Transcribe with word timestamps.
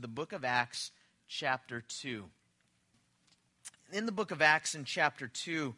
the 0.00 0.08
book 0.08 0.32
of 0.32 0.44
Acts, 0.44 0.92
chapter 1.28 1.82
2. 1.86 2.24
In 3.92 4.06
the 4.06 4.12
book 4.12 4.30
of 4.30 4.40
Acts, 4.40 4.74
in 4.74 4.84
chapter 4.84 5.28
2, 5.28 5.74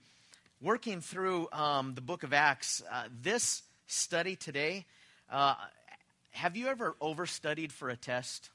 working 0.60 1.00
through 1.00 1.48
um, 1.52 1.94
the 1.94 2.00
book 2.00 2.22
of 2.22 2.32
Acts, 2.32 2.82
uh, 2.90 3.04
this 3.20 3.62
study 3.88 4.36
today, 4.36 4.86
uh, 5.30 5.54
have 6.30 6.56
you 6.56 6.68
ever 6.68 6.94
overstudied 7.02 7.72
for 7.72 7.88
a 7.88 7.96
test? 7.96 8.50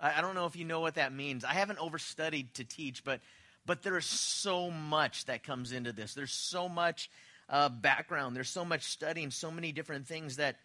I, 0.00 0.18
I 0.18 0.20
don't 0.20 0.34
know 0.34 0.46
if 0.46 0.56
you 0.56 0.64
know 0.64 0.80
what 0.80 0.96
that 0.96 1.12
means. 1.12 1.44
I 1.44 1.52
haven't 1.52 1.78
overstudied 1.78 2.54
to 2.54 2.64
teach, 2.64 3.04
but, 3.04 3.20
but 3.66 3.82
there's 3.82 4.06
so 4.06 4.68
much 4.68 5.26
that 5.26 5.44
comes 5.44 5.70
into 5.70 5.92
this. 5.92 6.14
There's 6.14 6.32
so 6.32 6.68
much 6.68 7.08
uh, 7.48 7.68
background, 7.68 8.34
there's 8.34 8.50
so 8.50 8.64
much 8.64 8.82
studying, 8.82 9.30
so 9.30 9.52
many 9.52 9.70
different 9.70 10.08
things 10.08 10.36
that 10.36 10.56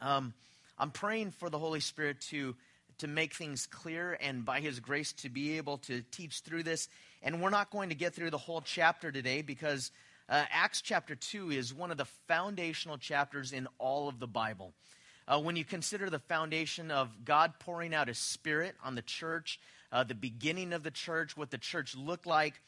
um, 0.00 0.34
I'm 0.76 0.90
praying 0.90 1.30
for 1.30 1.48
the 1.48 1.58
Holy 1.58 1.80
Spirit 1.80 2.20
to 2.30 2.56
to 3.00 3.08
make 3.08 3.34
things 3.34 3.66
clear 3.66 4.16
and 4.20 4.44
by 4.44 4.60
His 4.60 4.80
grace 4.80 5.12
to 5.14 5.28
be 5.28 5.56
able 5.56 5.78
to 5.78 6.02
teach 6.10 6.40
through 6.40 6.62
this. 6.62 6.88
And 7.22 7.42
we're 7.42 7.50
not 7.50 7.70
going 7.70 7.88
to 7.90 7.94
get 7.94 8.14
through 8.14 8.30
the 8.30 8.38
whole 8.38 8.60
chapter 8.60 9.10
today 9.12 9.42
because 9.42 9.90
uh, 10.28 10.44
Acts 10.50 10.80
chapter 10.80 11.14
2 11.14 11.50
is 11.50 11.74
one 11.74 11.90
of 11.90 11.96
the 11.96 12.06
foundational 12.28 12.98
chapters 12.98 13.52
in 13.52 13.66
all 13.78 14.08
of 14.08 14.20
the 14.20 14.26
Bible. 14.26 14.72
Uh, 15.26 15.40
when 15.40 15.56
you 15.56 15.64
consider 15.64 16.10
the 16.10 16.18
foundation 16.18 16.90
of 16.90 17.24
God 17.24 17.54
pouring 17.58 17.94
out 17.94 18.08
His 18.08 18.18
Spirit 18.18 18.74
on 18.84 18.94
the 18.94 19.02
church, 19.02 19.60
uh, 19.92 20.04
the 20.04 20.14
beginning 20.14 20.72
of 20.72 20.82
the 20.82 20.90
church, 20.90 21.36
what 21.36 21.50
the 21.50 21.58
church 21.58 21.96
looked 21.96 22.26
like, 22.26 22.60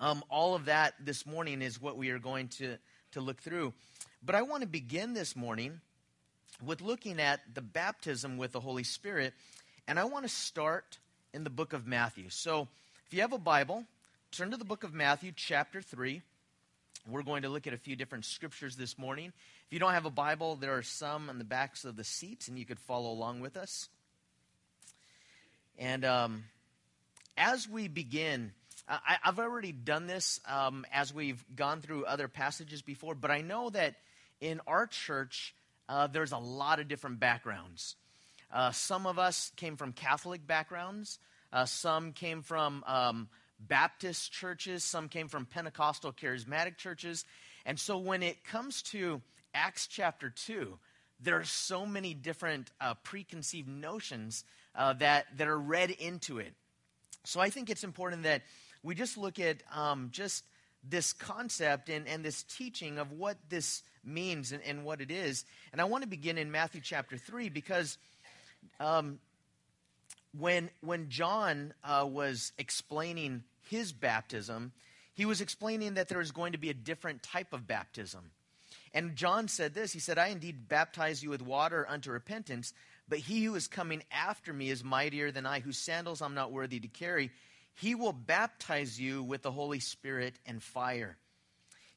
um, 0.00 0.22
all 0.28 0.54
of 0.54 0.64
that 0.66 0.94
this 1.00 1.26
morning 1.26 1.62
is 1.62 1.80
what 1.80 1.96
we 1.96 2.10
are 2.10 2.18
going 2.18 2.48
to, 2.48 2.76
to 3.12 3.20
look 3.20 3.40
through. 3.40 3.72
But 4.24 4.34
I 4.34 4.42
want 4.42 4.62
to 4.62 4.68
begin 4.68 5.14
this 5.14 5.36
morning 5.36 5.80
with 6.62 6.80
looking 6.80 7.20
at 7.20 7.40
the 7.54 7.62
baptism 7.62 8.36
with 8.36 8.52
the 8.52 8.60
Holy 8.60 8.84
Spirit. 8.84 9.34
And 9.88 9.98
I 9.98 10.04
want 10.04 10.24
to 10.24 10.30
start 10.30 10.98
in 11.32 11.44
the 11.44 11.50
book 11.50 11.72
of 11.72 11.86
Matthew. 11.86 12.28
So 12.30 12.68
if 13.06 13.14
you 13.14 13.20
have 13.22 13.32
a 13.32 13.38
Bible, 13.38 13.84
turn 14.30 14.50
to 14.50 14.56
the 14.56 14.64
book 14.64 14.84
of 14.84 14.94
Matthew, 14.94 15.32
chapter 15.34 15.82
3. 15.82 16.22
We're 17.06 17.22
going 17.22 17.42
to 17.42 17.48
look 17.48 17.66
at 17.66 17.74
a 17.74 17.78
few 17.78 17.96
different 17.96 18.24
scriptures 18.24 18.76
this 18.76 18.98
morning. 18.98 19.32
If 19.66 19.72
you 19.72 19.78
don't 19.78 19.92
have 19.92 20.06
a 20.06 20.10
Bible, 20.10 20.56
there 20.56 20.76
are 20.76 20.82
some 20.82 21.28
on 21.28 21.38
the 21.38 21.44
backs 21.44 21.84
of 21.84 21.96
the 21.96 22.04
seats, 22.04 22.48
and 22.48 22.58
you 22.58 22.64
could 22.64 22.80
follow 22.80 23.10
along 23.10 23.40
with 23.40 23.56
us. 23.56 23.88
And 25.78 26.04
um, 26.04 26.44
as 27.36 27.68
we 27.68 27.88
begin, 27.88 28.52
I, 28.88 29.16
have 29.22 29.38
already 29.38 29.72
done 29.72 30.06
this 30.06 30.40
um, 30.46 30.86
as 30.92 31.12
we've 31.12 31.44
gone 31.54 31.80
through 31.80 32.04
other 32.04 32.28
passages 32.28 32.80
before, 32.80 33.14
but 33.14 33.30
I 33.30 33.40
know 33.40 33.70
that 33.70 33.96
in 34.40 34.60
our 34.66 34.86
church, 34.86 35.54
uh, 35.88 36.06
there's 36.06 36.32
a 36.32 36.38
lot 36.38 36.80
of 36.80 36.88
different 36.88 37.20
backgrounds. 37.20 37.96
Uh, 38.52 38.70
some 38.70 39.06
of 39.06 39.18
us 39.18 39.52
came 39.56 39.76
from 39.76 39.92
Catholic 39.92 40.46
backgrounds, 40.46 41.18
uh, 41.52 41.64
some 41.64 42.12
came 42.12 42.42
from 42.42 42.84
um, 42.86 43.28
Baptist 43.58 44.32
churches, 44.32 44.84
some 44.84 45.08
came 45.08 45.28
from 45.28 45.46
Pentecostal 45.46 46.12
charismatic 46.12 46.76
churches. 46.76 47.24
And 47.66 47.78
so 47.78 47.98
when 47.98 48.22
it 48.22 48.44
comes 48.44 48.82
to 48.82 49.22
Acts 49.54 49.86
chapter 49.86 50.30
2, 50.30 50.78
there 51.20 51.38
are 51.38 51.44
so 51.44 51.86
many 51.86 52.14
different 52.14 52.70
uh, 52.80 52.94
preconceived 53.02 53.68
notions 53.68 54.44
uh, 54.74 54.92
that, 54.94 55.26
that 55.36 55.48
are 55.48 55.58
read 55.58 55.90
into 55.90 56.38
it. 56.38 56.54
So 57.24 57.40
I 57.40 57.50
think 57.50 57.70
it's 57.70 57.84
important 57.84 58.24
that 58.24 58.42
we 58.82 58.94
just 58.94 59.16
look 59.16 59.38
at 59.38 59.62
um, 59.74 60.10
just 60.12 60.44
this 60.86 61.12
concept 61.12 61.88
and, 61.88 62.06
and 62.06 62.24
this 62.24 62.42
teaching 62.42 62.98
of 62.98 63.12
what 63.12 63.36
this 63.48 63.82
means 64.06 64.52
and, 64.52 64.62
and 64.62 64.84
what 64.84 65.00
it 65.00 65.10
is. 65.10 65.44
And 65.72 65.80
I 65.80 65.84
want 65.84 66.02
to 66.02 66.08
begin 66.08 66.38
in 66.38 66.50
Matthew 66.50 66.80
chapter 66.82 67.16
3 67.16 67.48
because 67.48 67.98
um, 68.80 69.18
when, 70.38 70.70
when 70.80 71.08
John 71.08 71.74
uh, 71.82 72.06
was 72.08 72.52
explaining 72.58 73.44
his 73.68 73.92
baptism, 73.92 74.72
he 75.14 75.26
was 75.26 75.40
explaining 75.40 75.94
that 75.94 76.08
there 76.08 76.18
was 76.18 76.32
going 76.32 76.52
to 76.52 76.58
be 76.58 76.70
a 76.70 76.74
different 76.74 77.22
type 77.22 77.52
of 77.52 77.66
baptism. 77.66 78.30
And 78.92 79.16
John 79.16 79.48
said 79.48 79.74
this 79.74 79.92
He 79.92 79.98
said, 79.98 80.18
I 80.18 80.28
indeed 80.28 80.68
baptize 80.68 81.22
you 81.22 81.30
with 81.30 81.42
water 81.42 81.86
unto 81.88 82.10
repentance, 82.10 82.72
but 83.08 83.18
he 83.18 83.44
who 83.44 83.54
is 83.54 83.66
coming 83.66 84.02
after 84.10 84.52
me 84.52 84.70
is 84.70 84.84
mightier 84.84 85.30
than 85.30 85.46
I, 85.46 85.60
whose 85.60 85.78
sandals 85.78 86.22
I'm 86.22 86.34
not 86.34 86.52
worthy 86.52 86.80
to 86.80 86.88
carry. 86.88 87.30
He 87.74 87.94
will 87.94 88.12
baptize 88.12 89.00
you 89.00 89.22
with 89.22 89.42
the 89.42 89.50
Holy 89.50 89.80
Spirit 89.80 90.38
and 90.46 90.62
fire. 90.62 91.16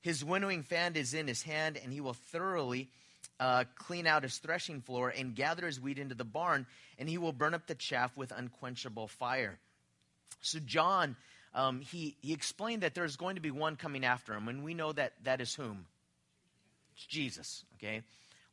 His 0.08 0.24
winnowing 0.24 0.64
fan 0.64 0.96
is 0.96 1.14
in 1.14 1.28
his 1.28 1.44
hand, 1.44 1.78
and 1.84 1.92
he 1.92 2.00
will 2.00 2.14
thoroughly 2.14 2.88
uh, 3.42 3.66
clean 3.76 4.08
out 4.08 4.24
his 4.24 4.38
threshing 4.38 4.80
floor 4.80 5.10
and 5.10 5.36
gather 5.36 5.66
his 5.66 5.82
wheat 5.82 6.00
into 6.00 6.16
the 6.16 6.24
barn, 6.24 6.66
and 6.98 7.10
he 7.10 7.18
will 7.18 7.34
burn 7.34 7.54
up 7.54 7.68
the 7.68 7.76
chaff 7.76 8.16
with 8.16 8.32
unquenchable 8.32 9.10
fire. 9.10 9.60
So, 10.40 10.60
John, 10.60 11.18
um, 11.54 11.82
he, 11.82 12.16
he 12.22 12.32
explained 12.32 12.84
that 12.84 12.96
there's 12.96 13.18
going 13.18 13.36
to 13.36 13.42
be 13.42 13.52
one 13.52 13.76
coming 13.76 14.06
after 14.06 14.34
him, 14.34 14.48
and 14.48 14.64
we 14.64 14.74
know 14.74 14.94
that 14.94 15.12
that 15.26 15.42
is 15.42 15.54
whom? 15.54 15.88
It's 16.96 17.06
Jesus, 17.06 17.66
okay? 17.76 18.02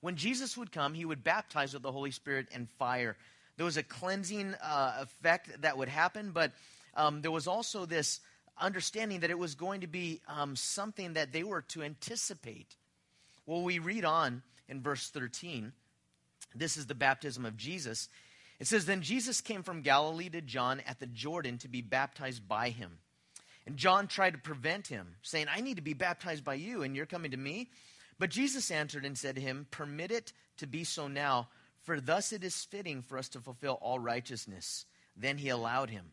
When 0.00 0.16
Jesus 0.16 0.56
would 0.56 0.72
come, 0.72 0.92
he 0.92 1.04
would 1.04 1.22
baptize 1.22 1.72
with 1.72 1.84
the 1.84 1.92
Holy 1.92 2.10
Spirit 2.10 2.48
and 2.52 2.68
fire. 2.80 3.16
There 3.58 3.64
was 3.64 3.76
a 3.76 3.84
cleansing 3.84 4.54
uh, 4.60 4.96
effect 5.02 5.62
that 5.62 5.78
would 5.78 5.88
happen, 5.88 6.32
but 6.32 6.50
um, 6.96 7.22
there 7.22 7.30
was 7.30 7.46
also 7.46 7.86
this 7.86 8.18
understanding 8.58 9.20
that 9.20 9.30
it 9.30 9.38
was 9.38 9.54
going 9.54 9.80
to 9.80 9.86
be 9.86 10.20
um, 10.28 10.56
something 10.56 11.14
that 11.14 11.32
they 11.32 11.42
were 11.42 11.62
to 11.62 11.82
anticipate. 11.82 12.76
Well, 13.46 13.62
we 13.62 13.78
read 13.78 14.04
on 14.04 14.42
in 14.68 14.80
verse 14.80 15.10
13. 15.10 15.72
This 16.54 16.76
is 16.76 16.86
the 16.86 16.94
baptism 16.94 17.44
of 17.44 17.56
Jesus. 17.56 18.08
It 18.60 18.66
says, 18.66 18.86
Then 18.86 19.02
Jesus 19.02 19.40
came 19.40 19.62
from 19.62 19.82
Galilee 19.82 20.28
to 20.30 20.40
John 20.40 20.80
at 20.86 21.00
the 21.00 21.06
Jordan 21.06 21.58
to 21.58 21.68
be 21.68 21.82
baptized 21.82 22.46
by 22.46 22.70
him. 22.70 22.98
And 23.66 23.76
John 23.76 24.06
tried 24.06 24.32
to 24.32 24.38
prevent 24.38 24.88
him, 24.88 25.16
saying, 25.22 25.46
I 25.50 25.60
need 25.60 25.76
to 25.76 25.82
be 25.82 25.94
baptized 25.94 26.44
by 26.44 26.54
you, 26.54 26.82
and 26.82 26.94
you're 26.94 27.06
coming 27.06 27.30
to 27.30 27.36
me? 27.36 27.70
But 28.18 28.30
Jesus 28.30 28.70
answered 28.70 29.04
and 29.04 29.18
said 29.18 29.34
to 29.36 29.40
him, 29.40 29.66
Permit 29.70 30.10
it 30.10 30.32
to 30.58 30.66
be 30.66 30.84
so 30.84 31.08
now, 31.08 31.48
for 31.82 32.00
thus 32.00 32.32
it 32.32 32.44
is 32.44 32.64
fitting 32.64 33.02
for 33.02 33.18
us 33.18 33.28
to 33.30 33.40
fulfill 33.40 33.78
all 33.80 33.98
righteousness. 33.98 34.86
Then 35.16 35.38
he 35.38 35.48
allowed 35.48 35.90
him. 35.90 36.12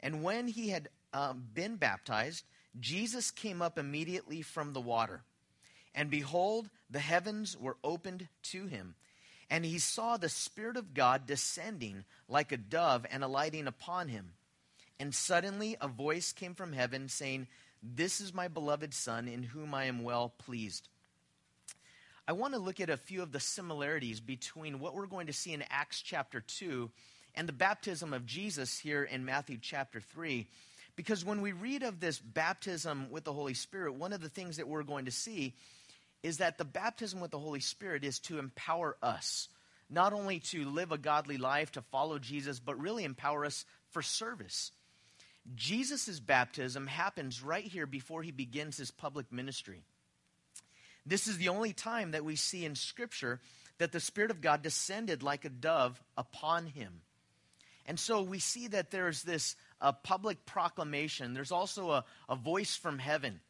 And 0.00 0.22
when 0.22 0.48
he 0.48 0.70
had 0.70 0.88
um, 1.12 1.44
been 1.54 1.76
baptized, 1.76 2.44
Jesus 2.80 3.30
came 3.30 3.60
up 3.60 3.78
immediately 3.78 4.42
from 4.42 4.72
the 4.72 4.80
water. 4.80 5.22
And 5.94 6.10
behold, 6.10 6.70
the 6.90 7.00
heavens 7.00 7.56
were 7.58 7.76
opened 7.84 8.28
to 8.44 8.66
him. 8.66 8.94
And 9.50 9.64
he 9.64 9.78
saw 9.78 10.16
the 10.16 10.30
Spirit 10.30 10.76
of 10.76 10.94
God 10.94 11.26
descending 11.26 12.04
like 12.28 12.52
a 12.52 12.56
dove 12.56 13.04
and 13.10 13.22
alighting 13.22 13.66
upon 13.66 14.08
him. 14.08 14.32
And 14.98 15.14
suddenly 15.14 15.76
a 15.80 15.88
voice 15.88 16.32
came 16.32 16.54
from 16.54 16.72
heaven 16.72 17.08
saying, 17.08 17.48
This 17.82 18.20
is 18.20 18.32
my 18.32 18.48
beloved 18.48 18.94
Son, 18.94 19.28
in 19.28 19.42
whom 19.42 19.74
I 19.74 19.84
am 19.84 20.04
well 20.04 20.32
pleased. 20.38 20.88
I 22.26 22.32
want 22.32 22.54
to 22.54 22.60
look 22.60 22.80
at 22.80 22.88
a 22.88 22.96
few 22.96 23.20
of 23.20 23.32
the 23.32 23.40
similarities 23.40 24.20
between 24.20 24.78
what 24.78 24.94
we're 24.94 25.06
going 25.06 25.26
to 25.26 25.32
see 25.32 25.52
in 25.52 25.64
Acts 25.68 26.00
chapter 26.00 26.40
2 26.40 26.90
and 27.34 27.48
the 27.48 27.52
baptism 27.52 28.12
of 28.12 28.26
Jesus 28.26 28.78
here 28.78 29.02
in 29.02 29.24
Matthew 29.24 29.58
chapter 29.60 30.00
3. 30.00 30.46
Because 30.96 31.24
when 31.24 31.40
we 31.40 31.52
read 31.52 31.82
of 31.82 32.00
this 32.00 32.18
baptism 32.18 33.10
with 33.10 33.24
the 33.24 33.32
Holy 33.32 33.54
Spirit, 33.54 33.94
one 33.94 34.12
of 34.12 34.20
the 34.20 34.28
things 34.28 34.58
that 34.58 34.68
we're 34.68 34.82
going 34.82 35.06
to 35.06 35.10
see 35.10 35.54
is 36.22 36.38
that 36.38 36.58
the 36.58 36.64
baptism 36.64 37.20
with 37.20 37.30
the 37.30 37.38
Holy 37.38 37.60
Spirit 37.60 38.04
is 38.04 38.18
to 38.20 38.38
empower 38.38 38.96
us, 39.02 39.48
not 39.90 40.12
only 40.12 40.40
to 40.40 40.68
live 40.68 40.92
a 40.92 40.98
godly 40.98 41.38
life, 41.38 41.72
to 41.72 41.82
follow 41.82 42.18
Jesus, 42.18 42.60
but 42.60 42.78
really 42.78 43.04
empower 43.04 43.44
us 43.44 43.64
for 43.90 44.02
service. 44.02 44.70
Jesus' 45.54 46.20
baptism 46.20 46.86
happens 46.86 47.42
right 47.42 47.64
here 47.64 47.86
before 47.86 48.22
he 48.22 48.30
begins 48.30 48.76
his 48.76 48.90
public 48.90 49.32
ministry. 49.32 49.82
This 51.04 51.26
is 51.26 51.38
the 51.38 51.48
only 51.48 51.72
time 51.72 52.12
that 52.12 52.24
we 52.24 52.36
see 52.36 52.64
in 52.64 52.76
Scripture 52.76 53.40
that 53.78 53.90
the 53.90 53.98
Spirit 53.98 54.30
of 54.30 54.40
God 54.40 54.62
descended 54.62 55.22
like 55.22 55.44
a 55.44 55.48
dove 55.48 56.00
upon 56.16 56.66
him. 56.66 57.00
And 57.86 57.98
so 57.98 58.22
we 58.22 58.38
see 58.38 58.68
that 58.68 58.92
there's 58.92 59.24
this 59.24 59.56
uh, 59.82 59.92
public 59.92 60.46
proclamation. 60.46 61.34
There's 61.34 61.52
also 61.52 61.90
a, 61.90 62.04
a 62.28 62.36
voice 62.36 62.76
from 62.76 62.98
heaven. 62.98 63.40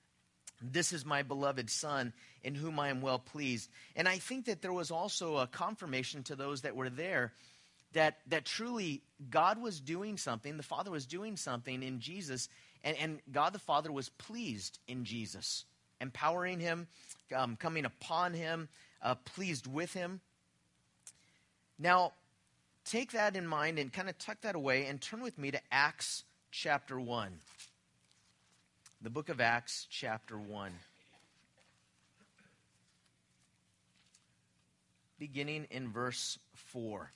This 0.61 0.93
is 0.93 1.05
my 1.05 1.23
beloved 1.23 1.71
Son, 1.71 2.13
in 2.43 2.55
whom 2.55 2.81
I 2.81 2.89
am 2.89 3.03
well 3.03 3.19
pleased. 3.19 3.69
And 3.95 4.09
I 4.09 4.19
think 4.19 4.47
that 4.47 4.63
there 4.63 4.73
was 4.73 4.91
also 4.91 5.37
a 5.37 5.47
confirmation 5.47 6.23
to 6.25 6.37
those 6.37 6.63
that 6.63 6.75
were 6.75 6.91
there 6.91 7.33
that, 7.93 8.19
that 8.29 8.45
truly 8.45 9.03
God 9.31 9.61
was 9.61 9.81
doing 9.81 10.17
something, 10.17 10.57
the 10.57 10.63
Father 10.63 10.91
was 10.91 11.07
doing 11.07 11.37
something 11.37 11.83
in 11.83 12.01
Jesus, 12.01 12.49
and, 12.83 12.97
and 12.97 13.21
God 13.31 13.53
the 13.53 13.59
Father 13.59 13.93
was 13.93 14.09
pleased 14.09 14.79
in 14.89 15.05
Jesus, 15.05 15.65
empowering 16.01 16.59
him, 16.59 16.87
um, 17.37 17.57
coming 17.57 17.85
upon 17.85 18.33
him, 18.33 18.69
uh, 19.03 19.15
pleased 19.15 19.67
with 19.67 19.93
him. 19.93 20.21
Now, 21.79 22.13
take 22.85 23.13
that 23.13 23.37
in 23.37 23.47
mind 23.47 23.79
and 23.79 23.93
kind 23.93 24.09
of 24.09 24.19
tuck 24.19 24.41
that 24.43 24.55
away 24.55 24.87
and 24.87 25.01
turn 25.01 25.23
with 25.23 25.39
me 25.39 25.51
to 25.51 25.61
Acts 25.71 26.25
chapter 26.51 26.99
1. 27.01 27.33
The 29.01 29.11
book 29.11 29.29
of 29.29 29.41
Acts 29.41 29.87
chapter 29.91 30.39
1. 30.39 30.73
Beginning 35.19 35.67
in 35.71 35.91
verse 35.91 36.39
4. 36.55 37.11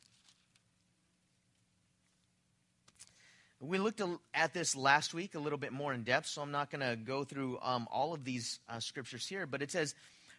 We 3.61 3.79
looked 3.79 4.03
at 4.35 4.53
this 4.53 4.77
last 4.77 5.15
week 5.15 5.35
a 5.35 5.39
little 5.39 5.59
bit 5.59 5.73
more 5.73 5.95
in 5.95 6.03
depth, 6.03 6.27
so 6.27 6.43
I'm 6.43 6.51
not 6.51 6.71
going 6.71 6.89
to 6.89 6.95
go 6.95 7.25
through 7.25 7.59
um, 7.63 7.89
all 7.91 8.13
of 8.13 8.23
these 8.23 8.61
uh, 8.69 8.81
scriptures 8.81 9.27
here, 9.27 9.47
but 9.47 9.63
it 9.63 9.73
says, 9.73 9.95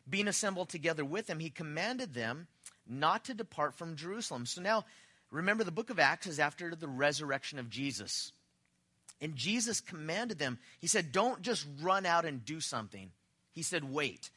being 0.09 0.27
assembled 0.27 0.69
together 0.69 1.03
with 1.03 1.29
him, 1.29 1.39
he 1.39 1.49
commanded 1.49 2.13
them 2.13 2.47
not 2.87 3.25
to 3.25 3.33
depart 3.33 3.75
from 3.75 3.95
Jerusalem. 3.95 4.45
So 4.45 4.61
now, 4.61 4.85
remember, 5.31 5.63
the 5.63 5.71
book 5.71 5.89
of 5.89 5.99
Acts 5.99 6.27
is 6.27 6.39
after 6.39 6.75
the 6.75 6.87
resurrection 6.87 7.59
of 7.59 7.69
Jesus. 7.69 8.31
And 9.19 9.35
Jesus 9.35 9.81
commanded 9.81 10.37
them, 10.37 10.59
he 10.79 10.87
said, 10.87 11.11
don't 11.11 11.41
just 11.41 11.65
run 11.81 12.05
out 12.05 12.25
and 12.25 12.45
do 12.45 12.59
something. 12.59 13.11
He 13.51 13.63
said, 13.63 13.83
wait. 13.83 14.29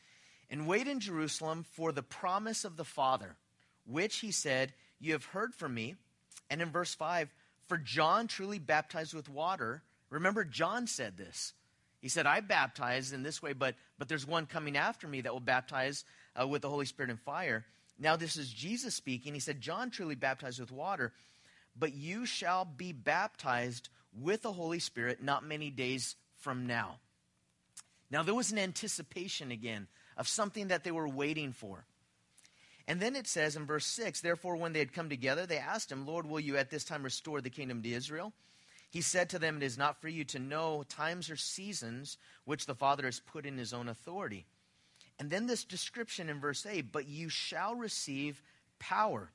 And 0.51 0.67
wait 0.67 0.89
in 0.89 0.99
Jerusalem 0.99 1.65
for 1.73 1.93
the 1.93 2.03
promise 2.03 2.65
of 2.65 2.77
the 2.77 2.85
Father, 2.85 3.37
which 3.87 4.17
he 4.19 4.33
said, 4.33 4.73
You 4.99 5.13
have 5.13 5.27
heard 5.27 5.55
from 5.55 5.75
me. 5.75 5.95
And 6.51 6.61
in 6.61 6.71
verse 6.71 6.93
5, 6.95 7.29
for 7.69 7.79
John 7.79 8.27
truly 8.27 8.59
baptized 8.59 9.15
with 9.15 9.29
water. 9.29 9.83
Remember, 10.11 10.45
John 10.45 10.89
said 10.89 11.17
this. 11.17 11.53
He 12.01 12.09
said, 12.09 12.27
I 12.27 12.41
baptize 12.41 13.13
in 13.13 13.23
this 13.23 13.41
way, 13.41 13.53
but, 13.53 13.77
but 13.97 14.09
there's 14.09 14.27
one 14.27 14.47
coming 14.47 14.77
after 14.77 15.07
me 15.07 15.21
that 15.21 15.33
will 15.33 15.39
baptize 15.39 16.05
uh, 16.41 16.49
with 16.49 16.63
the 16.63 16.69
Holy 16.69 16.87
Spirit 16.87 17.11
and 17.11 17.21
fire. 17.21 17.65
Now, 18.01 18.17
this 18.17 18.37
is 18.37 18.51
Jesus 18.51 18.95
speaking. 18.95 19.35
He 19.35 19.41
said, 19.41 19.61
John 19.61 19.91
truly 19.91 20.15
baptized 20.15 20.59
with 20.59 20.73
water, 20.73 21.13
but 21.79 21.93
you 21.95 22.25
shall 22.25 22.65
be 22.65 22.93
baptized 22.93 23.91
with 24.19 24.43
the 24.43 24.53
Holy 24.53 24.79
Spirit 24.79 25.23
not 25.23 25.45
many 25.45 25.71
days 25.71 26.17
from 26.39 26.67
now. 26.67 26.97
Now, 28.11 28.23
there 28.23 28.35
was 28.35 28.51
an 28.51 28.59
anticipation 28.59 29.53
again 29.53 29.87
of 30.17 30.27
something 30.27 30.69
that 30.69 30.83
they 30.83 30.91
were 30.91 31.07
waiting 31.07 31.53
for. 31.53 31.85
And 32.89 32.99
then 32.99 33.15
it 33.15 33.29
says 33.29 33.55
in 33.55 33.67
verse 33.67 33.87
6 33.87 34.21
Therefore, 34.21 34.57
when 34.57 34.73
they 34.73 34.81
had 34.81 34.95
come 34.95 35.11
together, 35.11 35.47
they 35.47 35.59
asked 35.59 35.93
him, 35.93 36.07
Lord, 36.07 36.27
will 36.27 36.41
you 36.41 36.57
at 36.57 36.71
this 36.71 36.85
time 36.85 37.03
restore 37.03 37.41
the 37.41 37.51
kingdom 37.51 37.83
to 37.83 37.93
Israel? 37.93 38.33
He 38.89 39.03
said 39.03 39.29
to 39.31 39.39
them, 39.39 39.59
It 39.59 39.63
is 39.63 39.79
not 39.79 40.01
for 40.01 40.09
you 40.09 40.25
to 40.25 40.39
know 40.41 40.85
times 40.89 41.31
or 41.31 41.37
seasons 41.37 42.17
which 42.47 42.67
the 42.67 42.75
Father 42.75 43.05
has 43.05 43.21
put 43.21 43.47
in 43.47 43.59
his 43.59 43.73
own 43.73 43.89
authority. 43.89 44.47
And 45.21 45.29
then 45.29 45.47
this 45.47 45.65
description 45.65 46.31
in 46.31 46.41
verse 46.41 46.65
8 46.67 46.91
But 46.91 47.07
you 47.07 47.29
shall 47.29 47.75
receive 47.77 48.43
power 48.79 49.31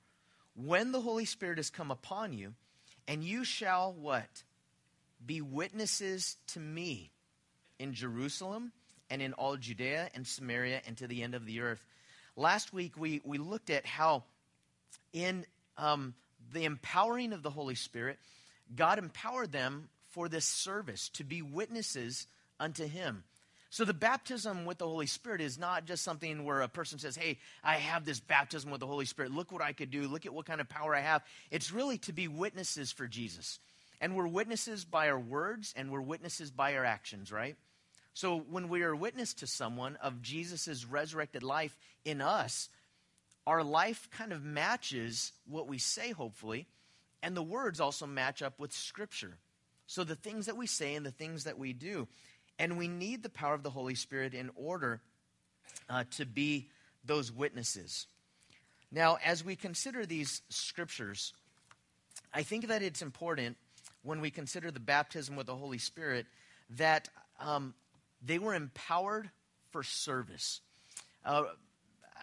when 0.55 0.91
the 0.91 0.99
Holy 0.99 1.25
Spirit 1.25 1.59
has 1.59 1.69
come 1.69 1.91
upon 1.91 2.33
you, 2.33 2.55
and 3.07 3.23
you 3.23 3.45
shall 3.45 3.93
what? 3.93 4.43
Be 5.23 5.41
witnesses 5.41 6.37
to 6.47 6.59
me 6.59 7.11
in 7.77 7.93
Jerusalem 7.93 8.71
and 9.09 9.21
in 9.21 9.33
all 9.33 9.57
Judea 9.57 10.09
and 10.15 10.25
Samaria 10.25 10.81
and 10.87 10.97
to 10.97 11.07
the 11.07 11.21
end 11.21 11.35
of 11.35 11.45
the 11.45 11.61
earth. 11.61 11.85
Last 12.35 12.73
week, 12.73 12.97
we, 12.97 13.21
we 13.23 13.37
looked 13.37 13.69
at 13.69 13.85
how 13.85 14.23
in 15.13 15.45
um, 15.77 16.15
the 16.51 16.65
empowering 16.65 17.31
of 17.31 17.43
the 17.43 17.49
Holy 17.49 17.75
Spirit, 17.75 18.17
God 18.75 18.97
empowered 18.97 19.51
them 19.51 19.89
for 20.09 20.27
this 20.29 20.45
service 20.45 21.09
to 21.09 21.23
be 21.23 21.41
witnesses 21.41 22.27
unto 22.59 22.87
Him. 22.87 23.23
So 23.75 23.83
the 23.83 23.93
baptism 23.93 24.63
with 24.63 24.77
the 24.77 24.87
Holy 24.87 25.05
Spirit 25.05 25.41
is 25.41 25.59
not 25.59 25.83
just 25.83 26.01
something 26.01 26.45
where 26.45 26.61
a 26.61 26.67
person 26.69 26.97
says, 26.97 27.17
Hey, 27.17 27.39
I 27.61 27.75
have 27.75 28.05
this 28.05 28.21
baptism 28.21 28.71
with 28.71 28.79
the 28.79 28.87
Holy 28.87 29.03
Spirit. 29.03 29.33
Look 29.33 29.51
what 29.51 29.61
I 29.61 29.73
could 29.73 29.91
do. 29.91 30.07
Look 30.07 30.25
at 30.25 30.33
what 30.33 30.45
kind 30.45 30.61
of 30.61 30.69
power 30.69 30.95
I 30.95 31.01
have. 31.01 31.25
It's 31.51 31.73
really 31.73 31.97
to 31.97 32.13
be 32.13 32.29
witnesses 32.29 32.93
for 32.93 33.05
Jesus. 33.05 33.59
And 33.99 34.15
we're 34.15 34.29
witnesses 34.29 34.85
by 34.85 35.09
our 35.09 35.19
words 35.19 35.73
and 35.75 35.91
we're 35.91 35.99
witnesses 35.99 36.51
by 36.51 36.77
our 36.77 36.85
actions, 36.85 37.33
right? 37.33 37.57
So 38.13 38.37
when 38.49 38.69
we 38.69 38.81
are 38.83 38.95
witness 38.95 39.33
to 39.33 39.45
someone 39.45 39.97
of 39.97 40.21
Jesus' 40.21 40.85
resurrected 40.85 41.43
life 41.43 41.77
in 42.05 42.21
us, 42.21 42.69
our 43.45 43.61
life 43.61 44.07
kind 44.09 44.31
of 44.31 44.41
matches 44.41 45.33
what 45.49 45.67
we 45.67 45.79
say, 45.79 46.11
hopefully, 46.11 46.65
and 47.21 47.35
the 47.35 47.43
words 47.43 47.81
also 47.81 48.07
match 48.07 48.41
up 48.41 48.57
with 48.57 48.71
Scripture. 48.71 49.35
So 49.87 50.05
the 50.05 50.15
things 50.15 50.45
that 50.45 50.57
we 50.57 50.65
say 50.65 50.95
and 50.95 51.05
the 51.05 51.11
things 51.11 51.43
that 51.43 51.59
we 51.59 51.73
do. 51.73 52.07
And 52.57 52.77
we 52.77 52.87
need 52.87 53.23
the 53.23 53.29
power 53.29 53.53
of 53.53 53.63
the 53.63 53.69
Holy 53.69 53.95
Spirit 53.95 54.33
in 54.33 54.49
order 54.55 55.01
uh, 55.89 56.05
to 56.11 56.25
be 56.25 56.69
those 57.03 57.31
witnesses. 57.31 58.07
Now, 58.91 59.17
as 59.23 59.43
we 59.43 59.55
consider 59.55 60.05
these 60.05 60.41
scriptures, 60.49 61.33
I 62.33 62.43
think 62.43 62.67
that 62.67 62.81
it's 62.81 63.01
important 63.01 63.57
when 64.03 64.21
we 64.21 64.29
consider 64.29 64.71
the 64.71 64.79
baptism 64.79 65.35
with 65.35 65.47
the 65.47 65.55
Holy 65.55 65.79
Spirit 65.79 66.27
that 66.77 67.09
um, 67.39 67.73
they 68.23 68.39
were 68.39 68.53
empowered 68.53 69.29
for 69.71 69.83
service. 69.83 70.61
Uh, 71.25 71.43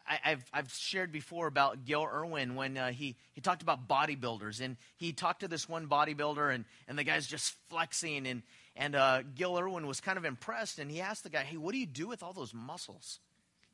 I, 0.06 0.30
have 0.30 0.44
I've 0.52 0.72
shared 0.72 1.12
before 1.12 1.46
about 1.46 1.84
Gayle 1.84 2.08
Erwin 2.10 2.54
when 2.54 2.76
uh, 2.76 2.92
he, 2.92 3.16
he 3.32 3.40
talked 3.40 3.62
about 3.62 3.88
bodybuilders. 3.88 4.60
And 4.60 4.76
he 4.96 5.12
talked 5.12 5.40
to 5.40 5.48
this 5.48 5.68
one 5.68 5.86
bodybuilder, 5.86 6.54
and, 6.54 6.64
and 6.88 6.98
the 6.98 7.04
guy's 7.04 7.26
just 7.26 7.54
flexing. 7.68 8.26
And, 8.26 8.42
and 8.76 8.94
uh, 8.94 9.22
Gayle 9.34 9.58
Erwin 9.58 9.86
was 9.86 10.00
kind 10.00 10.18
of 10.18 10.24
impressed. 10.24 10.78
And 10.78 10.90
he 10.90 11.00
asked 11.00 11.24
the 11.24 11.30
guy, 11.30 11.42
Hey, 11.42 11.56
what 11.56 11.72
do 11.72 11.78
you 11.78 11.86
do 11.86 12.08
with 12.08 12.22
all 12.22 12.32
those 12.32 12.54
muscles? 12.54 13.20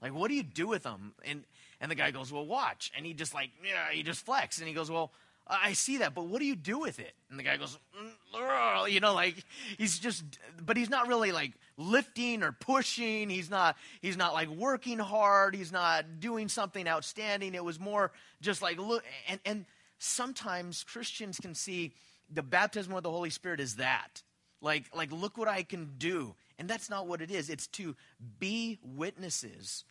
Like, 0.01 0.15
what 0.15 0.29
do 0.29 0.35
you 0.35 0.43
do 0.43 0.69
with 0.69 0.85
them? 0.85 1.13
And, 1.25 1.45
and 1.81 1.91
the 1.91 1.95
guy 1.95 2.11
goes, 2.11 2.33
Well, 2.33 2.47
watch. 2.47 2.93
And 2.97 3.07
he 3.07 3.15
just, 3.15 3.35
like, 3.35 3.51
yeah, 3.65 3.91
he 3.93 4.03
just 4.03 4.25
flex. 4.25 4.59
And 4.59 4.69
he 4.69 4.75
goes, 4.75 4.91
Well, 4.91 5.13
I 5.49 5.73
see 5.73 5.99
that, 5.99 6.15
but 6.15 6.27
what 6.27 6.41
do 6.41 6.45
you 6.45 6.57
do 6.57 6.79
with 6.79 6.99
it? 7.01 7.15
And 7.31 7.39
the 7.39 7.43
guy 7.43 7.57
goes, 7.57 7.79
mm, 7.99 8.93
you 8.93 9.01
know, 9.01 9.15
like 9.15 9.43
he's 9.79 9.99
just, 9.99 10.23
but 10.61 10.77
he's 10.77 10.91
not 10.91 11.09
really 11.09 11.33
like 11.33 11.53
lifting 11.79 12.43
or 12.43 12.53
pushing. 12.53 13.31
He's 13.31 13.49
not, 13.49 13.77
he's 14.03 14.17
not 14.17 14.35
like 14.35 14.49
working 14.49 14.99
hard. 14.99 15.55
He's 15.55 15.73
not 15.73 16.21
doing 16.21 16.49
something 16.49 16.87
outstanding. 16.87 17.55
It 17.55 17.65
was 17.65 17.81
more 17.81 18.13
just 18.43 18.61
like 18.61 18.79
look, 18.79 19.03
and 19.29 19.41
and 19.47 19.65
sometimes 19.99 20.85
Christians 20.85 21.39
can 21.39 21.55
see 21.55 21.95
the 22.31 22.43
baptism 22.43 22.93
of 22.95 23.03
the 23.03 23.11
Holy 23.11 23.31
Spirit 23.31 23.59
is 23.59 23.77
that, 23.77 24.23
like 24.61 24.85
like 24.95 25.13
look 25.13 25.39
what 25.39 25.49
I 25.49 25.63
can 25.63 25.93
do, 25.99 26.35
and 26.59 26.69
that's 26.69 26.91
not 26.91 27.07
what 27.07 27.21
it 27.21 27.31
is. 27.31 27.51
It's 27.51 27.67
to 27.69 27.97
be 28.39 28.79
witnesses. 28.83 29.85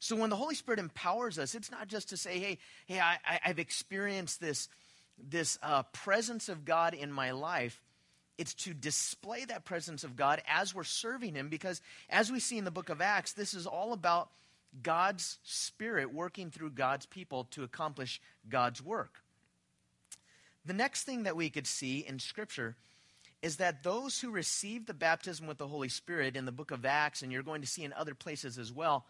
So 0.00 0.16
when 0.16 0.30
the 0.30 0.36
Holy 0.36 0.54
Spirit 0.54 0.80
empowers 0.80 1.38
us, 1.38 1.54
it's 1.54 1.70
not 1.70 1.88
just 1.88 2.10
to 2.10 2.18
say, 2.18 2.38
hey, 2.38 2.58
hey, 2.86 3.00
I, 3.00 3.16
I've 3.44 3.58
experienced 3.58 4.40
this 4.40 4.68
this 5.18 5.58
uh, 5.62 5.84
presence 5.92 6.48
of 6.48 6.64
God 6.64 6.92
in 6.94 7.12
my 7.12 7.30
life, 7.30 7.80
it's 8.36 8.54
to 8.54 8.74
display 8.74 9.44
that 9.44 9.64
presence 9.64 10.04
of 10.04 10.16
God 10.16 10.42
as 10.48 10.74
we're 10.74 10.84
serving 10.84 11.34
Him, 11.34 11.48
because 11.48 11.80
as 12.10 12.32
we 12.32 12.40
see 12.40 12.58
in 12.58 12.64
the 12.64 12.70
book 12.70 12.88
of 12.88 13.00
Acts, 13.00 13.32
this 13.32 13.54
is 13.54 13.66
all 13.66 13.92
about 13.92 14.30
God's 14.82 15.38
Spirit 15.44 16.12
working 16.12 16.50
through 16.50 16.70
God's 16.70 17.06
people 17.06 17.44
to 17.52 17.62
accomplish 17.62 18.20
God's 18.48 18.82
work. 18.82 19.22
The 20.64 20.72
next 20.72 21.04
thing 21.04 21.24
that 21.24 21.36
we 21.36 21.50
could 21.50 21.66
see 21.66 22.04
in 22.06 22.18
Scripture 22.18 22.76
is 23.44 23.56
that 23.56 23.82
those 23.82 24.18
who 24.18 24.30
received 24.30 24.86
the 24.86 24.94
baptism 24.94 25.46
with 25.46 25.58
the 25.58 25.68
Holy 25.68 25.90
Spirit 25.90 26.34
in 26.34 26.46
the 26.46 26.50
book 26.50 26.70
of 26.70 26.86
Acts, 26.86 27.20
and 27.20 27.30
you're 27.30 27.42
going 27.42 27.60
to 27.60 27.66
see 27.66 27.84
in 27.84 27.92
other 27.92 28.14
places 28.14 28.56
as 28.56 28.72
well, 28.72 29.04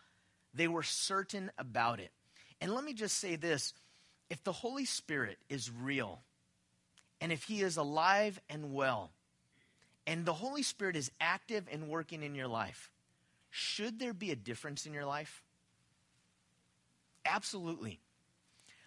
they 0.53 0.67
were 0.67 0.83
certain 0.83 1.53
about 1.57 2.01
it. 2.01 2.11
And 2.61 2.75
let 2.75 2.83
me 2.83 2.95
just 2.95 3.19
say 3.19 3.37
this 3.37 3.75
if 4.29 4.43
the 4.43 4.51
Holy 4.51 4.87
Spirit 4.87 5.39
is 5.49 5.71
real, 5.71 6.21
and 7.21 7.31
if 7.31 7.45
He 7.45 7.63
is 7.63 7.77
alive 7.77 8.41
and 8.51 8.75
well, 8.75 9.13
and 10.05 10.27
the 10.27 10.33
Holy 10.33 10.65
Spirit 10.65 10.97
is 10.97 11.13
active 11.21 11.69
and 11.71 11.89
working 11.89 12.25
in 12.25 12.35
your 12.35 12.49
life, 12.49 12.91
should 13.51 14.01
there 14.01 14.13
be 14.13 14.33
a 14.33 14.37
difference 14.37 14.85
in 14.85 14.93
your 14.93 15.07
life? 15.07 15.45
Absolutely. 17.25 18.01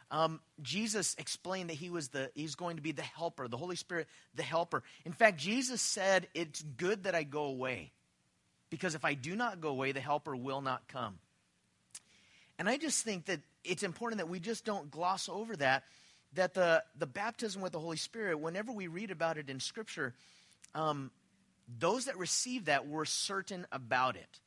Um, 0.09 0.39
Jesus 0.61 1.15
explained 1.17 1.69
that 1.69 1.75
he 1.75 1.89
was 1.89 2.09
the 2.09 2.31
he's 2.33 2.55
going 2.55 2.77
to 2.77 2.81
be 2.81 2.93
the 2.93 3.01
helper, 3.01 3.47
the 3.47 3.57
Holy 3.57 3.75
Spirit, 3.75 4.07
the 4.35 4.43
helper. 4.43 4.83
In 5.05 5.11
fact, 5.11 5.37
Jesus 5.37 5.81
said, 5.81 6.27
"It's 6.33 6.61
good 6.61 7.03
that 7.03 7.15
I 7.15 7.23
go 7.23 7.43
away, 7.43 7.91
because 8.69 8.95
if 8.95 9.03
I 9.03 9.15
do 9.15 9.35
not 9.35 9.59
go 9.59 9.69
away, 9.69 9.91
the 9.91 9.99
helper 9.99 10.35
will 10.35 10.61
not 10.61 10.87
come." 10.87 11.19
And 12.57 12.67
I 12.67 12.77
just 12.77 13.03
think 13.03 13.25
that 13.25 13.41
it's 13.63 13.83
important 13.83 14.19
that 14.19 14.29
we 14.29 14.39
just 14.39 14.65
don't 14.65 14.89
gloss 14.89 15.29
over 15.29 15.55
that, 15.57 15.83
that 16.33 16.53
the, 16.53 16.83
the 16.97 17.05
baptism 17.05 17.61
with 17.61 17.73
the 17.73 17.79
Holy 17.79 17.97
Spirit, 17.97 18.39
whenever 18.39 18.71
we 18.71 18.87
read 18.87 19.11
about 19.11 19.37
it 19.37 19.49
in 19.49 19.59
Scripture, 19.59 20.15
um, 20.73 21.11
those 21.79 22.05
that 22.05 22.17
received 22.17 22.67
that 22.67 22.87
were 22.87 23.05
certain 23.05 23.67
about 23.71 24.15
it. 24.15 24.39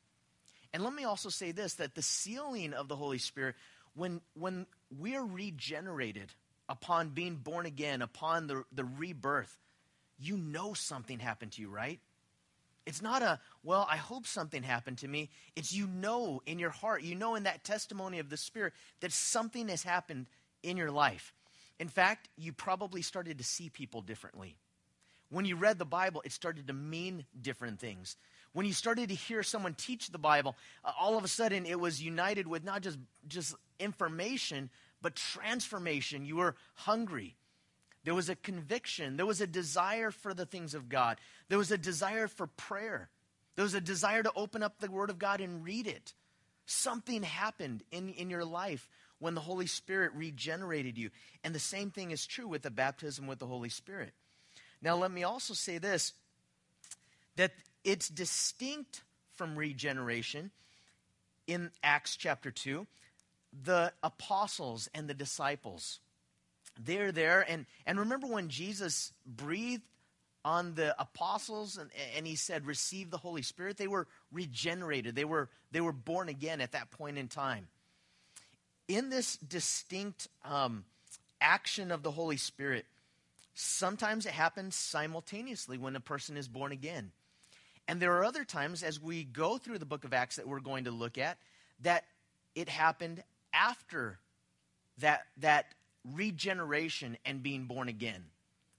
And 0.73 0.83
let 0.83 0.93
me 0.93 1.03
also 1.03 1.29
say 1.29 1.51
this 1.51 1.75
that 1.75 1.95
the 1.95 2.01
sealing 2.01 2.73
of 2.73 2.87
the 2.87 2.95
Holy 2.95 3.17
Spirit, 3.17 3.55
when, 3.93 4.21
when 4.33 4.65
we 4.99 5.15
are 5.15 5.25
regenerated 5.25 6.33
upon 6.67 7.09
being 7.09 7.35
born 7.35 7.65
again, 7.65 8.01
upon 8.01 8.47
the, 8.47 8.63
the 8.71 8.85
rebirth, 8.85 9.57
you 10.17 10.37
know 10.37 10.73
something 10.73 11.19
happened 11.19 11.53
to 11.53 11.61
you, 11.61 11.69
right? 11.69 11.99
It's 12.85 13.01
not 13.01 13.21
a, 13.21 13.39
well, 13.63 13.85
I 13.89 13.97
hope 13.97 14.25
something 14.25 14.63
happened 14.63 14.99
to 14.99 15.07
me. 15.07 15.29
It's 15.55 15.73
you 15.73 15.87
know 15.87 16.41
in 16.45 16.59
your 16.59 16.69
heart, 16.69 17.03
you 17.03 17.15
know 17.15 17.35
in 17.35 17.43
that 17.43 17.63
testimony 17.63 18.19
of 18.19 18.29
the 18.29 18.37
Spirit 18.37 18.73
that 19.01 19.11
something 19.11 19.67
has 19.67 19.83
happened 19.83 20.27
in 20.63 20.77
your 20.77 20.91
life. 20.91 21.33
In 21.79 21.89
fact, 21.89 22.29
you 22.37 22.53
probably 22.53 23.01
started 23.01 23.37
to 23.37 23.43
see 23.43 23.69
people 23.69 24.01
differently. 24.01 24.55
When 25.29 25.45
you 25.45 25.55
read 25.55 25.79
the 25.79 25.85
Bible, 25.85 26.21
it 26.25 26.31
started 26.31 26.67
to 26.67 26.73
mean 26.73 27.25
different 27.39 27.79
things. 27.79 28.17
When 28.53 28.65
you 28.65 28.73
started 28.73 29.09
to 29.09 29.15
hear 29.15 29.43
someone 29.43 29.73
teach 29.73 30.09
the 30.09 30.17
Bible, 30.17 30.55
uh, 30.83 30.91
all 30.99 31.17
of 31.17 31.23
a 31.23 31.29
sudden 31.29 31.65
it 31.65 31.79
was 31.79 32.01
united 32.01 32.47
with 32.47 32.63
not 32.63 32.81
just, 32.81 32.97
just 33.27 33.55
information, 33.79 34.69
but 35.01 35.15
transformation. 35.15 36.25
You 36.25 36.37
were 36.37 36.55
hungry. 36.75 37.37
There 38.03 38.15
was 38.15 38.29
a 38.29 38.35
conviction. 38.35 39.15
There 39.15 39.25
was 39.25 39.41
a 39.41 39.47
desire 39.47 40.11
for 40.11 40.33
the 40.33 40.45
things 40.45 40.73
of 40.73 40.89
God. 40.89 41.19
There 41.49 41.57
was 41.57 41.71
a 41.71 41.77
desire 41.77 42.27
for 42.27 42.47
prayer. 42.47 43.09
There 43.55 43.63
was 43.63 43.73
a 43.73 43.81
desire 43.81 44.23
to 44.23 44.31
open 44.35 44.63
up 44.63 44.79
the 44.79 44.89
Word 44.89 45.09
of 45.09 45.19
God 45.19 45.39
and 45.39 45.63
read 45.63 45.87
it. 45.87 46.13
Something 46.65 47.23
happened 47.23 47.83
in, 47.91 48.09
in 48.09 48.29
your 48.29 48.45
life 48.45 48.89
when 49.19 49.35
the 49.35 49.41
Holy 49.41 49.67
Spirit 49.67 50.11
regenerated 50.15 50.97
you. 50.97 51.09
And 51.43 51.53
the 51.53 51.59
same 51.59 51.91
thing 51.91 52.11
is 52.11 52.25
true 52.25 52.47
with 52.47 52.63
the 52.63 52.71
baptism 52.71 53.27
with 53.27 53.39
the 53.39 53.45
Holy 53.45 53.69
Spirit. 53.69 54.13
Now, 54.81 54.95
let 54.95 55.11
me 55.11 55.23
also 55.23 55.53
say 55.53 55.77
this 55.77 56.13
that 57.35 57.51
it's 57.83 58.09
distinct 58.09 59.03
from 59.33 59.57
regeneration 59.57 60.51
in 61.47 61.71
Acts 61.83 62.15
chapter 62.15 62.51
2. 62.51 62.85
The 63.63 63.91
apostles 64.01 64.89
and 64.93 65.07
the 65.07 65.13
disciples, 65.13 65.99
they're 66.79 67.11
there. 67.11 67.45
And, 67.47 67.65
and 67.85 67.99
remember 67.99 68.27
when 68.27 68.49
Jesus 68.49 69.11
breathed 69.25 69.83
on 70.45 70.73
the 70.75 70.99
apostles 70.99 71.77
and, 71.77 71.89
and 72.15 72.25
he 72.25 72.35
said, 72.35 72.65
Receive 72.65 73.09
the 73.09 73.17
Holy 73.17 73.41
Spirit? 73.41 73.77
They 73.77 73.87
were 73.87 74.07
regenerated, 74.31 75.15
they 75.15 75.25
were, 75.25 75.49
they 75.71 75.81
were 75.81 75.91
born 75.91 76.29
again 76.29 76.61
at 76.61 76.71
that 76.71 76.91
point 76.91 77.17
in 77.17 77.27
time. 77.27 77.67
In 78.87 79.09
this 79.09 79.37
distinct 79.37 80.27
um, 80.43 80.85
action 81.39 81.91
of 81.91 82.03
the 82.03 82.11
Holy 82.11 82.37
Spirit, 82.37 82.85
sometimes 83.53 84.25
it 84.25 84.33
happens 84.33 84.75
simultaneously 84.75 85.77
when 85.77 85.95
a 85.95 86.01
person 86.01 86.37
is 86.37 86.47
born 86.47 86.71
again. 86.71 87.11
And 87.91 88.01
there 88.01 88.13
are 88.13 88.23
other 88.23 88.45
times, 88.45 88.83
as 88.83 89.01
we 89.01 89.25
go 89.25 89.57
through 89.57 89.77
the 89.77 89.85
book 89.85 90.05
of 90.05 90.13
Acts 90.13 90.37
that 90.37 90.47
we're 90.47 90.61
going 90.61 90.85
to 90.85 90.91
look 90.91 91.17
at, 91.17 91.37
that 91.81 92.05
it 92.55 92.69
happened 92.69 93.21
after 93.51 94.17
that, 94.99 95.23
that 95.39 95.65
regeneration 96.09 97.17
and 97.25 97.43
being 97.43 97.65
born 97.65 97.89
again. 97.89 98.23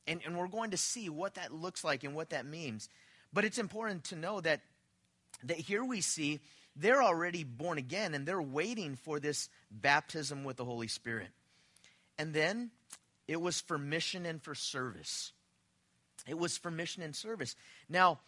And, 0.07 0.23
and 0.25 0.39
we're 0.39 0.49
going 0.49 0.71
to 0.71 0.79
see 0.79 1.11
what 1.11 1.35
that 1.35 1.53
looks 1.53 1.85
like 1.85 2.05
and 2.05 2.15
what 2.15 2.31
that 2.31 2.47
means. 2.47 2.89
But 3.35 3.45
it's 3.45 3.59
important 3.59 4.05
to 4.05 4.17
know 4.17 4.41
that, 4.41 4.63
that 5.45 5.59
here 5.59 5.85
we 5.85 6.01
see 6.01 6.41
they're 6.75 7.03
already 7.03 7.45
born 7.45 7.77
again 7.77 8.15
and 8.15 8.25
they're 8.25 8.41
waiting 8.41 8.97
for 8.97 9.21
this 9.21 9.51
baptism 9.71 10.43
with 10.43 10.57
the 10.57 10.65
Holy 10.65 10.89
Spirit. 10.89 11.29
And 12.17 12.33
then 12.33 12.71
it 13.29 13.43
was 13.43 13.61
for 13.61 13.77
mission 13.77 14.25
and 14.25 14.43
for 14.43 14.55
service. 14.55 15.33
It 16.27 16.39
was 16.39 16.57
for 16.57 16.71
mission 16.71 17.03
and 17.03 17.15
service. 17.15 17.57
Now, 17.91 18.19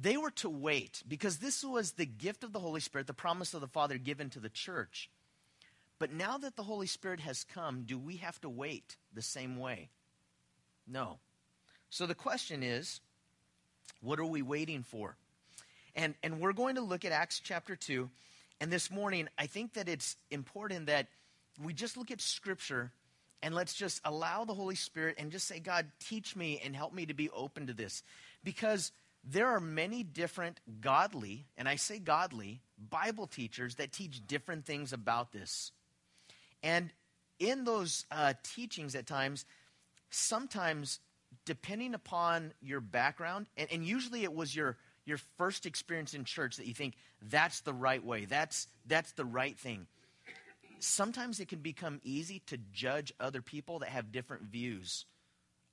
they 0.00 0.16
were 0.16 0.30
to 0.32 0.48
wait 0.48 1.02
because 1.06 1.38
this 1.38 1.64
was 1.64 1.92
the 1.92 2.06
gift 2.06 2.42
of 2.42 2.52
the 2.52 2.58
Holy 2.58 2.80
Spirit, 2.80 3.06
the 3.06 3.14
promise 3.14 3.54
of 3.54 3.60
the 3.60 3.68
Father 3.68 3.96
given 3.96 4.30
to 4.30 4.40
the 4.40 4.48
church. 4.48 5.08
But 5.98 6.12
now 6.12 6.36
that 6.38 6.56
the 6.56 6.64
Holy 6.64 6.88
Spirit 6.88 7.20
has 7.20 7.44
come, 7.44 7.84
do 7.86 7.98
we 7.98 8.16
have 8.16 8.40
to 8.40 8.48
wait 8.48 8.96
the 9.14 9.22
same 9.22 9.58
way? 9.58 9.90
No. 10.86 11.18
So 11.90 12.06
the 12.06 12.14
question 12.14 12.62
is, 12.62 13.00
what 14.00 14.18
are 14.18 14.24
we 14.24 14.42
waiting 14.42 14.82
for? 14.82 15.16
And, 15.94 16.14
and 16.22 16.40
we're 16.40 16.52
going 16.52 16.74
to 16.74 16.80
look 16.80 17.04
at 17.04 17.12
Acts 17.12 17.40
chapter 17.40 17.76
2. 17.76 18.10
And 18.60 18.72
this 18.72 18.90
morning, 18.90 19.28
I 19.38 19.46
think 19.46 19.74
that 19.74 19.88
it's 19.88 20.16
important 20.30 20.86
that 20.86 21.06
we 21.62 21.72
just 21.72 21.96
look 21.96 22.10
at 22.10 22.20
Scripture 22.20 22.90
and 23.42 23.54
let's 23.54 23.74
just 23.74 24.00
allow 24.04 24.44
the 24.44 24.54
Holy 24.54 24.74
Spirit 24.74 25.16
and 25.18 25.30
just 25.30 25.46
say, 25.46 25.60
God, 25.60 25.86
teach 26.00 26.34
me 26.34 26.60
and 26.64 26.74
help 26.74 26.92
me 26.92 27.06
to 27.06 27.14
be 27.14 27.30
open 27.30 27.68
to 27.68 27.74
this. 27.74 28.02
Because 28.42 28.90
there 29.30 29.48
are 29.48 29.60
many 29.60 30.02
different 30.02 30.60
godly, 30.80 31.46
and 31.56 31.68
I 31.68 31.76
say 31.76 31.98
godly, 31.98 32.60
Bible 32.90 33.26
teachers 33.26 33.76
that 33.76 33.92
teach 33.92 34.26
different 34.26 34.66
things 34.66 34.92
about 34.92 35.32
this. 35.32 35.72
And 36.62 36.90
in 37.38 37.64
those 37.64 38.04
uh, 38.10 38.34
teachings 38.42 38.94
at 38.94 39.06
times, 39.06 39.44
sometimes 40.10 41.00
depending 41.44 41.94
upon 41.94 42.52
your 42.60 42.80
background, 42.80 43.46
and, 43.56 43.68
and 43.72 43.84
usually 43.84 44.24
it 44.24 44.34
was 44.34 44.54
your, 44.54 44.76
your 45.04 45.18
first 45.38 45.66
experience 45.66 46.14
in 46.14 46.24
church 46.24 46.56
that 46.56 46.66
you 46.66 46.74
think 46.74 46.94
that's 47.22 47.60
the 47.60 47.72
right 47.72 48.04
way, 48.04 48.26
that's, 48.26 48.66
that's 48.86 49.12
the 49.12 49.24
right 49.24 49.58
thing. 49.58 49.86
Sometimes 50.80 51.40
it 51.40 51.48
can 51.48 51.60
become 51.60 52.00
easy 52.04 52.42
to 52.46 52.58
judge 52.72 53.12
other 53.18 53.40
people 53.40 53.78
that 53.78 53.88
have 53.88 54.12
different 54.12 54.42
views 54.44 55.06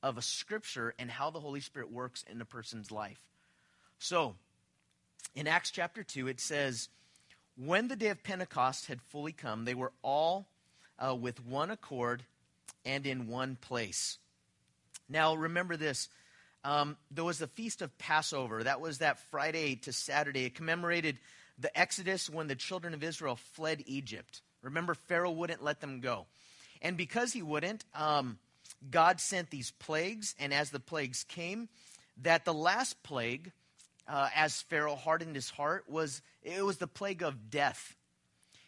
of 0.01 0.17
a 0.17 0.21
scripture 0.21 0.93
and 0.97 1.11
how 1.11 1.29
the 1.29 1.39
Holy 1.39 1.59
Spirit 1.59 1.91
works 1.91 2.23
in 2.31 2.39
a 2.39 2.45
person's 2.45 2.91
life. 2.91 3.19
So, 4.03 4.33
in 5.35 5.47
Acts 5.47 5.69
chapter 5.69 6.01
2, 6.01 6.27
it 6.27 6.39
says, 6.39 6.89
When 7.55 7.87
the 7.87 7.95
day 7.95 8.07
of 8.07 8.23
Pentecost 8.23 8.87
had 8.87 8.99
fully 8.99 9.31
come, 9.31 9.63
they 9.63 9.75
were 9.75 9.91
all 10.01 10.47
uh, 10.97 11.13
with 11.13 11.45
one 11.45 11.69
accord 11.69 12.23
and 12.83 13.05
in 13.05 13.27
one 13.27 13.57
place. 13.61 14.17
Now, 15.07 15.35
remember 15.35 15.77
this. 15.77 16.09
Um, 16.63 16.97
there 17.11 17.23
was 17.23 17.37
the 17.37 17.45
feast 17.45 17.83
of 17.83 17.95
Passover. 17.99 18.63
That 18.63 18.81
was 18.81 18.97
that 18.97 19.19
Friday 19.29 19.75
to 19.83 19.93
Saturday. 19.93 20.45
It 20.45 20.55
commemorated 20.55 21.19
the 21.59 21.77
Exodus 21.79 22.27
when 22.27 22.47
the 22.47 22.55
children 22.55 22.95
of 22.95 23.03
Israel 23.03 23.35
fled 23.35 23.83
Egypt. 23.85 24.41
Remember, 24.63 24.95
Pharaoh 24.95 25.29
wouldn't 25.29 25.63
let 25.63 25.79
them 25.79 25.99
go. 25.99 26.25
And 26.81 26.97
because 26.97 27.33
he 27.33 27.43
wouldn't, 27.43 27.85
um, 27.93 28.39
God 28.89 29.21
sent 29.21 29.51
these 29.51 29.69
plagues. 29.69 30.33
And 30.39 30.51
as 30.51 30.71
the 30.71 30.79
plagues 30.79 31.23
came, 31.23 31.69
that 32.23 32.45
the 32.45 32.53
last 32.53 33.03
plague 33.03 33.51
uh, 34.11 34.27
as 34.35 34.61
Pharaoh 34.63 34.97
hardened 34.97 35.35
his 35.35 35.49
heart 35.49 35.85
was 35.87 36.21
it 36.43 36.65
was 36.65 36.77
the 36.77 36.87
plague 36.87 37.23
of 37.23 37.49
death. 37.49 37.95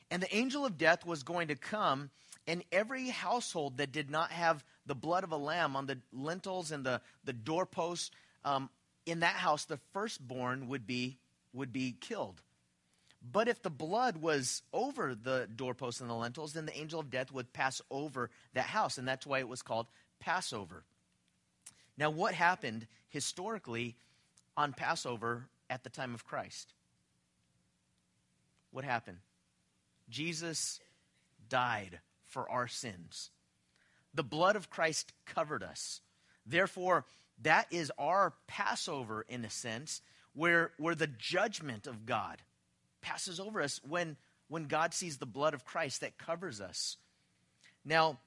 And 0.10 0.24
the 0.24 0.34
angel 0.34 0.66
of 0.66 0.78
death 0.78 1.06
was 1.06 1.24
going 1.24 1.50
to 1.50 1.56
come, 1.56 2.12
and 2.48 2.64
every 2.72 3.10
household 3.10 3.78
that 3.78 3.92
did 3.92 4.10
not 4.10 4.32
have 4.32 4.64
the 4.86 4.96
blood 4.96 5.26
of 5.26 5.34
a 5.34 5.38
lamb 5.38 5.76
on 5.76 5.86
the 5.86 5.98
lintels 6.14 6.72
and 6.72 6.86
the, 6.86 7.02
the 7.26 7.34
doorposts, 7.34 8.12
um, 8.46 8.70
in 9.06 9.20
that 9.20 9.36
house, 9.36 9.66
the 9.66 9.80
firstborn 9.92 10.70
would 10.70 10.88
be, 10.88 11.18
would 11.52 11.74
be 11.74 11.96
killed. 12.00 12.42
But 13.22 13.50
if 13.50 13.62
the 13.62 13.70
blood 13.70 14.18
was 14.18 14.62
over 14.72 15.14
the 15.16 15.50
doorposts 15.54 16.00
and 16.00 16.10
the 16.10 16.16
lintels, 16.16 16.54
then 16.54 16.66
the 16.66 16.78
angel 16.78 17.02
of 17.02 17.10
death 17.10 17.32
would 17.34 17.52
pass 17.52 17.82
over 17.92 18.30
that 18.54 18.66
house, 18.66 18.98
and 18.98 19.06
that's 19.06 19.26
why 19.26 19.40
it 19.40 19.50
was 19.50 19.62
called 19.62 19.88
Passover. 20.20 20.84
Now, 21.98 22.12
what 22.12 22.34
happened 22.34 22.88
historically 23.10 23.96
on 24.56 24.74
Passover 24.74 25.48
at 25.70 25.84
the 25.84 25.90
time 25.90 26.14
of 26.14 26.26
Christ? 26.26 26.74
What 28.72 28.86
happened? 28.86 29.20
Jesus 30.10 30.80
died 31.50 32.00
for 32.28 32.50
our 32.50 32.68
sins. 32.68 33.30
The 34.14 34.24
blood 34.24 34.56
of 34.56 34.70
Christ 34.70 35.14
covered 35.26 35.64
us. 35.64 36.02
Therefore, 36.46 37.06
that 37.42 37.68
is 37.72 37.92
our 37.98 38.34
Passover 38.48 39.26
in 39.28 39.46
a 39.46 39.50
sense, 39.50 40.02
where, 40.34 40.72
where 40.78 40.96
the 40.96 41.08
judgment 41.08 41.88
of 41.88 42.06
God 42.06 42.42
passes 43.02 43.40
over 43.40 43.62
us 43.62 43.80
when, 43.88 44.18
when 44.48 44.66
God 44.66 44.94
sees 44.94 45.18
the 45.18 45.26
blood 45.26 45.54
of 45.54 45.66
Christ 45.66 46.02
that 46.02 46.18
covers 46.18 46.62
us. 46.62 46.98
Now, 47.86 48.20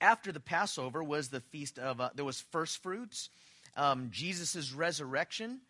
after 0.00 0.32
the 0.32 0.40
Passover 0.40 1.02
was 1.02 1.28
the 1.28 1.40
feast 1.40 1.78
of, 1.78 2.00
uh, 2.00 2.10
there 2.14 2.24
was 2.24 2.40
first 2.40 2.82
fruits, 2.82 3.28
um, 3.80 4.08
Jesus' 4.10 4.72
resurrection. 4.72 5.60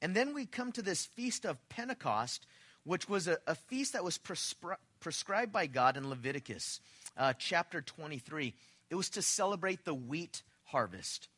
And 0.00 0.14
then 0.14 0.32
we 0.32 0.46
come 0.46 0.72
to 0.72 0.82
this 0.82 1.04
feast 1.04 1.44
of 1.44 1.68
Pentecost, 1.68 2.46
which 2.84 3.08
was 3.10 3.28
a, 3.28 3.36
a 3.46 3.54
feast 3.54 3.92
that 3.92 4.02
was 4.02 4.16
prescri- 4.16 4.76
prescribed 5.00 5.52
by 5.52 5.66
God 5.66 5.98
in 5.98 6.08
Leviticus 6.08 6.80
uh, 7.18 7.34
chapter 7.38 7.82
23. 7.82 8.54
It 8.88 8.94
was 8.94 9.10
to 9.10 9.22
celebrate 9.22 9.84
the 9.84 9.92
wheat 9.92 10.42
harvest. 10.64 11.28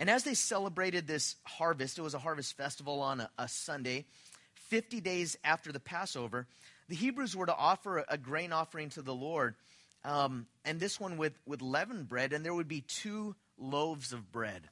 And 0.00 0.10
as 0.10 0.24
they 0.24 0.34
celebrated 0.34 1.06
this 1.06 1.36
harvest, 1.44 1.96
it 1.96 2.02
was 2.02 2.14
a 2.14 2.18
harvest 2.18 2.56
festival 2.56 3.00
on 3.00 3.20
a, 3.20 3.30
a 3.38 3.46
Sunday, 3.46 4.06
50 4.68 5.00
days 5.00 5.38
after 5.44 5.70
the 5.70 5.78
Passover, 5.78 6.48
the 6.88 6.96
Hebrews 6.96 7.36
were 7.36 7.46
to 7.46 7.54
offer 7.54 7.98
a, 7.98 8.04
a 8.08 8.18
grain 8.18 8.52
offering 8.52 8.90
to 8.90 9.02
the 9.02 9.14
Lord, 9.14 9.54
um, 10.04 10.46
and 10.64 10.80
this 10.80 10.98
one 10.98 11.18
with, 11.18 11.38
with 11.46 11.62
leavened 11.62 12.08
bread, 12.08 12.32
and 12.32 12.44
there 12.44 12.52
would 12.52 12.66
be 12.66 12.80
two 12.80 13.36
loaves 13.56 14.12
of 14.12 14.32
bread. 14.32 14.68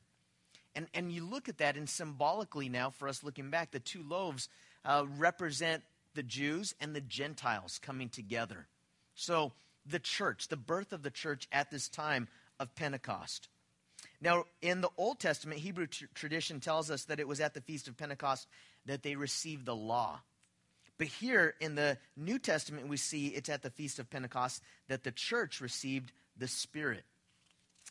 And, 0.75 0.87
and 0.95 1.13
you 1.13 1.27
look 1.27 1.49
at 1.49 1.59
that, 1.59 1.77
and 1.77 1.89
symbolically 1.89 2.69
now, 2.69 2.91
for 2.91 3.09
us 3.09 3.23
looking 3.23 3.51
back, 3.51 3.71
the 3.71 3.81
two 3.81 4.03
loaves 4.03 4.49
uh, 4.85 5.05
represent 5.19 5.83
the 6.15 6.23
Jews 6.23 6.75
and 6.81 6.95
the 6.95 7.01
Gentiles 7.01 7.79
coming 7.83 8.09
together. 8.09 8.67
So, 9.15 9.53
the 9.85 9.99
church, 9.99 10.49
the 10.49 10.57
birth 10.57 10.93
of 10.93 11.03
the 11.03 11.11
church 11.11 11.49
at 11.51 11.71
this 11.71 11.89
time 11.89 12.29
of 12.61 12.75
Pentecost. 12.75 13.49
Now, 14.21 14.45
in 14.61 14.81
the 14.81 14.91
Old 14.97 15.19
Testament, 15.19 15.61
Hebrew 15.61 15.89
t- 15.89 16.07
tradition 16.15 16.61
tells 16.61 16.91
us 16.91 17.05
that 17.05 17.19
it 17.19 17.27
was 17.27 17.41
at 17.41 17.55
the 17.55 17.61
Feast 17.61 17.89
of 17.89 17.97
Pentecost 17.97 18.47
that 18.87 19.03
they 19.03 19.17
received 19.17 19.67
the 19.67 19.75
law. 19.75 20.21
But 20.99 21.09
here 21.09 21.55
in 21.61 21.75
the 21.75 21.99
New 22.17 22.39
Testament, 22.39 22.89
we 22.89 22.97
see 22.97 23.29
it's 23.29 23.49
at 23.49 23.63
the 23.63 23.71
Feast 23.71 23.99
of 23.99 24.09
Pentecost 24.09 24.63
that 24.89 25.03
the 25.03 25.11
church 25.11 25.61
received 25.61 26.13
the 26.39 26.47
Spirit. 26.47 27.05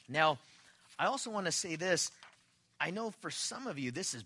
Now, 0.07 0.37
I 0.97 1.07
also 1.07 1.29
want 1.29 1.45
to 1.47 1.51
say 1.51 1.75
this 1.75 2.11
I 2.81 2.89
know 2.89 3.11
for 3.21 3.29
some 3.29 3.67
of 3.67 3.77
you, 3.77 3.91
this 3.91 4.15
is 4.15 4.25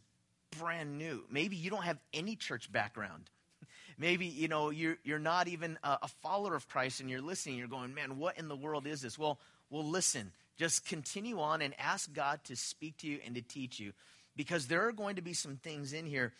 brand 0.58 0.98
new. 0.98 1.26
Maybe 1.30 1.58
you 1.58 1.70
don't 1.70 1.84
have 1.84 2.00
any 2.14 2.38
church 2.38 2.72
background. 2.72 3.30
Maybe, 3.98 4.28
you 4.28 4.48
know, 4.48 4.70
you're, 4.70 4.98
you're 5.04 5.20
not 5.20 5.50
even 5.50 5.78
a, 5.84 6.00
a 6.04 6.08
follower 6.08 6.56
of 6.56 6.70
Christ 6.70 7.02
and 7.02 7.10
you're 7.10 7.22
listening. 7.22 7.58
You're 7.58 7.68
going, 7.68 7.94
man, 7.94 8.18
what 8.18 8.40
in 8.40 8.48
the 8.48 8.56
world 8.56 8.88
is 8.88 9.02
this? 9.02 9.20
Well, 9.20 9.40
well, 9.70 9.84
listen. 9.84 10.32
Just 10.58 10.86
continue 10.86 11.42
on 11.42 11.62
and 11.62 11.74
ask 11.78 12.14
God 12.14 12.40
to 12.46 12.56
speak 12.56 12.98
to 13.00 13.08
you 13.08 13.20
and 13.26 13.36
to 13.36 13.42
teach 13.42 13.78
you 13.78 13.92
because 14.38 14.68
there 14.68 14.88
are 14.88 14.94
going 14.94 15.18
to 15.18 15.22
be 15.22 15.34
some 15.34 15.58
things 15.58 15.92
in 15.92 16.06
here 16.06 16.32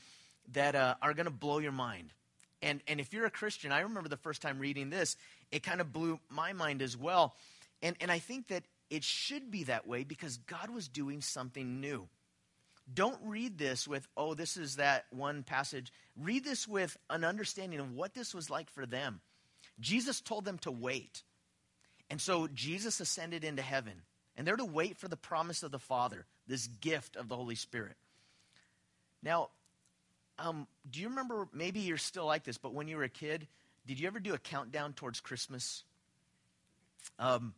that 0.54 0.74
uh, 0.74 0.96
are 1.02 1.14
going 1.14 1.26
to 1.26 1.32
blow 1.32 1.60
your 1.60 1.74
mind. 1.74 2.14
And, 2.62 2.80
and 2.88 3.02
if 3.02 3.14
you're 3.14 3.26
a 3.26 3.32
Christian, 3.32 3.74
I 3.74 3.82
remember 3.82 4.08
the 4.08 4.16
first 4.16 4.42
time 4.42 4.60
reading 4.60 4.90
this, 4.90 5.18
it 5.52 5.64
kind 5.64 5.82
of 5.82 5.92
blew 5.92 6.20
my 6.30 6.54
mind 6.54 6.82
as 6.82 6.96
well. 6.96 7.36
And, 7.82 7.98
and 8.00 8.10
I 8.10 8.20
think 8.20 8.48
that 8.48 8.64
it 8.90 9.04
should 9.04 9.52
be 9.52 9.64
that 9.66 9.88
way 9.88 10.04
because 10.04 10.38
God 10.38 10.70
was 10.70 10.88
doing 10.88 11.22
something 11.22 11.82
new. 11.82 12.08
Don't 12.94 13.20
read 13.24 13.58
this 13.58 13.88
with, 13.88 14.08
oh, 14.16 14.36
this 14.36 14.58
is 14.58 14.76
that 14.76 15.06
one 15.10 15.44
passage. 15.44 15.92
Read 16.16 16.44
this 16.44 16.68
with 16.68 16.96
an 17.10 17.24
understanding 17.24 17.80
of 17.80 17.94
what 17.94 18.14
this 18.14 18.34
was 18.34 18.50
like 18.50 18.70
for 18.70 18.86
them. 18.86 19.22
Jesus 19.80 20.22
told 20.22 20.46
them 20.46 20.60
to 20.60 20.72
wait. 20.72 21.24
And 22.10 22.22
so 22.22 22.48
Jesus 22.48 23.00
ascended 23.00 23.44
into 23.44 23.64
heaven, 23.64 24.04
and 24.38 24.46
they're 24.46 24.56
to 24.56 24.66
wait 24.66 24.98
for 24.98 25.08
the 25.08 25.18
promise 25.18 25.64
of 25.64 25.72
the 25.72 25.80
Father, 25.80 26.28
this 26.48 26.68
gift 26.68 27.16
of 27.16 27.28
the 27.28 27.36
Holy 27.36 27.56
Spirit. 27.56 27.96
Now, 29.24 29.50
um, 30.38 30.68
do 30.90 31.02
you 31.02 31.10
remember, 31.10 31.48
maybe 31.52 31.80
you're 31.80 31.98
still 31.98 32.26
like 32.26 32.44
this, 32.44 32.60
but 32.60 32.74
when 32.74 32.88
you 32.88 32.98
were 32.98 33.04
a 33.04 33.10
kid, 33.10 33.48
did 33.88 34.00
you 34.00 34.06
ever 34.06 34.20
do 34.20 34.36
a 34.36 34.38
countdown 34.38 34.94
towards 34.94 35.20
Christmas? 35.20 35.84
Um, 37.18 37.54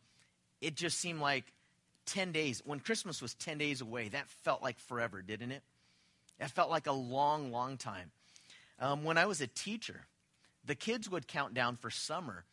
it 0.60 0.74
just 0.74 0.98
seemed 0.98 1.20
like 1.20 1.44
10 2.06 2.32
days. 2.32 2.62
When 2.64 2.80
Christmas 2.80 3.20
was 3.20 3.34
10 3.34 3.58
days 3.58 3.80
away, 3.80 4.08
that 4.08 4.28
felt 4.28 4.62
like 4.62 4.78
forever, 4.78 5.22
didn't 5.22 5.52
it? 5.52 5.62
That 6.38 6.50
felt 6.50 6.70
like 6.70 6.86
a 6.86 6.92
long, 6.92 7.50
long 7.52 7.76
time. 7.76 8.10
Um, 8.80 9.04
when 9.04 9.18
I 9.18 9.26
was 9.26 9.40
a 9.40 9.46
teacher, 9.46 10.06
the 10.64 10.74
kids 10.74 11.10
would 11.10 11.26
count 11.26 11.54
down 11.54 11.76
for 11.76 11.90
summer 11.90 12.44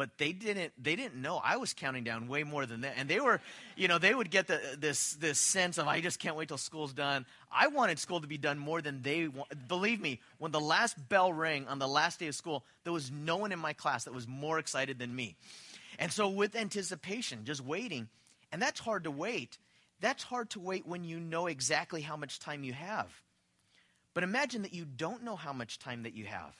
but 0.00 0.16
they 0.16 0.32
didn't 0.32 0.72
they 0.82 0.96
didn't 0.96 1.20
know 1.20 1.38
I 1.44 1.58
was 1.58 1.74
counting 1.74 2.04
down 2.04 2.26
way 2.26 2.42
more 2.42 2.64
than 2.64 2.80
that. 2.80 2.94
And 2.96 3.06
they 3.06 3.20
were, 3.20 3.38
you 3.76 3.86
know, 3.86 3.98
they 3.98 4.14
would 4.14 4.30
get 4.30 4.46
the, 4.46 4.58
this 4.78 5.12
this 5.16 5.38
sense 5.38 5.76
of 5.76 5.86
I 5.88 6.00
just 6.00 6.18
can't 6.18 6.36
wait 6.36 6.48
till 6.48 6.56
school's 6.56 6.94
done. 6.94 7.26
I 7.52 7.66
wanted 7.66 7.98
school 7.98 8.18
to 8.22 8.26
be 8.26 8.38
done 8.38 8.58
more 8.58 8.80
than 8.80 9.02
they 9.02 9.28
want. 9.28 9.68
Believe 9.68 10.00
me, 10.00 10.18
when 10.38 10.52
the 10.52 10.60
last 10.60 10.96
bell 11.10 11.34
rang 11.34 11.68
on 11.68 11.78
the 11.78 11.86
last 11.86 12.18
day 12.18 12.28
of 12.28 12.34
school, 12.34 12.64
there 12.84 12.94
was 12.94 13.10
no 13.10 13.36
one 13.36 13.52
in 13.52 13.58
my 13.58 13.74
class 13.74 14.04
that 14.04 14.14
was 14.14 14.26
more 14.26 14.58
excited 14.58 14.98
than 14.98 15.14
me. 15.14 15.36
And 16.00 16.10
so 16.10 16.28
with 16.30 16.56
anticipation, 16.56 17.44
just 17.44 17.60
waiting, 17.60 18.08
and 18.50 18.60
that's 18.60 18.80
hard 18.80 19.04
to 19.04 19.10
wait. 19.10 19.58
That's 20.00 20.24
hard 20.24 20.48
to 20.50 20.60
wait 20.60 20.86
when 20.86 21.04
you 21.04 21.20
know 21.20 21.46
exactly 21.46 22.00
how 22.00 22.16
much 22.16 22.40
time 22.40 22.64
you 22.64 22.72
have. 22.72 23.08
But 24.14 24.24
imagine 24.24 24.62
that 24.62 24.72
you 24.72 24.86
don't 24.86 25.22
know 25.22 25.36
how 25.36 25.52
much 25.52 25.78
time 25.78 26.04
that 26.04 26.16
you 26.16 26.24
have. 26.24 26.54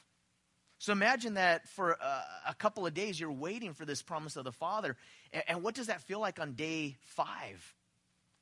So 0.78 0.92
imagine 0.92 1.34
that 1.34 1.68
for 1.68 1.92
a, 1.92 2.24
a, 2.48 2.54
couple 2.54 2.86
of 2.86 2.94
days 2.94 3.18
you're 3.18 3.32
waiting 3.32 3.74
for 3.74 3.84
this 3.84 4.02
promise 4.02 4.36
of 4.36 4.44
the 4.44 4.52
Father. 4.52 4.96
And, 5.32 5.42
and 5.48 5.62
what 5.62 5.74
does 5.74 5.88
that 5.88 6.02
feel 6.02 6.20
like 6.20 6.38
on 6.38 6.52
day 6.52 6.96
five? 7.00 7.74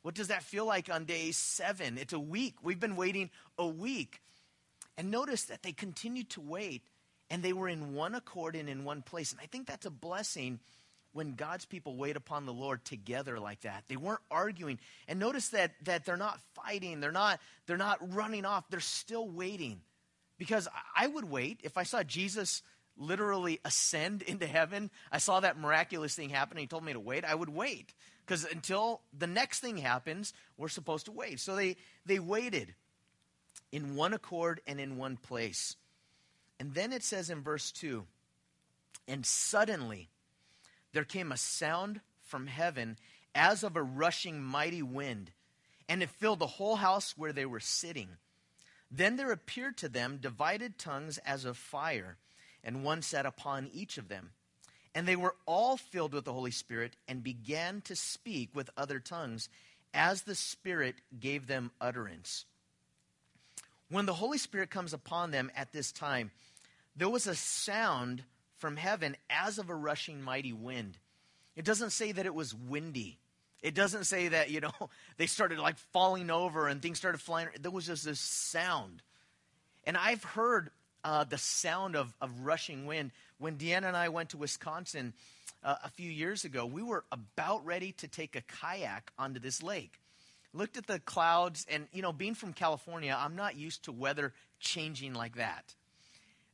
What 0.03 0.15
does 0.15 0.29
that 0.29 0.43
feel 0.43 0.67
like 0.67 0.89
on 0.93 1.05
day 1.05 1.33
seven? 1.33 1.99
It's 1.99 2.13
a 2.13 2.21
week. 2.21 2.55
We've 2.63 2.79
been 2.79 2.97
waiting 2.97 3.31
a 3.57 3.67
week. 3.67 4.21
And 4.97 5.11
notice 5.11 5.45
that 5.45 5.63
they 5.63 5.73
continued 5.73 6.31
to 6.31 6.41
wait 6.41 6.83
and 7.31 7.43
they 7.43 7.53
were 7.53 7.69
in 7.69 7.95
one 7.95 8.15
accord 8.15 8.57
and 8.57 8.69
in 8.69 8.85
one 8.85 9.03
place. 9.03 9.33
And 9.33 9.41
I 9.41 9.47
think 9.47 9.67
that's 9.67 9.87
a 9.87 9.91
blessing 9.91 10.61
when 11.19 11.35
God's 11.35 11.65
people 11.65 11.97
wait 11.97 12.17
upon 12.17 12.47
the 12.47 12.53
Lord 12.53 12.85
together 12.85 13.41
like 13.41 13.63
that. 13.63 13.83
They 13.89 13.97
weren't 13.97 14.21
arguing. 14.31 14.79
And 15.09 15.19
notice 15.19 15.49
that, 15.49 15.73
that 15.83 16.05
they're 16.05 16.17
not 16.17 16.39
fighting, 16.55 17.01
they're 17.01 17.11
not, 17.11 17.41
they're 17.67 17.77
not 17.77 18.15
running 18.15 18.45
off, 18.45 18.71
they're 18.71 18.79
still 18.79 19.29
waiting. 19.29 19.81
Because 20.39 20.69
I 20.97 21.09
would 21.09 21.25
wait 21.25 21.59
if 21.65 21.77
I 21.77 21.83
saw 21.83 22.05
Jesus 22.05 22.63
literally 22.97 23.59
ascend 23.65 24.23
into 24.29 24.47
heaven. 24.47 24.93
I 25.11 25.19
saw 25.19 25.41
that 25.41 25.59
miraculous 25.59 26.15
thing 26.15 26.31
happen 26.31 26.57
he 26.57 26.69
told 26.69 26.85
me 26.85 26.93
to 26.93 27.01
wait. 27.01 27.25
I 27.25 27.35
would 27.35 27.49
wait. 27.49 27.93
Because 28.25 28.45
until 28.45 29.01
the 29.13 29.27
next 29.27 29.59
thing 29.59 29.77
happens, 29.77 30.33
we're 30.57 30.69
supposed 30.69 31.07
to 31.07 31.13
wait. 31.13 31.41
So 31.41 31.57
they, 31.57 31.79
they 32.07 32.21
waited 32.21 32.77
in 33.73 33.97
one 33.97 34.15
accord 34.15 34.61
and 34.69 34.79
in 34.79 34.97
one 34.97 35.17
place. 35.17 35.75
And 36.61 36.75
then 36.75 36.93
it 36.93 37.03
says 37.03 37.29
in 37.29 37.43
verse 37.43 37.73
2 37.73 38.07
And 39.09 39.27
suddenly 39.27 40.11
there 40.99 41.05
came 41.05 41.31
a 41.31 41.37
sound 41.37 42.01
from 42.25 42.49
heaven 42.49 42.99
as 43.33 43.63
of 43.63 43.77
a 43.77 43.83
rushing 43.85 44.43
mighty 44.43 44.83
wind, 44.83 45.31
and 45.89 46.03
it 46.03 46.11
filled 46.11 46.41
the 46.41 46.47
whole 46.49 46.75
house 46.75 47.15
where 47.17 47.33
they 47.33 47.47
were 47.47 47.61
sitting. 47.61 48.09
Then 48.91 49.15
there 49.15 49.31
appeared 49.31 49.77
to 49.77 49.89
them 49.89 50.19
divided 50.21 50.77
tongues 50.77 51.19
as 51.19 51.45
of 51.45 51.57
fire, 51.57 52.17
and 52.65 52.83
one 52.83 53.03
sat 53.03 53.27
upon 53.27 53.71
each 53.73 53.97
of 53.97 54.09
them. 54.09 54.31
And 54.93 55.07
they 55.07 55.15
were 55.15 55.37
all 55.47 55.77
filled 55.77 56.15
with 56.15 56.25
the 56.25 56.33
Holy 56.33 56.51
Spirit 56.51 56.97
and 57.07 57.23
began 57.23 57.81
to 57.83 57.95
speak 57.95 58.51
with 58.53 58.69
other 58.77 58.99
tongues 58.99 59.49
as 59.95 60.23
the 60.23 60.35
Spirit 60.35 60.97
gave 61.21 61.47
them 61.47 61.71
utterance. 61.81 62.45
When 63.89 64.07
the 64.07 64.15
Holy 64.15 64.39
Spirit 64.39 64.71
comes 64.71 64.93
upon 64.93 65.31
them 65.31 65.53
at 65.55 65.73
this 65.73 65.93
time, 65.93 66.33
there 66.97 67.09
was 67.09 67.29
a 67.29 67.37
sound 67.37 68.25
from 68.59 68.77
heaven 68.77 69.17
as 69.31 69.59
of 69.59 69.71
a 69.71 69.75
rushing 69.75 70.23
mighty 70.23 70.53
wind. 70.53 70.99
It 71.57 71.65
doesn't 71.65 71.91
say 71.91 72.13
that 72.13 72.27
it 72.27 72.35
was 72.35 72.55
windy. 72.55 73.19
It 73.63 73.75
doesn't 73.75 74.05
say 74.05 74.29
that, 74.29 74.51
you 74.51 74.61
know, 74.61 74.73
they 75.17 75.27
started 75.27 75.59
like 75.59 75.77
falling 75.93 76.31
over 76.31 76.69
and 76.69 76.81
things 76.81 76.99
started 76.99 77.21
flying. 77.21 77.49
There 77.61 77.71
was 77.71 77.87
just 77.87 78.05
this 78.05 78.21
sound. 78.21 79.03
And 79.85 79.97
I've 79.97 80.23
heard 80.23 80.71
uh, 81.05 81.25
the 81.25 81.39
sound 81.39 81.97
of, 81.97 82.15
of 82.21 82.31
rushing 82.41 82.87
wind. 82.87 83.13
When 83.39 83.57
Deanna 83.57 83.85
and 83.85 83.97
I 83.97 84.09
went 84.09 84.31
to 84.31 84.37
Wisconsin 84.37 85.15
uh, 85.65 85.77
a 85.85 85.89
few 85.91 86.11
years 86.11 86.45
ago, 86.45 86.67
we 86.67 86.83
were 86.83 87.05
about 87.11 87.65
ready 87.65 87.93
to 87.93 88.09
take 88.09 88.37
a 88.37 88.43
kayak 88.43 89.13
onto 89.19 89.41
this 89.41 89.63
lake. 89.63 90.01
Looked 90.53 90.77
at 90.77 90.87
the 90.87 90.99
clouds, 90.99 91.67
and, 91.71 91.87
you 91.93 92.03
know, 92.03 92.13
being 92.13 92.35
from 92.35 92.53
California, 92.53 93.17
I'm 93.17 93.37
not 93.37 93.57
used 93.57 93.85
to 93.85 93.93
weather 93.93 94.33
changing 94.61 95.15
like 95.15 95.37
that. 95.37 95.75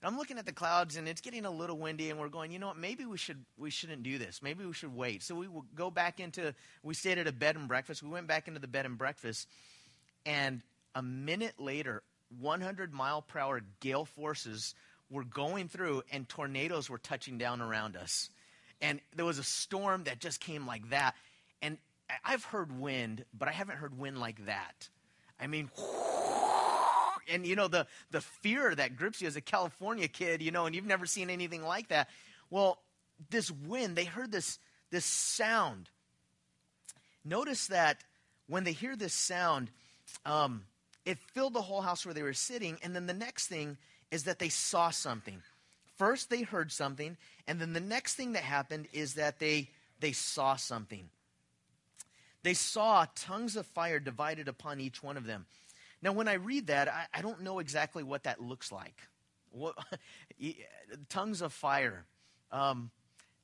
I'm 0.05 0.19
looking 0.19 0.39
at 0.39 0.47
the 0.47 0.53
clouds 0.53 0.97
and 0.97 1.09
it's 1.09 1.21
getting 1.21 1.45
a 1.45 1.51
little 1.51 1.79
windy, 1.79 2.11
and 2.11 2.19
we're 2.19 2.29
going, 2.29 2.51
you 2.51 2.59
know 2.59 2.69
what? 2.69 2.77
Maybe 2.77 3.05
we 3.05 3.17
should 3.17 3.45
we 3.57 3.71
shouldn't 3.71 4.03
do 4.03 4.19
this. 4.19 4.43
Maybe 4.43 4.65
we 4.65 4.73
should 4.73 4.95
wait. 4.95 5.23
So 5.23 5.35
we 5.35 5.49
will 5.49 5.65
go 5.75 5.91
back 5.91 6.21
into. 6.21 6.55
We 6.83 6.95
stayed 6.95 7.19
at 7.19 7.27
a 7.27 7.33
bed 7.33 7.57
and 7.57 7.69
breakfast. 7.69 8.03
We 8.03 8.11
went 8.11 8.27
back 8.27 8.49
into 8.49 8.61
the 8.61 8.69
bed 8.69 8.87
and 8.87 8.99
breakfast, 8.99 9.49
and 10.27 10.63
a 10.95 11.03
minute 11.03 11.55
later, 11.59 12.03
100 12.41 12.93
mile 12.93 13.23
per 13.23 13.39
hour 13.39 13.63
gale 13.81 14.05
forces 14.05 14.75
were 15.11 15.25
going 15.25 15.69
through, 15.69 16.03
and 16.13 16.29
tornadoes 16.29 16.91
were 16.91 16.99
touching 16.99 17.39
down 17.39 17.61
around 17.61 17.97
us, 17.97 18.31
and 18.81 19.01
there 19.17 19.25
was 19.25 19.39
a 19.39 19.45
storm 19.45 20.05
that 20.05 20.19
just 20.19 20.41
came 20.41 20.67
like 20.67 20.91
that. 20.91 21.15
And 21.63 21.79
I've 22.25 22.45
heard 22.45 22.79
wind, 22.79 23.25
but 23.33 23.49
I 23.49 23.53
haven't 23.53 23.77
heard 23.77 23.99
wind 23.99 24.19
like 24.19 24.45
that. 24.47 24.89
I 25.41 25.47
mean. 25.47 25.71
Whoosh, 25.77 26.24
and 27.29 27.47
you 27.47 27.57
know 27.57 27.69
the 27.69 27.87
the 28.11 28.21
fear 28.21 28.75
that 28.75 28.97
grips 28.97 29.21
you 29.21 29.29
as 29.29 29.37
a 29.37 29.41
California 29.41 30.09
kid, 30.09 30.43
you 30.43 30.51
know, 30.51 30.67
and 30.67 30.75
you've 30.75 30.87
never 30.87 31.07
seen 31.07 31.31
anything 31.31 31.63
like 31.63 31.89
that. 31.89 32.09
Well, 32.51 32.79
this 33.31 33.51
wind, 33.51 33.97
they 33.97 34.05
heard 34.05 34.33
this 34.33 34.59
this 34.91 35.05
sound. 35.05 35.89
Notice 37.25 37.69
that 37.69 38.03
when 38.49 38.65
they 38.65 38.73
hear 38.73 38.97
this 38.97 39.15
sound, 39.15 39.71
um, 40.27 40.65
it 41.05 41.19
filled 41.33 41.55
the 41.55 41.63
whole 41.63 41.81
house 41.81 42.05
where 42.05 42.15
they 42.15 42.23
were 42.23 42.35
sitting, 42.35 42.79
and 42.83 42.95
then 42.95 43.07
the 43.07 43.15
next 43.15 43.49
thing 43.49 43.77
is 44.11 44.25
that 44.25 44.39
they 44.39 44.49
saw 44.49 44.91
something. 44.91 45.43
First, 45.97 46.29
they 46.29 46.43
heard 46.43 46.73
something, 46.73 47.17
and 47.47 47.61
then 47.61 47.73
the 47.73 47.81
next 47.81 48.15
thing 48.15 48.33
that 48.33 48.43
happened 48.43 48.89
is 48.93 49.15
that 49.15 49.39
they 49.39 49.71
they 50.01 50.13
saw 50.13 50.57
something. 50.57 51.09
They 52.43 52.55
saw 52.55 53.07
tongues 53.15 53.57
of 53.57 53.65
fire 53.67 53.99
divided 53.99 54.49
upon 54.49 54.79
each 54.79 55.03
one 55.03 55.17
of 55.17 55.25
them. 55.25 55.47
Now, 56.05 56.13
when 56.13 56.29
I 56.29 56.35
read 56.35 56.67
that, 56.67 56.87
I, 56.87 57.07
I 57.15 57.23
don't 57.23 57.41
know 57.41 57.61
exactly 57.61 58.03
what 58.03 58.25
that 58.25 58.39
looks 58.39 58.71
like. 58.71 59.01
What, 59.51 59.75
tongues 61.09 61.41
of 61.41 61.55
fire. 61.55 62.05
Um, 62.53 62.91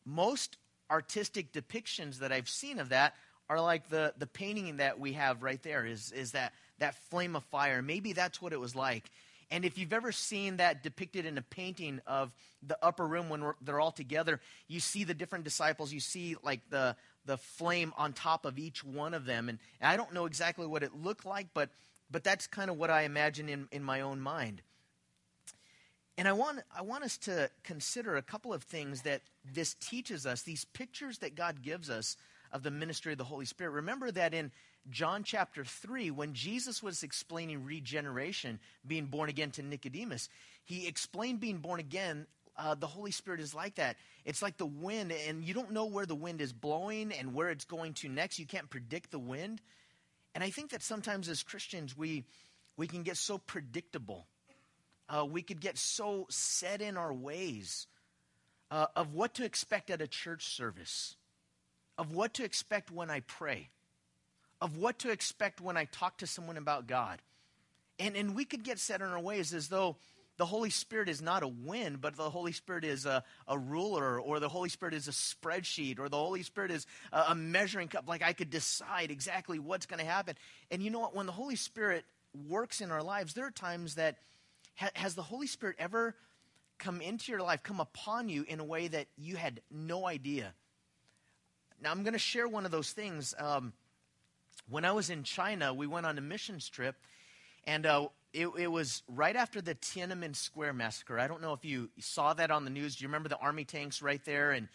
most 0.04 0.58
artistic 0.90 1.52
depictions 1.52 2.18
that 2.18 2.32
I've 2.32 2.50
seen 2.50 2.78
of 2.78 2.90
that 2.90 3.14
are 3.48 3.58
like 3.60 3.88
the, 3.88 4.12
the 4.18 4.26
painting 4.26 4.76
that 4.76 5.00
we 5.00 5.14
have 5.14 5.42
right 5.42 5.62
there 5.62 5.86
is, 5.86 6.12
is 6.12 6.32
that, 6.32 6.52
that 6.80 6.94
flame 7.08 7.34
of 7.34 7.44
fire. 7.44 7.80
Maybe 7.80 8.12
that's 8.12 8.42
what 8.42 8.52
it 8.52 8.60
was 8.60 8.76
like. 8.76 9.10
And 9.50 9.64
if 9.64 9.78
you've 9.78 9.94
ever 9.94 10.12
seen 10.12 10.58
that 10.58 10.82
depicted 10.82 11.24
in 11.24 11.38
a 11.38 11.42
painting 11.42 12.00
of 12.06 12.30
the 12.62 12.78
upper 12.82 13.06
room 13.06 13.30
when 13.30 13.52
they're 13.62 13.80
all 13.80 13.90
together, 13.90 14.38
you 14.68 14.80
see 14.80 15.04
the 15.04 15.14
different 15.14 15.44
disciples. 15.44 15.94
You 15.94 16.00
see 16.00 16.36
like 16.42 16.60
the, 16.68 16.94
the 17.24 17.38
flame 17.38 17.94
on 17.96 18.12
top 18.12 18.44
of 18.44 18.58
each 18.58 18.84
one 18.84 19.14
of 19.14 19.24
them. 19.24 19.48
And, 19.48 19.58
and 19.80 19.90
I 19.90 19.96
don't 19.96 20.12
know 20.12 20.26
exactly 20.26 20.66
what 20.66 20.82
it 20.82 20.94
looked 20.94 21.24
like, 21.24 21.48
but 21.54 21.70
but 22.10 22.24
that's 22.24 22.46
kind 22.46 22.70
of 22.70 22.76
what 22.76 22.90
I 22.90 23.02
imagine 23.02 23.48
in, 23.48 23.68
in 23.70 23.82
my 23.82 24.00
own 24.00 24.20
mind. 24.20 24.62
And 26.18 26.28
I 26.28 26.32
want, 26.32 26.60
I 26.76 26.82
want 26.82 27.04
us 27.04 27.16
to 27.18 27.50
consider 27.62 28.16
a 28.16 28.22
couple 28.22 28.52
of 28.52 28.62
things 28.62 29.02
that 29.02 29.22
this 29.54 29.74
teaches 29.74 30.26
us, 30.26 30.42
these 30.42 30.64
pictures 30.64 31.18
that 31.18 31.34
God 31.34 31.62
gives 31.62 31.88
us 31.88 32.16
of 32.52 32.62
the 32.62 32.70
ministry 32.70 33.12
of 33.12 33.18
the 33.18 33.24
Holy 33.24 33.46
Spirit. 33.46 33.70
Remember 33.70 34.10
that 34.10 34.34
in 34.34 34.50
John 34.90 35.22
chapter 35.22 35.64
3, 35.64 36.10
when 36.10 36.34
Jesus 36.34 36.82
was 36.82 37.02
explaining 37.02 37.64
regeneration, 37.64 38.58
being 38.86 39.06
born 39.06 39.28
again 39.28 39.50
to 39.52 39.62
Nicodemus, 39.62 40.28
he 40.64 40.86
explained 40.86 41.40
being 41.40 41.58
born 41.58 41.80
again 41.80 42.26
uh, 42.56 42.74
the 42.74 42.86
Holy 42.86 43.10
Spirit 43.10 43.40
is 43.40 43.54
like 43.54 43.76
that. 43.76 43.96
It's 44.24 44.42
like 44.42 44.58
the 44.58 44.66
wind, 44.66 45.12
and 45.12 45.42
you 45.42 45.54
don't 45.54 45.72
know 45.72 45.86
where 45.86 46.04
the 46.04 46.14
wind 46.14 46.40
is 46.40 46.52
blowing 46.52 47.12
and 47.12 47.34
where 47.34 47.48
it's 47.48 47.64
going 47.64 47.94
to 47.94 48.08
next. 48.08 48.38
You 48.38 48.46
can't 48.46 48.68
predict 48.68 49.10
the 49.10 49.18
wind. 49.18 49.62
And 50.34 50.44
I 50.44 50.50
think 50.50 50.70
that 50.70 50.82
sometimes 50.82 51.28
as 51.28 51.42
Christians, 51.42 51.96
we, 51.96 52.24
we 52.76 52.86
can 52.86 53.02
get 53.02 53.16
so 53.16 53.38
predictable. 53.38 54.26
Uh, 55.08 55.24
we 55.24 55.42
could 55.42 55.60
get 55.60 55.76
so 55.76 56.26
set 56.30 56.80
in 56.80 56.96
our 56.96 57.12
ways 57.12 57.86
uh, 58.70 58.86
of 58.94 59.14
what 59.14 59.34
to 59.34 59.44
expect 59.44 59.90
at 59.90 60.00
a 60.00 60.06
church 60.06 60.46
service, 60.46 61.16
of 61.98 62.14
what 62.14 62.34
to 62.34 62.44
expect 62.44 62.90
when 62.90 63.10
I 63.10 63.20
pray, 63.20 63.70
of 64.60 64.76
what 64.76 65.00
to 65.00 65.10
expect 65.10 65.60
when 65.60 65.76
I 65.76 65.86
talk 65.86 66.18
to 66.18 66.26
someone 66.26 66.56
about 66.56 66.86
God. 66.86 67.20
And, 67.98 68.16
and 68.16 68.34
we 68.36 68.44
could 68.44 68.62
get 68.62 68.78
set 68.78 69.00
in 69.00 69.08
our 69.08 69.20
ways 69.20 69.52
as 69.52 69.68
though 69.68 69.96
the 70.40 70.46
Holy 70.46 70.70
Spirit 70.70 71.10
is 71.10 71.20
not 71.20 71.42
a 71.42 71.48
wind, 71.48 72.00
but 72.00 72.16
the 72.16 72.30
Holy 72.30 72.52
Spirit 72.52 72.82
is 72.82 73.04
a, 73.04 73.22
a 73.46 73.58
ruler, 73.58 74.18
or 74.18 74.40
the 74.40 74.48
Holy 74.48 74.70
Spirit 74.70 74.94
is 74.94 75.06
a 75.06 75.10
spreadsheet, 75.10 75.98
or 75.98 76.08
the 76.08 76.16
Holy 76.16 76.42
Spirit 76.42 76.70
is 76.70 76.86
a, 77.12 77.24
a 77.28 77.34
measuring 77.34 77.88
cup. 77.88 78.08
Like 78.08 78.22
I 78.22 78.32
could 78.32 78.48
decide 78.48 79.10
exactly 79.10 79.58
what's 79.58 79.84
going 79.84 79.98
to 79.98 80.06
happen. 80.06 80.36
And 80.70 80.82
you 80.82 80.88
know 80.88 81.00
what? 81.00 81.14
When 81.14 81.26
the 81.26 81.32
Holy 81.32 81.56
Spirit 81.56 82.06
works 82.48 82.80
in 82.80 82.90
our 82.90 83.02
lives, 83.02 83.34
there 83.34 83.44
are 83.44 83.50
times 83.50 83.96
that 83.96 84.16
ha, 84.76 84.88
has 84.94 85.14
the 85.14 85.22
Holy 85.22 85.46
Spirit 85.46 85.76
ever 85.78 86.16
come 86.78 87.02
into 87.02 87.30
your 87.32 87.42
life, 87.42 87.62
come 87.62 87.78
upon 87.78 88.30
you 88.30 88.46
in 88.48 88.60
a 88.60 88.64
way 88.64 88.88
that 88.88 89.08
you 89.18 89.36
had 89.36 89.60
no 89.70 90.06
idea? 90.06 90.54
Now, 91.82 91.90
I'm 91.90 92.02
going 92.02 92.14
to 92.14 92.18
share 92.18 92.48
one 92.48 92.64
of 92.64 92.70
those 92.70 92.92
things. 92.92 93.34
Um, 93.38 93.74
when 94.70 94.86
I 94.86 94.92
was 94.92 95.10
in 95.10 95.22
China, 95.22 95.74
we 95.74 95.86
went 95.86 96.06
on 96.06 96.16
a 96.16 96.22
missions 96.22 96.70
trip, 96.70 96.96
and 97.66 97.84
uh, 97.84 98.08
it, 98.32 98.46
it, 98.58 98.70
was 98.70 99.02
right 99.08 99.34
after 99.34 99.60
the 99.60 99.74
Tiananmen 99.74 100.36
Square 100.36 100.74
massacre. 100.74 101.18
I 101.18 101.26
don't 101.26 101.42
know 101.42 101.52
if 101.52 101.64
you 101.64 101.90
saw 101.98 102.32
that 102.34 102.50
on 102.50 102.64
the 102.64 102.70
news. 102.70 102.96
Do 102.96 103.02
you 103.02 103.08
remember 103.08 103.28
the 103.28 103.38
army 103.38 103.64
tanks 103.64 104.02
right 104.02 104.24
there? 104.24 104.52
And, 104.52 104.68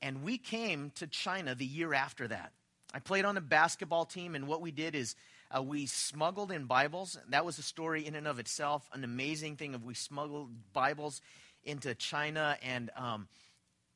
and 0.00 0.22
we 0.22 0.38
came 0.38 0.90
to 0.96 1.06
China 1.06 1.54
the 1.54 1.66
year 1.66 1.92
after 1.92 2.28
that. 2.28 2.52
I 2.94 3.00
played 3.00 3.24
on 3.24 3.36
a 3.36 3.40
basketball 3.40 4.04
team, 4.04 4.34
and 4.34 4.46
what 4.46 4.60
we 4.60 4.70
did 4.70 4.94
is 4.94 5.16
uh, 5.54 5.62
we 5.62 5.86
smuggled 5.86 6.50
in 6.50 6.64
Bibles. 6.64 7.18
That 7.28 7.44
was 7.44 7.58
a 7.58 7.62
story 7.62 8.06
in 8.06 8.14
and 8.14 8.26
of 8.26 8.38
itself, 8.38 8.88
an 8.92 9.04
amazing 9.04 9.56
thing 9.56 9.74
of 9.74 9.84
we 9.84 9.94
smuggled 9.94 10.50
Bibles 10.72 11.20
into 11.64 11.94
China, 11.94 12.56
and 12.62 12.90
um, 12.96 13.28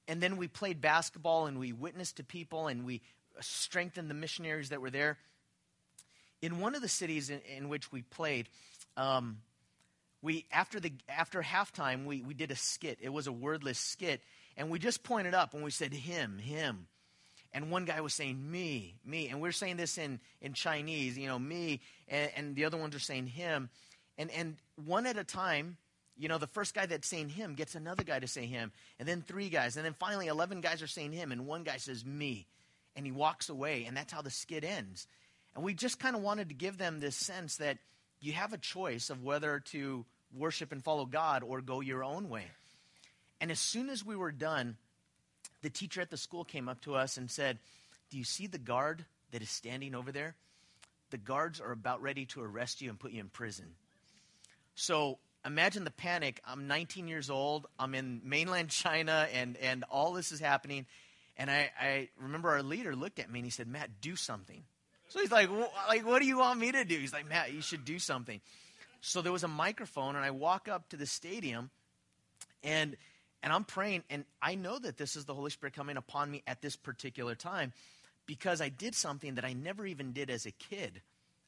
and 0.09 0.21
then 0.21 0.37
we 0.37 0.49
played 0.49 0.81
basketball, 0.81 1.47
and 1.47 1.59
we 1.59 1.73
witnessed 1.73 2.16
to 2.16 2.25
people, 2.25 2.66
and 2.66 2.85
we 2.85 3.03
strengthened 3.40 4.11
the 4.11 4.14
missionaries 4.14 4.71
that 4.71 4.81
were 4.81 4.90
there. 4.90 5.18
In 6.40 6.61
one 6.61 6.75
of 6.75 6.83
the 6.83 6.88
cities 6.88 7.31
in, 7.31 7.40
in 7.57 7.68
which 7.68 7.92
we 7.92 8.03
played, 8.03 8.49
um, 8.99 9.39
we 10.21 10.45
after 10.53 10.81
the 10.81 10.93
after 11.09 11.41
halftime 11.41 12.05
we, 12.05 12.23
we 12.23 12.35
did 12.35 12.51
a 12.51 12.57
skit. 12.57 12.99
It 13.01 13.11
was 13.11 13.27
a 13.27 13.33
wordless 13.33 13.79
skit. 13.79 14.21
And 14.57 14.71
we 14.71 14.81
just 14.81 15.05
pointed 15.05 15.35
up 15.35 15.55
and 15.55 15.63
we 15.63 15.71
said 15.71 15.93
him 15.93 16.39
him. 16.39 16.89
And 17.55 17.71
one 17.71 17.87
guy 17.87 18.01
was 18.01 18.13
saying 18.13 18.39
me 18.51 18.97
me. 19.07 19.29
And 19.29 19.41
we 19.41 19.49
are 19.49 19.53
saying 19.53 19.77
this 19.77 19.97
in 19.97 20.21
in 20.43 20.53
chinese 20.53 21.17
you 21.17 21.29
know 21.29 21.39
me. 21.39 21.81
And, 22.09 22.31
and 22.37 22.57
the 22.57 22.65
other 22.65 22.77
ones 22.77 22.95
are 22.97 23.01
saying 23.01 23.29
him. 23.29 23.71
And 24.19 24.31
and 24.33 24.57
one 24.85 25.07
at 25.07 25.17
a 25.17 25.25
time 25.25 25.77
you 26.17 26.29
know 26.29 26.39
the 26.39 26.49
first 26.49 26.75
guy 26.75 26.87
that's 26.87 27.07
saying 27.07 27.29
him 27.29 27.55
gets 27.55 27.77
another 27.77 28.03
guy 28.03 28.19
to 28.19 28.27
say 28.27 28.47
him. 28.47 28.73
And 28.99 29.09
then 29.09 29.23
three 29.23 29.49
guys. 29.49 29.77
And 29.77 29.87
then 29.87 29.95
finally 29.95 30.27
11 30.27 30.61
guys 30.61 30.83
are 30.83 30.89
saying 30.89 31.13
him. 31.13 31.31
And 31.31 31.47
one 31.47 31.63
guy 31.63 31.77
says 31.77 32.05
me. 32.05 32.49
And 32.97 33.07
he 33.07 33.13
walks 33.13 33.49
away. 33.49 33.85
And 33.85 33.97
that's 33.97 34.13
how 34.13 34.23
the 34.23 34.31
skit 34.31 34.65
ends. 34.65 35.07
And 35.55 35.63
we 35.63 35.75
just 35.75 36.01
kind 36.01 36.17
of 36.17 36.23
wanted 36.23 36.49
to 36.49 36.55
give 36.57 36.79
them 36.79 36.99
this 36.99 37.15
sense 37.15 37.57
that 37.59 37.79
you 38.20 38.33
have 38.33 38.52
a 38.52 38.59
choice 38.59 39.11
of 39.11 39.22
whether 39.22 39.61
to 39.72 40.04
worship 40.37 40.72
and 40.72 40.83
follow 40.83 41.07
God 41.07 41.42
or 41.42 41.61
go 41.61 41.81
your 41.81 42.04
own 42.04 42.28
way. 42.28 42.44
And 43.40 43.50
as 43.50 43.61
soon 43.61 43.88
as 43.88 44.04
we 44.04 44.16
were 44.16 44.33
done, 44.33 44.76
the 45.62 45.70
teacher 45.70 46.00
at 46.00 46.11
the 46.11 46.16
school 46.16 46.44
came 46.44 46.68
up 46.68 46.81
to 46.83 46.94
us 46.94 47.16
and 47.16 47.31
said, 47.31 47.59
Do 48.11 48.18
you 48.18 48.24
see 48.24 48.46
the 48.46 48.59
guard 48.59 49.04
that 49.33 49.42
is 49.42 49.50
standing 49.50 49.94
over 49.94 50.12
there? 50.12 50.35
The 51.11 51.18
guards 51.18 51.61
are 51.61 51.72
about 51.72 52.02
ready 52.02 52.26
to 52.26 52.42
arrest 52.42 52.83
you 52.83 52.90
and 52.90 52.98
put 52.98 53.12
you 53.12 53.20
in 53.20 53.28
prison. 53.28 53.66
So 54.74 55.18
imagine 55.44 55.85
the 55.85 55.90
panic. 55.90 56.40
I'm 56.44 56.66
19 56.66 57.09
years 57.09 57.31
old. 57.31 57.66
I'm 57.78 57.94
in 57.94 58.20
mainland 58.24 58.68
China, 58.70 59.26
and, 59.33 59.57
and 59.57 59.85
all 59.90 60.12
this 60.12 60.33
is 60.33 60.40
happening. 60.40 60.87
And 61.37 61.50
I, 61.50 61.70
I 61.81 62.09
remember 62.20 62.50
our 62.50 62.62
leader 62.62 62.96
looked 62.96 63.20
at 63.20 63.31
me 63.31 63.38
and 63.38 63.46
he 63.46 63.50
said, 63.50 63.68
Matt, 63.68 64.00
do 64.00 64.16
something. 64.16 64.64
So 65.09 65.21
he's 65.21 65.33
like, 65.33 65.49
like, 65.88 66.07
what 66.07 66.21
do 66.21 66.27
you 66.27 66.38
want 66.38 66.61
me 66.61 66.73
to 66.73 66.85
do? 66.85 66.99
He's 66.99 67.12
like, 67.12 67.29
Matt, 67.29 67.53
you 67.53 67.62
should 67.62 67.85
do 67.85 67.99
something. 67.99 68.40
So 69.01 69.23
there 69.23 69.33
was 69.33 69.44
a 69.44 69.49
microphone, 69.49 70.16
and 70.16 70.25
I 70.25 70.31
walk 70.31 70.68
up 70.68 70.88
to 70.90 70.97
the 70.97 71.07
stadium, 71.07 71.71
and 72.62 72.97
and 73.42 73.53
I'm 73.53 73.64
praying, 73.64 74.03
and 74.11 74.25
I 74.42 74.57
know 74.57 74.79
that 74.79 74.97
this 74.97 75.14
is 75.14 75.25
the 75.25 75.35
Holy 75.35 75.51
Spirit 75.51 75.75
coming 75.75 75.97
upon 75.97 76.31
me 76.31 76.42
at 76.47 76.61
this 76.61 76.75
particular 76.75 77.37
time 77.37 77.73
because 78.27 78.61
I 78.61 78.68
did 78.68 78.94
something 78.94 79.37
that 79.37 79.44
I 79.44 79.53
never 79.53 79.87
even 79.87 80.12
did 80.12 80.29
as 80.29 80.44
a 80.44 80.51
kid. 80.51 81.03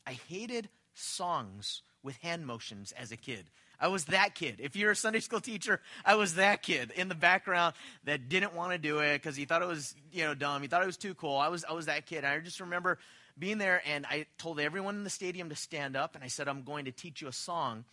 I 0.06 0.12
hated 0.12 0.68
songs 0.94 1.82
with 2.02 2.16
hand 2.18 2.46
motions 2.46 2.92
as 2.92 3.10
a 3.10 3.16
kid. 3.16 3.46
I 3.80 3.88
was 3.88 4.06
that 4.06 4.34
kid. 4.34 4.56
If 4.58 4.76
you're 4.76 4.92
a 4.92 4.96
Sunday 4.96 5.20
school 5.20 5.40
teacher, 5.40 5.80
I 6.04 6.14
was 6.14 6.34
that 6.34 6.62
kid 6.62 6.92
in 6.94 7.08
the 7.08 7.14
background 7.14 7.74
that 8.04 8.28
didn't 8.28 8.54
want 8.54 8.72
to 8.72 8.78
do 8.78 8.98
it 8.98 9.14
because 9.14 9.36
he 9.36 9.46
thought 9.46 9.62
it 9.62 9.68
was, 9.68 9.94
you 10.12 10.24
know, 10.24 10.34
dumb. 10.34 10.62
He 10.62 10.68
thought 10.68 10.82
it 10.82 10.86
was 10.86 10.98
too 10.98 11.14
cool. 11.14 11.36
I 11.36 11.48
was, 11.48 11.64
I 11.64 11.72
was 11.72 11.86
that 11.86 12.06
kid. 12.06 12.24
I 12.24 12.38
just 12.40 12.60
remember 12.60 12.98
being 13.40 13.58
there, 13.58 13.82
and 13.86 14.06
I 14.06 14.26
told 14.38 14.60
everyone 14.60 14.96
in 14.96 15.04
the 15.04 15.10
stadium 15.10 15.48
to 15.48 15.56
stand 15.56 15.96
up, 15.96 16.14
and 16.14 16.22
I 16.22 16.28
said, 16.28 16.46
I'm 16.46 16.62
going 16.62 16.84
to 16.84 16.92
teach 16.92 17.20
you 17.20 17.28
a 17.28 17.32
song. 17.32 17.84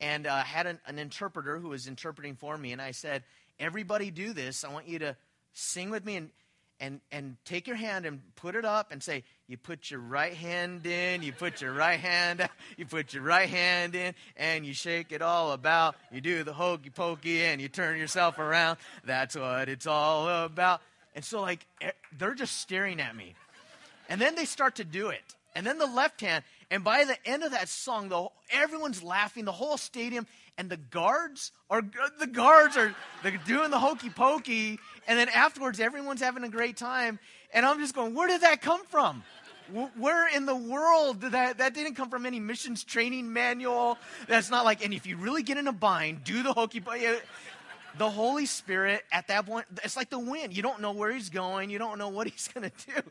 And 0.00 0.26
I 0.26 0.40
uh, 0.40 0.44
had 0.44 0.66
an, 0.66 0.78
an 0.86 0.98
interpreter 0.98 1.58
who 1.58 1.68
was 1.68 1.86
interpreting 1.86 2.36
for 2.36 2.56
me, 2.56 2.72
and 2.72 2.80
I 2.80 2.92
said, 2.92 3.22
Everybody 3.58 4.10
do 4.10 4.34
this. 4.34 4.64
I 4.64 4.68
want 4.68 4.86
you 4.86 4.98
to 4.98 5.16
sing 5.54 5.88
with 5.88 6.04
me 6.04 6.16
and 6.16 6.30
and 6.80 7.00
and 7.10 7.36
take 7.44 7.66
your 7.66 7.76
hand 7.76 8.04
and 8.04 8.20
put 8.36 8.54
it 8.54 8.64
up 8.64 8.92
and 8.92 9.02
say 9.02 9.24
you 9.48 9.56
put 9.56 9.90
your 9.90 10.00
right 10.00 10.34
hand 10.34 10.84
in 10.86 11.22
you 11.22 11.32
put 11.32 11.60
your 11.60 11.72
right 11.72 11.98
hand 11.98 12.42
out 12.42 12.50
you 12.76 12.84
put 12.84 13.14
your 13.14 13.22
right 13.22 13.48
hand 13.48 13.94
in 13.94 14.14
and 14.36 14.66
you 14.66 14.74
shake 14.74 15.12
it 15.12 15.22
all 15.22 15.52
about 15.52 15.96
you 16.12 16.20
do 16.20 16.44
the 16.44 16.52
hokey 16.52 16.90
pokey 16.90 17.44
and 17.44 17.60
you 17.60 17.68
turn 17.68 17.98
yourself 17.98 18.38
around 18.38 18.76
that's 19.04 19.34
what 19.34 19.68
it's 19.68 19.86
all 19.86 20.28
about 20.44 20.82
and 21.14 21.24
so 21.24 21.40
like 21.40 21.66
they're 22.18 22.34
just 22.34 22.58
staring 22.58 23.00
at 23.00 23.16
me 23.16 23.34
and 24.08 24.20
then 24.20 24.34
they 24.34 24.44
start 24.44 24.76
to 24.76 24.84
do 24.84 25.08
it. 25.08 25.22
And 25.54 25.66
then 25.66 25.78
the 25.78 25.86
left 25.86 26.20
hand. 26.20 26.44
And 26.70 26.84
by 26.84 27.04
the 27.04 27.16
end 27.24 27.42
of 27.42 27.52
that 27.52 27.68
song, 27.68 28.10
the, 28.10 28.28
everyone's 28.50 29.02
laughing, 29.02 29.46
the 29.46 29.52
whole 29.52 29.78
stadium, 29.78 30.26
and 30.58 30.68
the 30.68 30.76
guards 30.76 31.52
are 31.70 31.82
the 32.18 32.26
guards 32.26 32.76
are 32.76 32.94
doing 33.46 33.70
the 33.70 33.78
hokey 33.78 34.10
pokey. 34.10 34.78
And 35.08 35.18
then 35.18 35.28
afterwards, 35.28 35.80
everyone's 35.80 36.20
having 36.20 36.44
a 36.44 36.48
great 36.48 36.76
time. 36.76 37.18
And 37.54 37.64
I'm 37.64 37.78
just 37.78 37.94
going, 37.94 38.14
where 38.14 38.28
did 38.28 38.42
that 38.42 38.60
come 38.60 38.84
from? 38.86 39.22
Where 39.96 40.28
in 40.28 40.46
the 40.46 40.54
world 40.54 41.22
that 41.22 41.58
that 41.58 41.74
didn't 41.74 41.94
come 41.94 42.08
from 42.08 42.24
any 42.24 42.38
missions 42.38 42.84
training 42.84 43.32
manual? 43.32 43.98
That's 44.28 44.50
not 44.50 44.64
like, 44.64 44.84
and 44.84 44.94
if 44.94 45.06
you 45.06 45.16
really 45.16 45.42
get 45.42 45.56
in 45.56 45.66
a 45.66 45.72
bind, 45.72 46.22
do 46.22 46.42
the 46.42 46.52
hokey 46.52 46.80
pokey 46.80 47.16
the 47.98 48.10
Holy 48.10 48.46
Spirit 48.46 49.02
at 49.10 49.28
that 49.28 49.46
point, 49.46 49.66
it's 49.82 49.96
like 49.96 50.10
the 50.10 50.18
wind. 50.18 50.56
You 50.56 50.62
don't 50.62 50.80
know 50.80 50.92
where 50.92 51.12
he's 51.12 51.30
going. 51.30 51.70
You 51.70 51.78
don't 51.78 51.98
know 51.98 52.08
what 52.08 52.26
he's 52.30 52.48
going 52.48 52.70
to 52.70 52.86
do. 52.86 53.02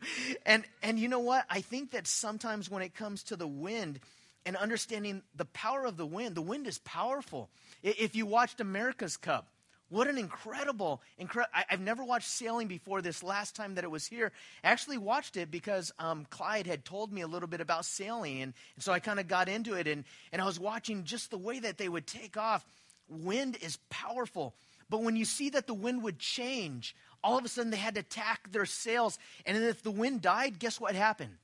And, 0.44 0.64
and 0.82 0.98
you 0.98 1.08
know 1.08 1.20
what? 1.20 1.44
I 1.50 1.60
think 1.60 1.92
that 1.92 2.06
sometimes 2.06 2.70
when 2.70 2.82
it 2.82 2.94
comes 2.94 3.24
to 3.24 3.36
the 3.36 3.46
wind 3.46 4.00
and 4.44 4.56
understanding 4.56 5.22
the 5.34 5.44
power 5.46 5.84
of 5.84 5.96
the 5.96 6.06
wind, 6.06 6.34
the 6.34 6.42
wind 6.42 6.66
is 6.66 6.78
powerful. 6.78 7.50
If 7.82 8.14
you 8.14 8.26
watched 8.26 8.60
America's 8.60 9.16
Cup, 9.16 9.48
what 9.88 10.08
an 10.08 10.18
incredible, 10.18 11.00
incredible. 11.16 11.52
I've 11.70 11.80
never 11.80 12.02
watched 12.02 12.28
sailing 12.28 12.66
before 12.66 13.02
this 13.02 13.22
last 13.22 13.54
time 13.54 13.76
that 13.76 13.84
it 13.84 13.90
was 13.90 14.04
here. 14.04 14.32
I 14.64 14.68
actually 14.68 14.98
watched 14.98 15.36
it 15.36 15.48
because 15.48 15.92
um, 16.00 16.26
Clyde 16.28 16.66
had 16.66 16.84
told 16.84 17.12
me 17.12 17.20
a 17.20 17.28
little 17.28 17.48
bit 17.48 17.60
about 17.60 17.84
sailing. 17.84 18.42
And, 18.42 18.52
and 18.74 18.82
so 18.82 18.92
I 18.92 18.98
kind 18.98 19.20
of 19.20 19.28
got 19.28 19.48
into 19.48 19.74
it. 19.74 19.86
And, 19.86 20.04
and 20.32 20.42
I 20.42 20.44
was 20.44 20.58
watching 20.58 21.04
just 21.04 21.30
the 21.30 21.38
way 21.38 21.60
that 21.60 21.78
they 21.78 21.88
would 21.88 22.06
take 22.06 22.36
off. 22.36 22.66
Wind 23.08 23.58
is 23.60 23.78
powerful. 23.88 24.54
But 24.88 25.02
when 25.02 25.16
you 25.16 25.24
see 25.24 25.50
that 25.50 25.66
the 25.66 25.74
wind 25.74 26.02
would 26.02 26.18
change, 26.18 26.94
all 27.24 27.38
of 27.38 27.44
a 27.44 27.48
sudden 27.48 27.70
they 27.70 27.76
had 27.76 27.96
to 27.96 28.02
tack 28.02 28.52
their 28.52 28.66
sails. 28.66 29.18
And 29.44 29.56
if 29.56 29.82
the 29.82 29.90
wind 29.90 30.22
died, 30.22 30.58
guess 30.58 30.80
what 30.80 30.94
happened? 30.94 31.36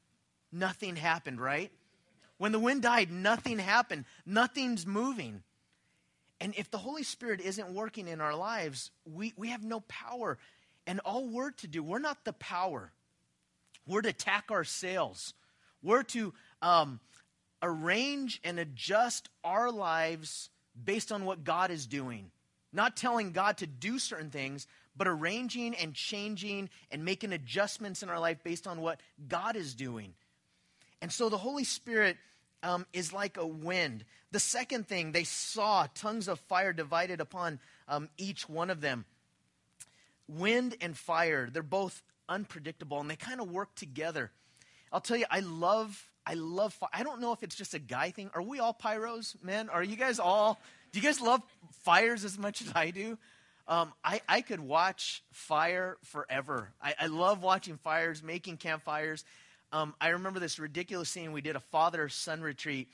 Nothing 0.53 0.97
happened, 0.97 1.41
right? 1.41 1.73
When 2.39 2.53
the 2.53 2.59
wind 2.59 2.83
died, 2.83 3.11
nothing 3.11 3.59
happened. 3.59 4.05
Nothing's 4.27 4.87
moving. 4.87 5.43
And 6.41 6.55
if 6.57 6.71
the 6.71 6.79
Holy 6.79 7.05
Spirit 7.05 7.41
isn't 7.41 7.73
working 7.73 8.09
in 8.09 8.21
our 8.21 8.35
lives, 8.35 8.91
we, 9.05 9.33
we 9.37 9.49
have 9.49 9.63
no 9.63 9.81
power. 9.81 10.39
And 10.87 11.01
all 11.05 11.29
we're 11.29 11.53
to 11.53 11.67
do, 11.69 11.83
we're 11.83 12.01
not 12.01 12.25
the 12.25 12.33
power. 12.33 12.93
We're 13.87 14.03
to 14.03 14.13
tack 14.13 14.47
our 14.51 14.65
sails. 14.65 15.35
We're 15.83 16.03
to 16.05 16.35
um, 16.61 17.01
arrange 17.63 18.41
and 18.45 18.59
adjust 18.59 19.29
our 19.45 19.71
lives 19.71 20.51
based 20.85 21.13
on 21.13 21.25
what 21.25 21.45
God 21.45 21.71
is 21.71 21.87
doing. 21.87 22.31
Not 22.73 22.97
telling 22.97 23.33
God 23.33 23.59
to 23.59 23.67
do 23.67 23.99
certain 23.99 24.31
things, 24.31 24.67
but 24.97 25.09
arranging 25.09 25.75
and 25.75 25.95
changing 25.95 26.71
and 26.91 27.05
making 27.05 27.33
adjustments 27.33 28.03
in 28.03 28.09
our 28.09 28.19
life 28.21 28.39
based 28.43 28.67
on 28.67 28.81
what 28.81 29.01
God 29.29 29.57
is 29.57 29.75
doing. 29.75 30.15
And 31.01 31.13
so 31.13 31.29
the 31.29 31.39
Holy 31.39 31.65
Spirit 31.65 32.17
um, 32.63 32.87
is 32.93 33.13
like 33.13 33.37
a 33.37 33.47
wind. 33.47 34.05
The 34.31 34.39
second 34.39 34.87
thing, 34.87 35.13
they 35.13 35.25
saw 35.25 35.87
tongues 35.95 36.29
of 36.29 36.41
fire 36.41 36.73
divided 36.73 37.21
upon 37.21 37.59
um, 37.89 38.09
each 38.17 38.49
one 38.49 38.71
of 38.71 38.81
them. 38.81 39.05
Wind 40.29 40.77
and 40.81 40.97
fire, 40.97 41.51
they're 41.53 41.63
both 41.63 42.03
unpredictable 42.29 43.01
and 43.01 43.11
they 43.11 43.17
kind 43.17 43.41
of 43.41 43.51
work 43.51 43.75
together. 43.75 44.31
I'll 44.93 45.01
tell 45.01 45.17
you, 45.17 45.27
I 45.31 45.41
love, 45.41 46.09
I 46.27 46.35
love, 46.35 46.73
fire. 46.73 46.91
I 46.93 47.03
don't 47.03 47.21
know 47.21 47.33
if 47.33 47.43
it's 47.43 47.57
just 47.57 47.75
a 47.75 47.79
guy 47.79 48.11
thing. 48.11 48.31
Are 48.35 48.43
we 48.43 48.61
all 48.61 48.75
pyros, 48.75 49.43
men? 49.43 49.69
Are 49.69 49.83
you 49.83 49.97
guys 49.97 50.19
all, 50.19 50.61
do 50.93 51.01
you 51.01 51.05
guys 51.05 51.21
love 51.21 51.43
fires 51.85 52.25
as 52.25 52.39
much 52.39 52.61
as 52.61 52.71
I 52.75 52.91
do? 52.91 53.19
Um, 53.67 53.93
I, 54.05 54.21
I 54.29 54.41
could 54.43 54.61
watch 54.61 55.23
fire 55.33 55.97
forever. 56.05 56.69
I, 56.83 56.95
I 57.01 57.07
love 57.07 57.43
watching 57.43 57.79
fires, 57.79 58.23
making 58.23 58.59
campfires. 58.59 59.25
Um, 59.73 59.95
I 60.01 60.11
remember 60.11 60.41
this 60.41 60.59
ridiculous 60.59 61.09
scene. 61.09 61.33
We 61.33 61.41
did 61.41 61.57
a 61.57 61.61
father 61.61 62.09
son 62.11 62.43
retreat, 62.43 62.89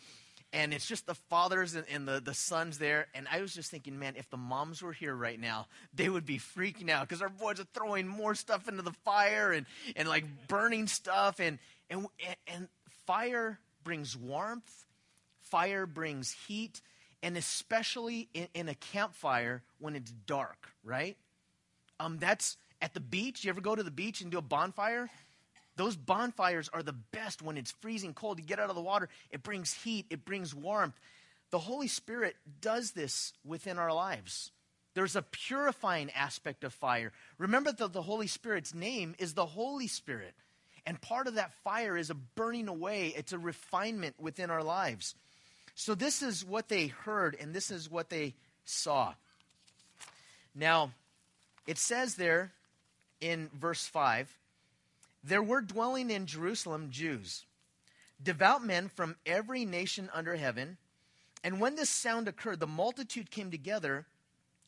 and 0.52 0.72
it's 0.72 0.86
just 0.86 1.06
the 1.06 1.14
fathers 1.14 1.74
and, 1.74 1.84
and, 1.90 2.06
the, 2.06 2.20
the 2.20 2.34
sons 2.34 2.78
there. 2.78 3.08
And 3.14 3.26
I 3.32 3.40
was 3.40 3.52
just 3.52 3.70
thinking, 3.70 3.98
man, 3.98 4.14
if 4.16 4.30
the 4.30 4.36
moms 4.36 4.80
were 4.80 4.92
here 4.92 5.14
right 5.14 5.40
now, 5.40 5.66
they 5.94 6.08
would 6.08 6.26
be 6.26 6.38
freaking 6.38 6.90
out 6.90 7.08
because 7.08 7.22
our 7.22 7.28
boys 7.28 7.58
are 7.58 7.66
throwing 7.74 8.06
more 8.06 8.34
stuff 8.36 8.68
into 8.68 8.82
the 8.82 8.94
fire 9.04 9.50
and, 9.50 9.66
and 9.96 10.06
like 10.06 10.24
burning 10.46 10.86
stuff. 10.86 11.40
And, 11.40 11.58
and, 11.90 12.06
and 12.46 12.68
fire 13.06 13.58
brings 13.82 14.16
warmth, 14.16 14.84
fire 15.40 15.86
brings 15.86 16.30
heat 16.46 16.80
and 17.22 17.36
especially 17.36 18.28
in, 18.34 18.48
in 18.54 18.68
a 18.68 18.74
campfire 18.74 19.62
when 19.78 19.96
it's 19.96 20.10
dark, 20.10 20.68
right? 20.84 21.16
Um, 22.00 22.18
that's 22.18 22.56
at 22.80 22.94
the 22.94 23.00
beach. 23.00 23.44
You 23.44 23.50
ever 23.50 23.60
go 23.60 23.74
to 23.74 23.82
the 23.82 23.90
beach 23.90 24.20
and 24.20 24.30
do 24.30 24.38
a 24.38 24.42
bonfire? 24.42 25.10
Those 25.76 25.96
bonfires 25.96 26.68
are 26.72 26.82
the 26.82 26.92
best 26.92 27.40
when 27.40 27.56
it's 27.56 27.70
freezing 27.70 28.14
cold. 28.14 28.38
You 28.38 28.44
get 28.44 28.58
out 28.58 28.70
of 28.70 28.76
the 28.76 28.82
water, 28.82 29.08
it 29.30 29.42
brings 29.42 29.72
heat, 29.72 30.06
it 30.10 30.24
brings 30.24 30.54
warmth. 30.54 30.98
The 31.50 31.58
Holy 31.58 31.88
Spirit 31.88 32.36
does 32.60 32.92
this 32.92 33.32
within 33.44 33.78
our 33.78 33.92
lives. 33.92 34.50
There's 34.94 35.16
a 35.16 35.22
purifying 35.22 36.10
aspect 36.10 36.64
of 36.64 36.74
fire. 36.74 37.12
Remember 37.38 37.72
that 37.72 37.92
the 37.92 38.02
Holy 38.02 38.26
Spirit's 38.26 38.74
name 38.74 39.14
is 39.18 39.34
the 39.34 39.46
Holy 39.46 39.86
Spirit. 39.86 40.34
And 40.84 41.00
part 41.00 41.28
of 41.28 41.34
that 41.34 41.54
fire 41.62 41.96
is 41.96 42.10
a 42.10 42.14
burning 42.14 42.66
away, 42.66 43.14
it's 43.16 43.32
a 43.32 43.38
refinement 43.38 44.16
within 44.18 44.50
our 44.50 44.62
lives. 44.62 45.14
So, 45.80 45.94
this 45.94 46.22
is 46.22 46.44
what 46.44 46.66
they 46.66 46.88
heard, 46.88 47.36
and 47.40 47.54
this 47.54 47.70
is 47.70 47.88
what 47.88 48.10
they 48.10 48.34
saw. 48.64 49.14
Now, 50.52 50.90
it 51.68 51.78
says 51.78 52.16
there 52.16 52.50
in 53.20 53.48
verse 53.54 53.86
5 53.86 54.36
there 55.22 55.40
were 55.40 55.60
dwelling 55.60 56.10
in 56.10 56.26
Jerusalem 56.26 56.88
Jews, 56.90 57.44
devout 58.20 58.64
men 58.64 58.88
from 58.88 59.14
every 59.24 59.64
nation 59.64 60.10
under 60.12 60.34
heaven. 60.34 60.78
And 61.44 61.60
when 61.60 61.76
this 61.76 61.90
sound 61.90 62.26
occurred, 62.26 62.58
the 62.58 62.66
multitude 62.66 63.30
came 63.30 63.52
together 63.52 64.04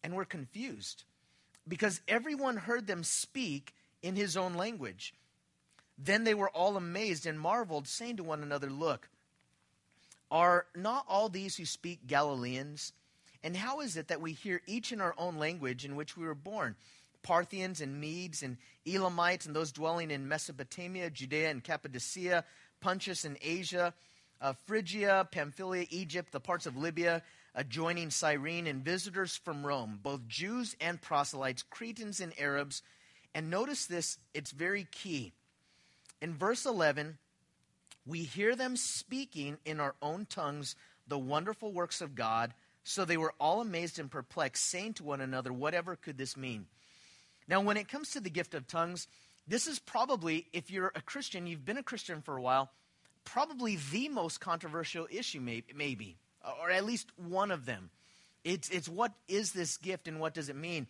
and 0.05 0.15
were 0.15 0.25
confused 0.25 1.03
because 1.67 2.01
everyone 2.07 2.57
heard 2.57 2.87
them 2.87 3.03
speak 3.03 3.75
in 4.01 4.15
his 4.15 4.37
own 4.37 4.55
language. 4.55 5.13
Then 5.99 6.23
they 6.23 6.35
were 6.35 6.51
all 6.51 6.77
amazed 6.77 7.27
and 7.27 7.39
marveled, 7.39 7.89
saying 7.89 8.19
to 8.19 8.23
one 8.23 8.45
another, 8.45 8.71
Look, 8.71 9.09
are 10.31 10.67
not 10.77 11.05
all 11.09 11.29
these 11.29 11.57
who 11.57 11.65
speak 11.65 12.07
Galileans? 12.07 12.93
And 13.43 13.57
how 13.57 13.81
is 13.81 13.97
it 13.97 14.09
that 14.09 14.21
we 14.21 14.33
hear 14.33 14.61
each 14.67 14.93
in 14.93 15.01
our 15.01 15.15
own 15.17 15.39
language 15.39 15.85
in 15.85 15.97
which 15.97 16.17
we 16.17 16.27
were 16.27 16.35
born? 16.35 16.77
Parthians 17.23 17.81
and 17.81 18.01
Medes 18.01 18.43
and 18.43 18.57
Elamites 18.87 19.47
and 19.47 19.55
those 19.55 19.73
dwelling 19.73 20.11
in 20.11 20.29
Mesopotamia, 20.29 21.11
Judea 21.11 21.51
and 21.51 21.63
Cappadocia, 21.65 22.45
Pontus 22.81 23.25
and 23.25 23.37
Asia, 23.43 23.93
uh, 24.41 24.55
Phrygia, 24.67 25.29
Pamphylia, 25.31 25.87
Egypt, 25.91 26.33
the 26.33 26.41
parts 26.41 26.67
of 26.67 26.77
Libya 26.77 27.23
adjoining 27.55 28.11
Cyrene, 28.11 28.67
and 28.67 28.85
visitors 28.85 29.37
from 29.37 29.67
Rome, 29.67 29.99
both 30.03 30.27
Jews 30.29 30.77
and 30.81 31.01
proselytes, 31.01 31.63
Cretans 31.63 32.21
and 32.21 32.33
Arabs. 32.39 32.83
And 33.35 33.51
notice 33.51 33.87
this, 33.87 34.19
it's 34.35 34.53
very 34.53 34.87
key. 34.91 35.33
In 36.23 36.35
verse 36.35 36.67
11, 36.67 37.19
we 38.07 38.25
hear 38.25 38.57
them 38.57 38.77
speaking 38.77 39.59
in 39.65 39.81
our 39.81 39.95
own 40.01 40.27
tongues 40.27 40.77
the 41.07 41.19
wonderful 41.19 41.73
works 41.73 42.01
of 42.01 42.15
God. 42.15 42.55
So 42.83 43.05
they 43.05 43.17
were 43.17 43.35
all 43.39 43.61
amazed 43.61 43.99
and 43.99 44.11
perplexed, 44.11 44.65
saying 44.65 44.95
to 44.95 45.05
one 45.05 45.21
another, 45.21 45.53
Whatever 45.53 45.97
could 45.97 46.17
this 46.17 46.37
mean? 46.37 46.67
Now, 47.47 47.61
when 47.61 47.77
it 47.77 47.89
comes 47.89 48.13
to 48.13 48.21
the 48.21 48.31
gift 48.31 48.55
of 48.55 48.67
tongues, 48.67 49.07
this 49.47 49.67
is 49.67 49.79
probably, 49.79 50.47
if 50.53 50.71
you're 50.71 50.93
a 50.95 51.03
Christian, 51.03 51.47
you've 51.47 51.65
been 51.65 51.79
a 51.79 51.83
Christian 51.83 52.23
for 52.23 52.37
a 52.37 52.43
while, 52.43 52.71
probably 53.25 53.77
the 53.91 54.09
most 54.09 54.41
controversial 54.41 55.09
issue, 55.11 55.41
maybe, 55.41 56.17
or 56.61 56.71
at 56.71 56.85
least 56.85 57.11
one 57.17 57.51
of 57.51 57.67
them. 57.67 57.91
It's, 58.45 58.71
it's 58.71 58.89
what 58.89 59.13
is 59.29 59.53
this 59.53 59.77
gift 59.77 60.09
and 60.09 60.21
what 60.21 60.33
does 60.33 60.49
it 60.49 60.57
mean? 60.57 60.87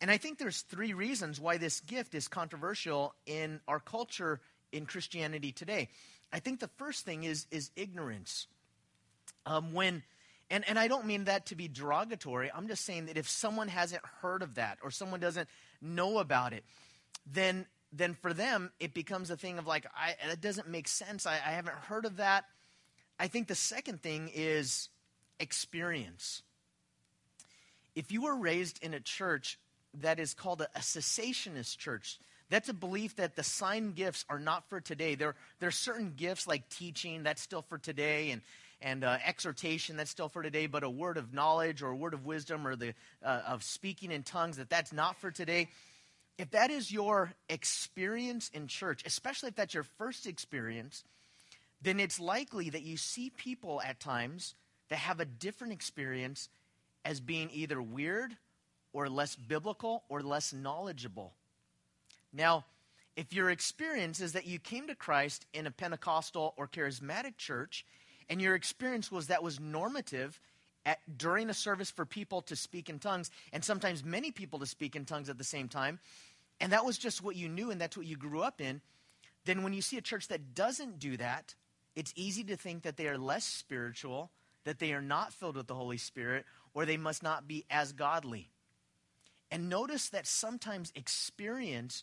And 0.00 0.10
I 0.10 0.18
think 0.18 0.38
there's 0.38 0.60
three 0.62 0.92
reasons 0.92 1.40
why 1.40 1.56
this 1.56 1.80
gift 1.80 2.14
is 2.14 2.28
controversial 2.28 3.14
in 3.26 3.60
our 3.66 3.80
culture 3.80 4.40
in 4.70 4.86
Christianity 4.86 5.52
today. 5.52 5.88
I 6.34 6.40
think 6.40 6.58
the 6.58 6.68
first 6.76 7.04
thing 7.04 7.22
is 7.22 7.46
is 7.52 7.70
ignorance. 7.76 8.48
Um, 9.46 9.72
when 9.72 10.02
and, 10.50 10.64
and 10.68 10.78
I 10.78 10.88
don't 10.88 11.06
mean 11.06 11.24
that 11.24 11.46
to 11.46 11.54
be 11.54 11.68
derogatory. 11.68 12.50
I'm 12.52 12.66
just 12.66 12.84
saying 12.84 13.06
that 13.06 13.16
if 13.16 13.28
someone 13.28 13.68
hasn't 13.68 14.02
heard 14.20 14.42
of 14.42 14.56
that 14.56 14.78
or 14.82 14.90
someone 14.90 15.20
doesn't 15.20 15.48
know 15.80 16.18
about 16.18 16.52
it, 16.52 16.64
then 17.24 17.66
then 17.92 18.14
for 18.14 18.34
them 18.34 18.72
it 18.80 18.94
becomes 18.94 19.30
a 19.30 19.36
thing 19.36 19.58
of 19.58 19.68
like, 19.68 19.86
I, 19.96 20.16
that 20.28 20.40
doesn't 20.40 20.68
make 20.68 20.88
sense. 20.88 21.24
I, 21.24 21.34
I 21.34 21.52
haven't 21.52 21.76
heard 21.76 22.04
of 22.04 22.16
that. 22.16 22.46
I 23.16 23.28
think 23.28 23.46
the 23.46 23.54
second 23.54 24.02
thing 24.02 24.28
is 24.34 24.88
experience. 25.38 26.42
If 27.94 28.10
you 28.10 28.22
were 28.22 28.34
raised 28.36 28.82
in 28.82 28.92
a 28.92 28.98
church 28.98 29.56
that 30.00 30.18
is 30.18 30.34
called 30.34 30.62
a, 30.62 30.68
a 30.74 30.80
cessationist 30.80 31.78
church, 31.78 32.18
that's 32.50 32.68
a 32.68 32.74
belief 32.74 33.16
that 33.16 33.36
the 33.36 33.42
sign 33.42 33.92
gifts 33.92 34.24
are 34.28 34.38
not 34.38 34.68
for 34.68 34.80
today. 34.80 35.14
There, 35.14 35.34
there 35.60 35.68
are 35.68 35.72
certain 35.72 36.12
gifts 36.16 36.46
like 36.46 36.68
teaching, 36.68 37.22
that's 37.22 37.42
still 37.42 37.62
for 37.62 37.78
today, 37.78 38.30
and, 38.30 38.42
and 38.80 39.02
uh, 39.04 39.16
exhortation, 39.24 39.96
that's 39.96 40.10
still 40.10 40.28
for 40.28 40.42
today, 40.42 40.66
but 40.66 40.84
a 40.84 40.90
word 40.90 41.16
of 41.16 41.32
knowledge 41.32 41.82
or 41.82 41.88
a 41.88 41.96
word 41.96 42.14
of 42.14 42.26
wisdom 42.26 42.66
or 42.66 42.76
the, 42.76 42.94
uh, 43.24 43.42
of 43.48 43.62
speaking 43.62 44.12
in 44.12 44.22
tongues, 44.22 44.58
that 44.58 44.68
that's 44.68 44.92
not 44.92 45.16
for 45.20 45.30
today. 45.30 45.68
If 46.36 46.50
that 46.50 46.70
is 46.70 46.92
your 46.92 47.32
experience 47.48 48.50
in 48.52 48.66
church, 48.66 49.02
especially 49.06 49.48
if 49.48 49.56
that's 49.56 49.74
your 49.74 49.86
first 49.98 50.26
experience, 50.26 51.04
then 51.80 52.00
it's 52.00 52.18
likely 52.18 52.70
that 52.70 52.82
you 52.82 52.96
see 52.96 53.30
people 53.30 53.80
at 53.82 54.00
times 54.00 54.54
that 54.88 54.96
have 54.96 55.20
a 55.20 55.24
different 55.24 55.72
experience 55.72 56.48
as 57.04 57.20
being 57.20 57.50
either 57.52 57.80
weird 57.80 58.36
or 58.92 59.08
less 59.08 59.36
biblical 59.36 60.02
or 60.08 60.22
less 60.22 60.52
knowledgeable. 60.52 61.32
Now, 62.34 62.64
if 63.16 63.32
your 63.32 63.50
experience 63.50 64.20
is 64.20 64.32
that 64.32 64.46
you 64.46 64.58
came 64.58 64.88
to 64.88 64.94
Christ 64.94 65.46
in 65.54 65.66
a 65.66 65.70
Pentecostal 65.70 66.52
or 66.56 66.66
charismatic 66.66 67.36
church, 67.36 67.86
and 68.28 68.42
your 68.42 68.56
experience 68.56 69.10
was 69.12 69.28
that 69.28 69.42
was 69.42 69.60
normative 69.60 70.40
at, 70.84 70.98
during 71.16 71.48
a 71.48 71.54
service 71.54 71.90
for 71.90 72.04
people 72.04 72.42
to 72.42 72.56
speak 72.56 72.90
in 72.90 72.98
tongues, 72.98 73.30
and 73.52 73.64
sometimes 73.64 74.04
many 74.04 74.32
people 74.32 74.58
to 74.58 74.66
speak 74.66 74.96
in 74.96 75.04
tongues 75.04 75.30
at 75.30 75.38
the 75.38 75.44
same 75.44 75.68
time, 75.68 76.00
and 76.60 76.72
that 76.72 76.84
was 76.84 76.98
just 76.98 77.22
what 77.22 77.36
you 77.36 77.48
knew 77.48 77.70
and 77.70 77.80
that's 77.80 77.96
what 77.96 78.06
you 78.06 78.16
grew 78.16 78.42
up 78.42 78.60
in, 78.60 78.80
then 79.44 79.62
when 79.62 79.72
you 79.72 79.82
see 79.82 79.96
a 79.96 80.02
church 80.02 80.28
that 80.28 80.54
doesn't 80.54 80.98
do 80.98 81.16
that, 81.16 81.54
it's 81.94 82.12
easy 82.16 82.42
to 82.44 82.56
think 82.56 82.82
that 82.82 82.96
they 82.96 83.06
are 83.06 83.18
less 83.18 83.44
spiritual, 83.44 84.30
that 84.64 84.78
they 84.78 84.92
are 84.92 85.02
not 85.02 85.32
filled 85.32 85.56
with 85.56 85.66
the 85.66 85.74
Holy 85.74 85.98
Spirit, 85.98 86.44
or 86.72 86.84
they 86.84 86.96
must 86.96 87.22
not 87.22 87.46
be 87.46 87.64
as 87.70 87.92
godly. 87.92 88.50
And 89.50 89.68
notice 89.68 90.08
that 90.08 90.26
sometimes 90.26 90.92
experience 90.96 92.02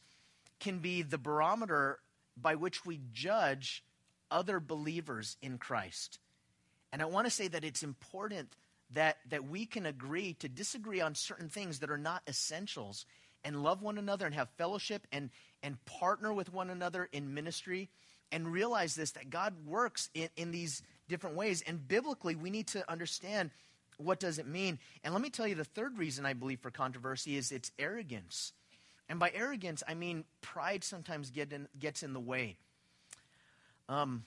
can 0.62 0.80
be 0.80 1.02
the 1.02 1.18
barometer 1.18 2.00
by 2.38 2.56
which 2.56 2.86
we 2.86 3.02
judge 3.12 3.84
other 4.32 4.62
believers 4.62 5.36
in 5.42 5.58
Christ. 5.58 6.20
And 6.94 7.02
I 7.02 7.06
want 7.06 7.28
to 7.28 7.32
say 7.32 7.50
that 7.50 7.66
it's 7.66 7.84
important 7.84 8.56
that, 8.94 9.18
that 9.30 9.48
we 9.48 9.66
can 9.66 9.86
agree 9.86 10.34
to 10.36 10.48
disagree 10.48 11.02
on 11.02 11.16
certain 11.16 11.50
things 11.50 11.80
that 11.80 11.90
are 11.90 11.98
not 11.98 12.24
essentials 12.28 13.06
and 13.44 13.64
love 13.64 13.82
one 13.82 13.98
another 13.98 14.26
and 14.26 14.36
have 14.36 14.50
fellowship 14.58 15.08
and, 15.12 15.30
and 15.64 15.84
partner 15.86 16.34
with 16.34 16.54
one 16.54 16.70
another 16.70 17.10
in 17.12 17.34
ministry 17.34 17.90
and 18.32 18.52
realize 18.52 18.96
this 18.96 19.12
that 19.12 19.30
God 19.30 19.54
works 19.66 20.10
in, 20.14 20.30
in 20.38 20.52
these 20.52 20.82
different 21.08 21.36
ways. 21.36 21.62
And 21.66 21.88
biblically, 21.88 22.36
we 22.36 22.50
need 22.50 22.68
to 22.68 22.90
understand 22.90 23.52
what 23.98 24.20
does 24.20 24.40
it 24.40 24.48
mean. 24.48 24.80
And 25.04 25.14
let 25.14 25.22
me 25.22 25.30
tell 25.30 25.48
you 25.48 25.56
the 25.56 25.64
third 25.64 25.98
reason 25.98 26.26
I 26.26 26.34
believe 26.34 26.60
for 26.60 26.72
controversy 26.72 27.36
is 27.36 27.52
it's 27.52 27.72
arrogance. 27.78 28.54
And 29.12 29.20
by 29.20 29.30
arrogance, 29.36 29.84
I 29.86 29.94
mean 29.94 30.24
pride 30.40 30.86
sometimes 30.86 31.32
get 31.32 31.52
in, 31.52 31.68
gets 31.78 32.02
in 32.02 32.14
the 32.14 32.20
way. 32.22 32.56
Um, 33.90 34.24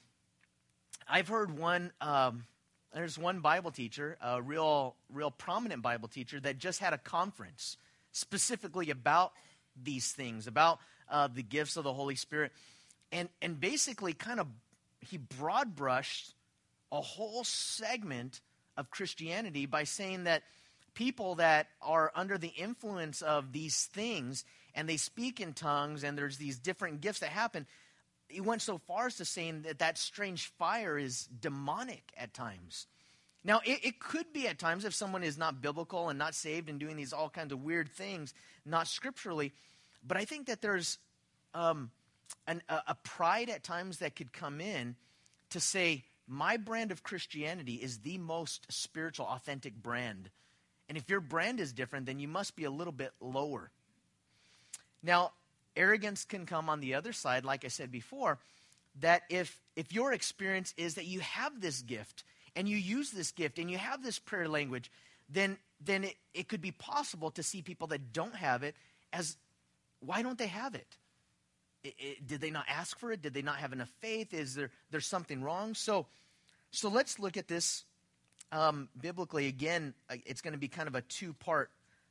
I've 1.08 1.26
heard 1.26 1.58
one, 1.58 1.90
um, 2.02 2.44
there's 2.92 3.18
one 3.18 3.40
Bible 3.40 3.70
teacher, 3.70 4.18
a 4.20 4.42
real, 4.42 4.94
real 5.10 5.30
prominent 5.30 5.80
Bible 5.80 6.08
teacher, 6.08 6.38
that 6.40 6.58
just 6.58 6.80
had 6.80 6.92
a 6.92 6.98
conference 6.98 7.78
specifically 8.12 8.90
about 8.90 9.32
these 9.82 10.12
things, 10.12 10.46
about 10.46 10.80
uh, 11.08 11.28
the 11.28 11.42
gifts 11.42 11.78
of 11.78 11.84
the 11.84 11.94
Holy 11.94 12.14
Spirit. 12.14 12.52
And, 13.10 13.30
and 13.40 13.58
basically, 13.58 14.12
kind 14.12 14.38
of, 14.38 14.48
he 15.00 15.16
broad 15.16 15.74
brushed 15.74 16.34
a 16.92 17.00
whole 17.00 17.42
segment 17.44 18.42
of 18.76 18.90
Christianity 18.90 19.64
by 19.64 19.84
saying 19.84 20.24
that 20.24 20.42
people 20.92 21.36
that 21.36 21.68
are 21.80 22.12
under 22.14 22.36
the 22.36 22.48
influence 22.48 23.22
of 23.22 23.50
these 23.50 23.86
things 23.86 24.44
and 24.74 24.88
they 24.88 24.96
speak 24.96 25.40
in 25.40 25.52
tongues 25.52 26.04
and 26.04 26.16
there's 26.16 26.36
these 26.36 26.58
different 26.58 27.00
gifts 27.00 27.20
that 27.20 27.30
happen, 27.30 27.66
he 28.28 28.40
went 28.40 28.62
so 28.62 28.78
far 28.78 29.06
as 29.06 29.16
to 29.16 29.24
saying 29.24 29.62
that 29.62 29.78
that 29.78 29.98
strange 29.98 30.46
fire 30.58 30.98
is 30.98 31.26
demonic 31.40 32.12
at 32.16 32.34
times. 32.34 32.86
Now, 33.44 33.60
it, 33.64 33.80
it, 33.84 34.00
could 34.00 34.32
be 34.32 34.48
at 34.48 34.58
times 34.58 34.86
if 34.86 34.94
someone 34.94 35.22
is 35.22 35.36
not 35.36 35.60
biblical 35.60 36.08
and 36.08 36.18
not 36.18 36.34
saved 36.34 36.70
and 36.70 36.80
doing 36.80 36.96
these 36.96 37.12
all 37.12 37.28
kinds 37.28 37.52
of 37.52 37.62
weird 37.62 37.90
things, 37.90 38.32
not 38.64 38.88
scripturally. 38.88 39.52
But 40.06 40.16
I 40.16 40.24
think 40.24 40.46
that 40.46 40.62
there's 40.62 40.98
um, 41.52 41.90
an, 42.46 42.62
a, 42.70 42.80
a 42.88 42.94
pride 42.94 43.50
at 43.50 43.62
times 43.62 43.98
that 43.98 44.16
could 44.16 44.32
come 44.32 44.62
in 44.62 44.96
to 45.50 45.60
say, 45.60 46.04
my 46.26 46.56
brand 46.56 46.90
of 46.90 47.02
Christianity 47.02 47.74
is 47.74 47.98
the 47.98 48.16
most 48.16 48.66
spiritual, 48.72 49.26
authentic 49.26 49.74
brand. 49.74 50.30
And 50.88 50.96
if 50.96 51.08
your 51.10 51.20
brand 51.20 51.60
is 51.60 51.72
different, 51.72 52.06
then 52.06 52.18
you 52.18 52.28
must 52.28 52.56
be 52.56 52.64
a 52.64 52.70
little 52.70 52.92
bit 52.92 53.12
lower. 53.20 53.70
Now, 55.04 55.32
arrogance 55.76 56.24
can 56.24 56.46
come 56.46 56.68
on 56.68 56.80
the 56.80 56.94
other 56.94 57.12
side, 57.12 57.44
like 57.44 57.64
I 57.64 57.68
said 57.68 57.92
before, 57.92 58.38
that 59.00 59.22
if, 59.28 59.60
if 59.76 59.92
your 59.92 60.12
experience 60.12 60.72
is 60.76 60.94
that 60.94 61.04
you 61.04 61.20
have 61.20 61.60
this 61.60 61.82
gift 61.82 62.24
and 62.56 62.68
you 62.68 62.76
use 62.76 63.10
this 63.10 63.30
gift 63.30 63.58
and 63.58 63.70
you 63.70 63.76
have 63.76 64.02
this 64.02 64.18
prayer 64.18 64.48
language, 64.48 64.90
then, 65.28 65.58
then 65.84 66.04
it, 66.04 66.14
it 66.32 66.48
could 66.48 66.62
be 66.62 66.70
possible 66.70 67.30
to 67.32 67.42
see 67.42 67.60
people 67.60 67.88
that 67.88 68.12
don't 68.12 68.34
have 68.34 68.62
it 68.62 68.74
as 69.12 69.36
why 70.00 70.22
don't 70.22 70.38
they 70.38 70.46
have 70.46 70.74
it? 70.74 70.96
It, 71.82 71.94
it? 71.98 72.26
did 72.26 72.40
they 72.40 72.50
not 72.50 72.64
ask 72.68 72.98
for 72.98 73.12
it? 73.12 73.20
Did 73.20 73.34
they 73.34 73.42
not 73.42 73.56
have 73.56 73.72
enough 73.72 73.90
faith? 74.00 74.32
Is 74.32 74.54
there 74.54 74.70
there's 74.90 75.06
something 75.06 75.42
wrong? 75.42 75.74
So, 75.74 76.06
so 76.70 76.88
let's 76.88 77.18
look 77.18 77.36
at 77.36 77.48
this 77.48 77.84
um, 78.52 78.88
biblically. 79.00 79.48
Again, 79.48 79.94
it's 80.24 80.40
going 80.40 80.52
to 80.52 80.58
be 80.58 80.68
kind 80.68 80.88
of 80.88 80.94
a 80.94 81.00
two 81.02 81.32
part 81.32 81.70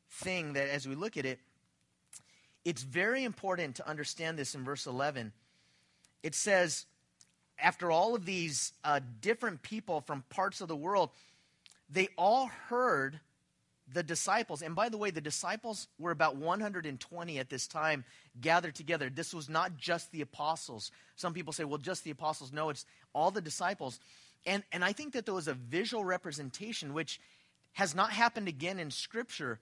thing 0.10 0.54
that 0.54 0.70
as 0.70 0.88
we 0.88 0.96
look 0.96 1.18
at 1.18 1.26
it, 1.26 1.40
it's 2.66 2.84
very 2.84 3.24
important 3.24 3.76
to 3.76 3.88
understand 3.88 4.38
this 4.38 4.56
in 4.56 4.64
verse 4.64 4.86
11. 4.86 5.32
It 6.22 6.36
says, 6.36 6.86
after 7.60 7.92
all 7.92 8.16
of 8.16 8.26
these 8.26 8.74
uh, 8.84 9.00
different 9.22 9.62
people 9.62 10.02
from 10.02 10.24
parts 10.30 10.62
of 10.62 10.68
the 10.68 10.76
world, 10.76 11.10
they 11.90 12.10
all 12.18 12.48
heard 12.70 13.20
the 13.92 14.04
disciples. 14.04 14.62
And 14.62 14.76
by 14.76 14.90
the 14.90 14.98
way, 14.98 15.12
the 15.12 15.22
disciples 15.22 15.88
were 16.00 16.12
about 16.12 16.38
120 16.38 17.40
at 17.40 17.50
this 17.50 17.68
time 17.68 18.06
gathered 18.40 18.76
together. 18.76 19.10
This 19.10 19.34
was 19.34 19.50
not 19.50 19.78
just 19.78 20.12
the 20.12 20.22
apostles. 20.22 20.92
Some 21.16 21.34
people 21.34 21.54
say, 21.54 21.64
well, 21.64 21.78
just 21.78 22.04
the 22.04 22.12
apostles. 22.12 22.54
No, 22.54 22.70
it's 22.70 22.86
all 23.14 23.32
the 23.32 23.42
disciples. 23.42 24.00
And, 24.46 24.64
and 24.72 24.84
I 24.84 24.94
think 24.94 25.14
that 25.14 25.26
there 25.26 25.34
was 25.34 25.48
a 25.48 25.54
visual 25.54 26.04
representation, 26.04 26.94
which 26.94 27.20
has 27.74 27.94
not 27.94 28.12
happened 28.12 28.48
again 28.48 28.80
in 28.80 28.92
Scripture, 28.92 29.60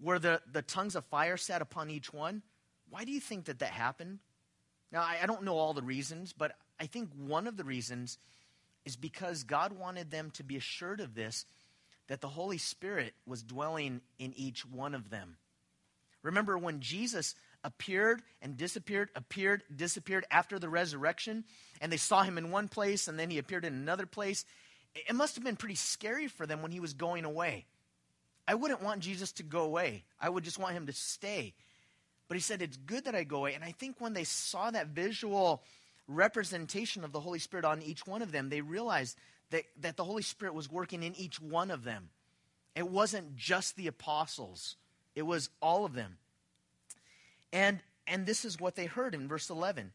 where 0.00 0.18
the, 0.18 0.40
the 0.50 0.62
tongues 0.62 0.96
of 0.96 1.04
fire 1.06 1.36
sat 1.36 1.62
upon 1.62 1.90
each 1.90 2.12
one. 2.12 2.42
Why 2.90 3.04
do 3.04 3.12
you 3.12 3.20
think 3.20 3.46
that 3.46 3.60
that 3.60 3.70
happened? 3.70 4.18
Now, 4.90 5.00
I, 5.00 5.18
I 5.22 5.26
don't 5.26 5.44
know 5.44 5.56
all 5.56 5.74
the 5.74 5.82
reasons, 5.82 6.32
but 6.32 6.52
I 6.78 6.86
think 6.86 7.10
one 7.16 7.46
of 7.46 7.56
the 7.56 7.64
reasons 7.64 8.18
is 8.84 8.96
because 8.96 9.44
God 9.44 9.72
wanted 9.72 10.10
them 10.10 10.30
to 10.32 10.42
be 10.42 10.56
assured 10.56 11.00
of 11.00 11.14
this 11.14 11.44
that 12.08 12.20
the 12.20 12.28
Holy 12.28 12.58
Spirit 12.58 13.14
was 13.26 13.42
dwelling 13.42 14.00
in 14.18 14.34
each 14.36 14.66
one 14.66 14.94
of 14.94 15.08
them. 15.10 15.36
Remember 16.22 16.58
when 16.58 16.80
Jesus 16.80 17.34
appeared 17.64 18.22
and 18.40 18.56
disappeared, 18.56 19.08
appeared, 19.14 19.62
disappeared 19.74 20.26
after 20.30 20.58
the 20.58 20.68
resurrection, 20.68 21.44
and 21.80 21.92
they 21.92 21.96
saw 21.96 22.22
him 22.22 22.38
in 22.38 22.50
one 22.50 22.68
place 22.68 23.08
and 23.08 23.18
then 23.18 23.30
he 23.30 23.38
appeared 23.38 23.64
in 23.64 23.74
another 23.74 24.06
place? 24.06 24.44
It 24.94 25.14
must 25.14 25.36
have 25.36 25.44
been 25.44 25.56
pretty 25.56 25.76
scary 25.76 26.28
for 26.28 26.46
them 26.46 26.60
when 26.60 26.72
he 26.72 26.80
was 26.80 26.92
going 26.92 27.24
away. 27.24 27.66
I 28.46 28.54
wouldn't 28.54 28.82
want 28.82 29.00
Jesus 29.00 29.32
to 29.32 29.42
go 29.42 29.62
away, 29.62 30.04
I 30.20 30.28
would 30.28 30.44
just 30.44 30.58
want 30.58 30.74
him 30.74 30.86
to 30.86 30.92
stay. 30.92 31.54
But 32.28 32.36
he 32.36 32.40
said, 32.40 32.62
It's 32.62 32.76
good 32.76 33.04
that 33.04 33.14
I 33.14 33.24
go 33.24 33.38
away. 33.38 33.54
And 33.54 33.64
I 33.64 33.72
think 33.72 33.96
when 33.98 34.14
they 34.14 34.24
saw 34.24 34.70
that 34.70 34.88
visual 34.88 35.62
representation 36.08 37.04
of 37.04 37.12
the 37.12 37.20
Holy 37.20 37.38
Spirit 37.38 37.64
on 37.64 37.82
each 37.82 38.06
one 38.06 38.22
of 38.22 38.32
them, 38.32 38.48
they 38.48 38.60
realized 38.60 39.16
that, 39.50 39.64
that 39.80 39.96
the 39.96 40.04
Holy 40.04 40.22
Spirit 40.22 40.54
was 40.54 40.70
working 40.70 41.02
in 41.02 41.14
each 41.16 41.40
one 41.40 41.70
of 41.70 41.84
them. 41.84 42.08
It 42.74 42.88
wasn't 42.88 43.36
just 43.36 43.76
the 43.76 43.86
apostles, 43.86 44.76
it 45.14 45.22
was 45.22 45.50
all 45.60 45.84
of 45.84 45.94
them. 45.94 46.16
And, 47.52 47.80
and 48.06 48.24
this 48.24 48.46
is 48.46 48.58
what 48.58 48.76
they 48.76 48.86
heard 48.86 49.14
in 49.14 49.28
verse 49.28 49.50
11. 49.50 49.92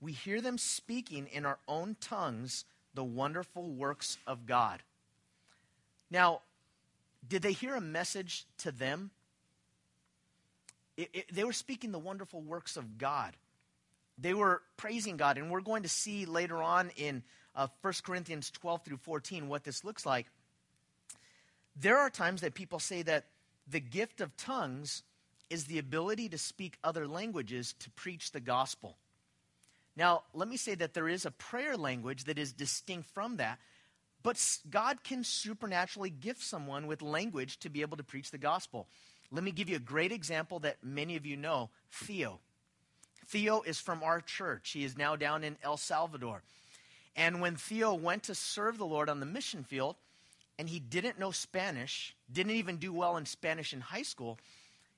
We 0.00 0.12
hear 0.12 0.40
them 0.40 0.58
speaking 0.58 1.28
in 1.28 1.46
our 1.46 1.58
own 1.68 1.96
tongues 2.00 2.64
the 2.94 3.04
wonderful 3.04 3.70
works 3.70 4.18
of 4.26 4.46
God. 4.46 4.82
Now, 6.10 6.40
did 7.26 7.42
they 7.42 7.52
hear 7.52 7.74
a 7.74 7.80
message 7.80 8.46
to 8.58 8.72
them? 8.72 9.10
It, 10.96 11.10
it, 11.12 11.34
they 11.34 11.44
were 11.44 11.52
speaking 11.52 11.92
the 11.92 11.98
wonderful 11.98 12.40
works 12.40 12.76
of 12.76 12.98
God. 12.98 13.36
They 14.18 14.34
were 14.34 14.62
praising 14.76 15.16
God. 15.16 15.38
And 15.38 15.50
we're 15.50 15.60
going 15.60 15.82
to 15.82 15.88
see 15.88 16.26
later 16.26 16.62
on 16.62 16.90
in 16.96 17.22
uh, 17.54 17.68
1 17.82 17.94
Corinthians 18.04 18.50
12 18.50 18.84
through 18.84 18.96
14 18.98 19.48
what 19.48 19.64
this 19.64 19.84
looks 19.84 20.04
like. 20.04 20.26
There 21.76 21.98
are 21.98 22.10
times 22.10 22.42
that 22.42 22.54
people 22.54 22.78
say 22.78 23.02
that 23.02 23.26
the 23.66 23.80
gift 23.80 24.20
of 24.20 24.36
tongues 24.36 25.02
is 25.48 25.64
the 25.64 25.78
ability 25.78 26.28
to 26.28 26.38
speak 26.38 26.78
other 26.84 27.06
languages 27.06 27.74
to 27.80 27.90
preach 27.90 28.32
the 28.32 28.40
gospel. 28.40 28.96
Now, 29.96 30.22
let 30.32 30.48
me 30.48 30.56
say 30.56 30.74
that 30.76 30.94
there 30.94 31.08
is 31.08 31.26
a 31.26 31.30
prayer 31.30 31.76
language 31.76 32.24
that 32.24 32.38
is 32.38 32.52
distinct 32.52 33.08
from 33.10 33.36
that, 33.38 33.58
but 34.22 34.58
God 34.68 35.02
can 35.02 35.24
supernaturally 35.24 36.10
gift 36.10 36.42
someone 36.42 36.86
with 36.86 37.02
language 37.02 37.58
to 37.60 37.70
be 37.70 37.80
able 37.80 37.96
to 37.96 38.02
preach 38.02 38.30
the 38.30 38.38
gospel. 38.38 38.86
Let 39.32 39.44
me 39.44 39.52
give 39.52 39.68
you 39.68 39.76
a 39.76 39.80
great 39.80 40.12
example 40.12 40.58
that 40.60 40.78
many 40.82 41.16
of 41.16 41.24
you 41.24 41.36
know 41.36 41.70
Theo. 41.90 42.40
Theo 43.26 43.62
is 43.62 43.80
from 43.80 44.02
our 44.02 44.20
church. 44.20 44.70
He 44.70 44.84
is 44.84 44.98
now 44.98 45.14
down 45.14 45.44
in 45.44 45.56
El 45.62 45.76
Salvador. 45.76 46.42
And 47.16 47.40
when 47.40 47.56
Theo 47.56 47.94
went 47.94 48.24
to 48.24 48.34
serve 48.34 48.76
the 48.76 48.86
Lord 48.86 49.08
on 49.08 49.20
the 49.20 49.26
mission 49.26 49.62
field, 49.62 49.96
and 50.58 50.68
he 50.68 50.78
didn't 50.78 51.18
know 51.18 51.30
Spanish, 51.30 52.14
didn't 52.30 52.52
even 52.52 52.76
do 52.76 52.92
well 52.92 53.16
in 53.16 53.24
Spanish 53.24 53.72
in 53.72 53.80
high 53.80 54.02
school, 54.02 54.38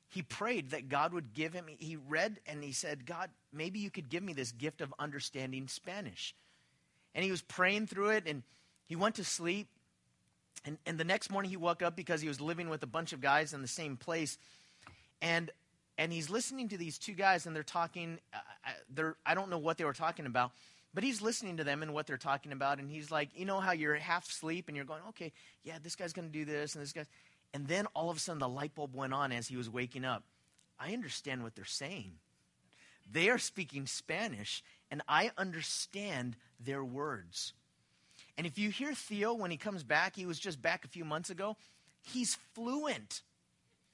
he 0.08 0.22
prayed 0.22 0.70
that 0.70 0.88
God 0.88 1.12
would 1.14 1.34
give 1.34 1.52
him, 1.52 1.66
he 1.78 1.96
read 1.96 2.40
and 2.46 2.62
he 2.62 2.72
said, 2.72 3.06
God, 3.06 3.30
maybe 3.52 3.78
you 3.78 3.90
could 3.90 4.08
give 4.08 4.22
me 4.22 4.32
this 4.32 4.52
gift 4.52 4.80
of 4.80 4.92
understanding 4.98 5.68
Spanish. 5.68 6.34
And 7.14 7.24
he 7.24 7.30
was 7.30 7.42
praying 7.42 7.86
through 7.86 8.10
it, 8.10 8.24
and 8.26 8.42
he 8.86 8.96
went 8.96 9.16
to 9.16 9.24
sleep. 9.24 9.68
And, 10.64 10.78
and 10.86 10.96
the 10.96 11.04
next 11.04 11.30
morning 11.30 11.50
he 11.50 11.56
woke 11.56 11.82
up 11.82 11.96
because 11.96 12.20
he 12.20 12.28
was 12.28 12.40
living 12.40 12.68
with 12.68 12.82
a 12.84 12.86
bunch 12.86 13.12
of 13.12 13.20
guys 13.20 13.52
in 13.52 13.62
the 13.62 13.68
same 13.68 13.96
place. 13.96 14.38
And 15.20 15.50
and 15.98 16.12
he's 16.12 16.30
listening 16.30 16.68
to 16.68 16.76
these 16.76 16.98
two 16.98 17.12
guys 17.12 17.46
and 17.46 17.54
they're 17.54 17.62
talking 17.62 18.18
uh, 18.34 18.38
uh, 18.66 18.70
they're, 18.94 19.16
i 19.24 19.34
don't 19.34 19.50
know 19.50 19.58
what 19.58 19.78
they 19.78 19.84
were 19.84 19.92
talking 19.92 20.26
about 20.26 20.52
but 20.94 21.04
he's 21.04 21.22
listening 21.22 21.56
to 21.56 21.64
them 21.64 21.82
and 21.82 21.94
what 21.94 22.06
they're 22.06 22.16
talking 22.16 22.52
about 22.52 22.78
and 22.78 22.90
he's 22.90 23.10
like 23.10 23.28
you 23.34 23.44
know 23.44 23.60
how 23.60 23.72
you're 23.72 23.94
half 23.94 24.28
asleep 24.28 24.66
and 24.68 24.76
you're 24.76 24.86
going 24.86 25.02
okay 25.08 25.32
yeah 25.64 25.78
this 25.82 25.96
guy's 25.96 26.12
going 26.12 26.26
to 26.26 26.32
do 26.32 26.44
this 26.44 26.74
and 26.74 26.82
this 26.82 26.92
guy 26.92 27.04
and 27.54 27.66
then 27.66 27.86
all 27.94 28.10
of 28.10 28.16
a 28.16 28.20
sudden 28.20 28.38
the 28.38 28.48
light 28.48 28.74
bulb 28.74 28.94
went 28.94 29.12
on 29.12 29.32
as 29.32 29.48
he 29.48 29.56
was 29.56 29.68
waking 29.68 30.04
up 30.04 30.24
i 30.78 30.92
understand 30.92 31.42
what 31.42 31.54
they're 31.54 31.64
saying 31.64 32.12
they 33.10 33.28
are 33.28 33.38
speaking 33.38 33.86
spanish 33.86 34.62
and 34.90 35.02
i 35.08 35.30
understand 35.36 36.36
their 36.58 36.84
words 36.84 37.52
and 38.36 38.46
if 38.46 38.58
you 38.58 38.70
hear 38.70 38.94
theo 38.94 39.34
when 39.34 39.50
he 39.50 39.56
comes 39.56 39.82
back 39.82 40.16
he 40.16 40.26
was 40.26 40.38
just 40.38 40.60
back 40.60 40.84
a 40.84 40.88
few 40.88 41.04
months 41.04 41.30
ago 41.30 41.56
he's 42.02 42.36
fluent 42.54 43.22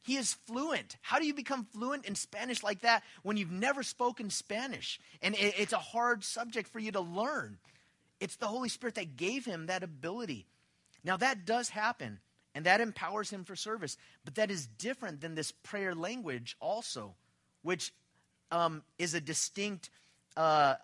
he 0.08 0.16
is 0.16 0.32
fluent. 0.46 0.96
How 1.02 1.18
do 1.18 1.26
you 1.26 1.34
become 1.34 1.66
fluent 1.66 2.06
in 2.06 2.14
Spanish 2.14 2.62
like 2.62 2.80
that 2.80 3.02
when 3.22 3.36
you've 3.36 3.50
never 3.50 3.82
spoken 3.82 4.30
Spanish? 4.30 4.98
And 5.20 5.34
it's 5.38 5.74
a 5.74 5.78
hard 5.78 6.24
subject 6.24 6.68
for 6.68 6.78
you 6.78 6.92
to 6.92 7.00
learn. 7.00 7.58
It's 8.18 8.36
the 8.36 8.46
Holy 8.46 8.70
Spirit 8.70 8.94
that 8.94 9.16
gave 9.16 9.44
him 9.44 9.66
that 9.66 9.82
ability. 9.82 10.46
Now, 11.04 11.18
that 11.18 11.44
does 11.44 11.68
happen, 11.68 12.20
and 12.54 12.64
that 12.64 12.80
empowers 12.80 13.30
him 13.30 13.44
for 13.44 13.54
service. 13.54 13.98
But 14.24 14.36
that 14.36 14.50
is 14.50 14.66
different 14.66 15.20
than 15.20 15.34
this 15.34 15.52
prayer 15.52 15.94
language, 15.94 16.56
also, 16.58 17.14
which 17.62 17.92
um, 18.50 18.82
is 18.98 19.12
a 19.12 19.20
distinct. 19.20 19.90
Uh, 20.36 20.76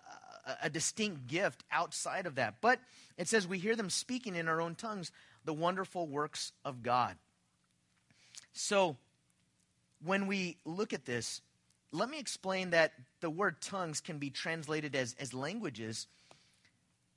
a 0.61 0.69
distinct 0.69 1.27
gift 1.27 1.63
outside 1.71 2.25
of 2.25 2.35
that. 2.35 2.55
But 2.61 2.79
it 3.17 3.27
says 3.27 3.47
we 3.47 3.57
hear 3.57 3.75
them 3.75 3.89
speaking 3.89 4.35
in 4.35 4.47
our 4.47 4.61
own 4.61 4.75
tongues 4.75 5.11
the 5.43 5.53
wonderful 5.53 6.07
works 6.07 6.51
of 6.63 6.83
God. 6.83 7.15
So, 8.53 8.97
when 10.03 10.27
we 10.27 10.57
look 10.65 10.93
at 10.93 11.05
this, 11.05 11.41
let 11.91 12.09
me 12.09 12.19
explain 12.19 12.71
that 12.71 12.93
the 13.21 13.29
word 13.29 13.61
tongues 13.61 14.01
can 14.01 14.17
be 14.17 14.29
translated 14.29 14.95
as, 14.95 15.15
as 15.19 15.33
languages. 15.33 16.07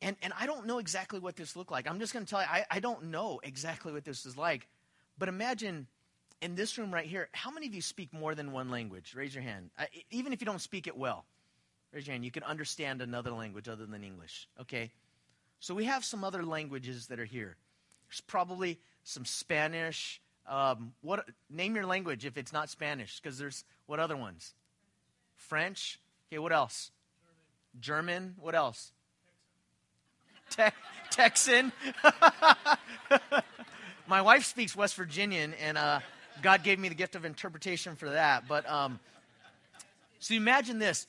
And, 0.01 0.17
and 0.23 0.33
I 0.39 0.47
don't 0.47 0.67
know 0.67 0.79
exactly 0.79 1.19
what 1.19 1.37
this 1.37 1.57
looked 1.57 1.71
like. 1.71 1.89
I'm 1.89 1.99
just 1.99 2.13
going 2.13 2.25
to 2.25 2.31
tell 2.31 2.41
you, 2.41 2.47
I, 2.49 2.65
I 2.71 2.81
don't 2.81 3.05
know 3.07 3.41
exactly 3.43 3.93
what 3.93 4.05
this 4.05 4.25
is 4.25 4.37
like. 4.37 4.69
But 5.19 5.29
imagine 5.29 5.87
in 6.41 6.55
this 6.55 6.79
room 6.79 6.95
right 6.95 7.07
here, 7.07 7.29
how 7.33 7.51
many 7.51 7.67
of 7.67 7.75
you 7.75 7.83
speak 7.83 8.13
more 8.13 8.35
than 8.35 8.53
one 8.53 8.71
language? 8.71 9.15
Raise 9.17 9.35
your 9.35 9.43
hand. 9.43 9.71
I, 9.77 9.89
even 10.11 10.33
if 10.33 10.41
you 10.41 10.47
don't 10.47 10.61
speak 10.61 10.87
it 10.87 10.97
well, 10.97 11.25
raise 11.93 12.07
your 12.07 12.13
hand. 12.13 12.25
You 12.25 12.31
can 12.31 12.43
understand 12.43 13.03
another 13.03 13.31
language 13.31 13.69
other 13.69 13.87
than 13.87 14.05
English. 14.05 14.49
Okay. 14.61 14.91
So 15.61 15.75
we 15.75 15.85
have 15.85 16.05
some 16.05 16.25
other 16.25 16.45
languages 16.45 17.09
that 17.09 17.19
are 17.19 17.25
here. 17.25 17.57
There's 18.09 18.21
probably 18.21 18.79
some 19.05 19.25
Spanish. 19.25 20.21
Um, 20.47 20.93
what 21.03 21.29
name 21.51 21.75
your 21.75 21.87
language 21.87 22.25
if 22.25 22.39
it's 22.39 22.53
not 22.53 22.71
Spanish? 22.71 23.21
Because 23.21 23.39
there's 23.39 23.65
what 23.87 24.01
other 24.01 24.17
ones? 24.17 24.55
French. 25.37 26.01
Okay, 26.31 26.39
what 26.39 26.53
else? 26.53 26.91
German. 27.81 28.21
German. 28.21 28.35
What 28.41 28.55
else? 28.55 28.93
Te- 30.51 30.71
Texan. 31.11 31.73
My 34.07 34.23
wife 34.23 34.45
speaks 34.45 34.75
West 34.75 34.95
Virginian, 34.95 35.53
and 35.55 35.77
uh, 35.77 36.01
God 36.41 36.63
gave 36.63 36.79
me 36.79 36.89
the 36.89 36.95
gift 36.95 37.15
of 37.15 37.27
interpretation 37.27 37.97
for 37.97 38.11
that. 38.11 38.49
But 38.49 38.69
um, 38.69 38.99
so 40.19 40.35
imagine 40.35 40.79
this. 40.79 41.07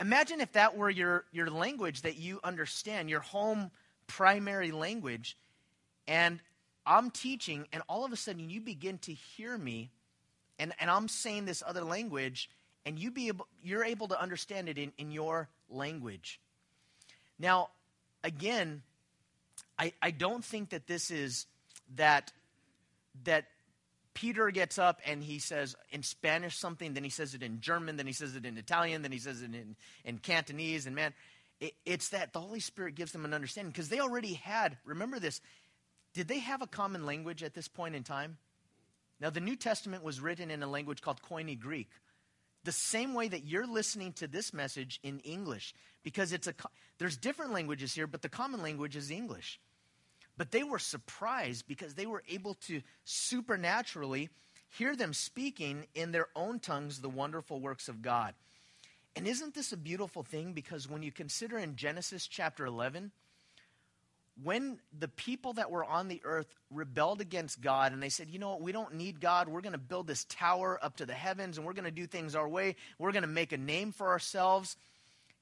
Imagine 0.00 0.40
if 0.40 0.52
that 0.52 0.76
were 0.76 0.90
your, 0.90 1.24
your 1.32 1.50
language 1.50 2.02
that 2.02 2.16
you 2.16 2.40
understand, 2.42 3.08
your 3.08 3.20
home 3.20 3.70
primary 4.06 4.70
language, 4.70 5.36
and 6.06 6.40
I'm 6.86 7.10
teaching, 7.10 7.66
and 7.72 7.82
all 7.88 8.04
of 8.04 8.12
a 8.12 8.16
sudden 8.16 8.50
you 8.50 8.60
begin 8.60 8.98
to 8.98 9.12
hear 9.12 9.56
me, 9.56 9.90
and, 10.58 10.72
and 10.78 10.90
I'm 10.90 11.08
saying 11.08 11.46
this 11.46 11.62
other 11.66 11.82
language, 11.82 12.50
and 12.84 12.98
you 12.98 13.10
be 13.10 13.28
able, 13.28 13.46
you're 13.62 13.84
able 13.84 14.08
to 14.08 14.20
understand 14.20 14.68
it 14.68 14.78
in, 14.78 14.92
in 14.98 15.10
your 15.10 15.48
language. 15.70 16.40
Now, 17.38 17.70
again, 18.22 18.82
I, 19.78 19.92
I 20.02 20.10
don't 20.10 20.44
think 20.44 20.70
that 20.70 20.86
this 20.86 21.10
is 21.10 21.46
that 21.96 22.32
that 23.24 23.46
Peter 24.14 24.50
gets 24.50 24.78
up 24.78 25.00
and 25.04 25.22
he 25.22 25.38
says 25.38 25.74
in 25.90 26.02
Spanish 26.02 26.56
something, 26.56 26.94
then 26.94 27.04
he 27.04 27.10
says 27.10 27.34
it 27.34 27.42
in 27.42 27.60
German, 27.60 27.96
then 27.96 28.06
he 28.06 28.12
says 28.12 28.36
it 28.36 28.46
in 28.46 28.56
Italian, 28.56 29.02
then 29.02 29.12
he 29.12 29.18
says 29.18 29.42
it 29.42 29.54
in, 29.54 29.76
in 30.04 30.18
Cantonese, 30.18 30.86
and 30.86 30.94
man, 30.94 31.12
it, 31.60 31.74
it's 31.84 32.10
that 32.10 32.32
the 32.32 32.40
Holy 32.40 32.60
Spirit 32.60 32.94
gives 32.94 33.12
them 33.12 33.24
an 33.24 33.34
understanding 33.34 33.72
because 33.72 33.88
they 33.88 34.00
already 34.00 34.34
had, 34.34 34.76
remember 34.84 35.18
this, 35.18 35.40
did 36.14 36.28
they 36.28 36.38
have 36.38 36.62
a 36.62 36.66
common 36.66 37.04
language 37.04 37.42
at 37.42 37.54
this 37.54 37.68
point 37.68 37.96
in 37.96 38.04
time? 38.04 38.38
Now, 39.20 39.30
the 39.30 39.40
New 39.40 39.56
Testament 39.56 40.02
was 40.02 40.20
written 40.20 40.50
in 40.50 40.62
a 40.62 40.66
language 40.68 41.00
called 41.00 41.22
Koine 41.22 41.58
Greek. 41.58 41.90
The 42.64 42.72
same 42.72 43.14
way 43.14 43.28
that 43.28 43.44
you're 43.44 43.66
listening 43.66 44.12
to 44.14 44.26
this 44.26 44.52
message 44.52 45.00
in 45.02 45.20
English, 45.20 45.74
because 46.02 46.32
it's 46.32 46.46
a, 46.46 46.54
there's 46.98 47.16
different 47.16 47.52
languages 47.52 47.94
here, 47.94 48.06
but 48.06 48.22
the 48.22 48.28
common 48.28 48.62
language 48.62 48.96
is 48.96 49.10
English. 49.10 49.60
But 50.36 50.50
they 50.50 50.64
were 50.64 50.78
surprised 50.78 51.66
because 51.68 51.94
they 51.94 52.06
were 52.06 52.24
able 52.28 52.54
to 52.66 52.82
supernaturally 53.04 54.30
hear 54.70 54.96
them 54.96 55.12
speaking 55.12 55.86
in 55.94 56.12
their 56.12 56.26
own 56.34 56.58
tongues 56.58 57.00
the 57.00 57.08
wonderful 57.08 57.60
works 57.60 57.88
of 57.88 58.02
God. 58.02 58.34
And 59.16 59.28
isn't 59.28 59.54
this 59.54 59.72
a 59.72 59.76
beautiful 59.76 60.24
thing? 60.24 60.52
Because 60.52 60.88
when 60.88 61.02
you 61.02 61.12
consider 61.12 61.58
in 61.58 61.76
Genesis 61.76 62.26
chapter 62.26 62.66
11, 62.66 63.12
when 64.42 64.80
the 64.98 65.06
people 65.06 65.52
that 65.52 65.70
were 65.70 65.84
on 65.84 66.08
the 66.08 66.20
earth 66.24 66.52
rebelled 66.70 67.20
against 67.20 67.60
God 67.60 67.92
and 67.92 68.02
they 68.02 68.08
said, 68.08 68.28
you 68.28 68.40
know 68.40 68.50
what, 68.50 68.62
we 68.62 68.72
don't 68.72 68.94
need 68.94 69.20
God. 69.20 69.48
We're 69.48 69.60
going 69.60 69.72
to 69.74 69.78
build 69.78 70.08
this 70.08 70.24
tower 70.28 70.78
up 70.82 70.96
to 70.96 71.06
the 71.06 71.14
heavens 71.14 71.56
and 71.56 71.64
we're 71.64 71.72
going 71.72 71.84
to 71.84 71.92
do 71.92 72.06
things 72.06 72.34
our 72.34 72.48
way. 72.48 72.74
We're 72.98 73.12
going 73.12 73.22
to 73.22 73.28
make 73.28 73.52
a 73.52 73.56
name 73.56 73.92
for 73.92 74.08
ourselves. 74.08 74.76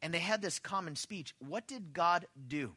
And 0.03 0.13
they 0.13 0.19
had 0.19 0.43
this 0.43 0.59
common 0.59 0.97
speech. 0.97 1.35
What 1.39 1.67
did 1.67 1.95
God 1.95 2.27
do? 2.49 2.73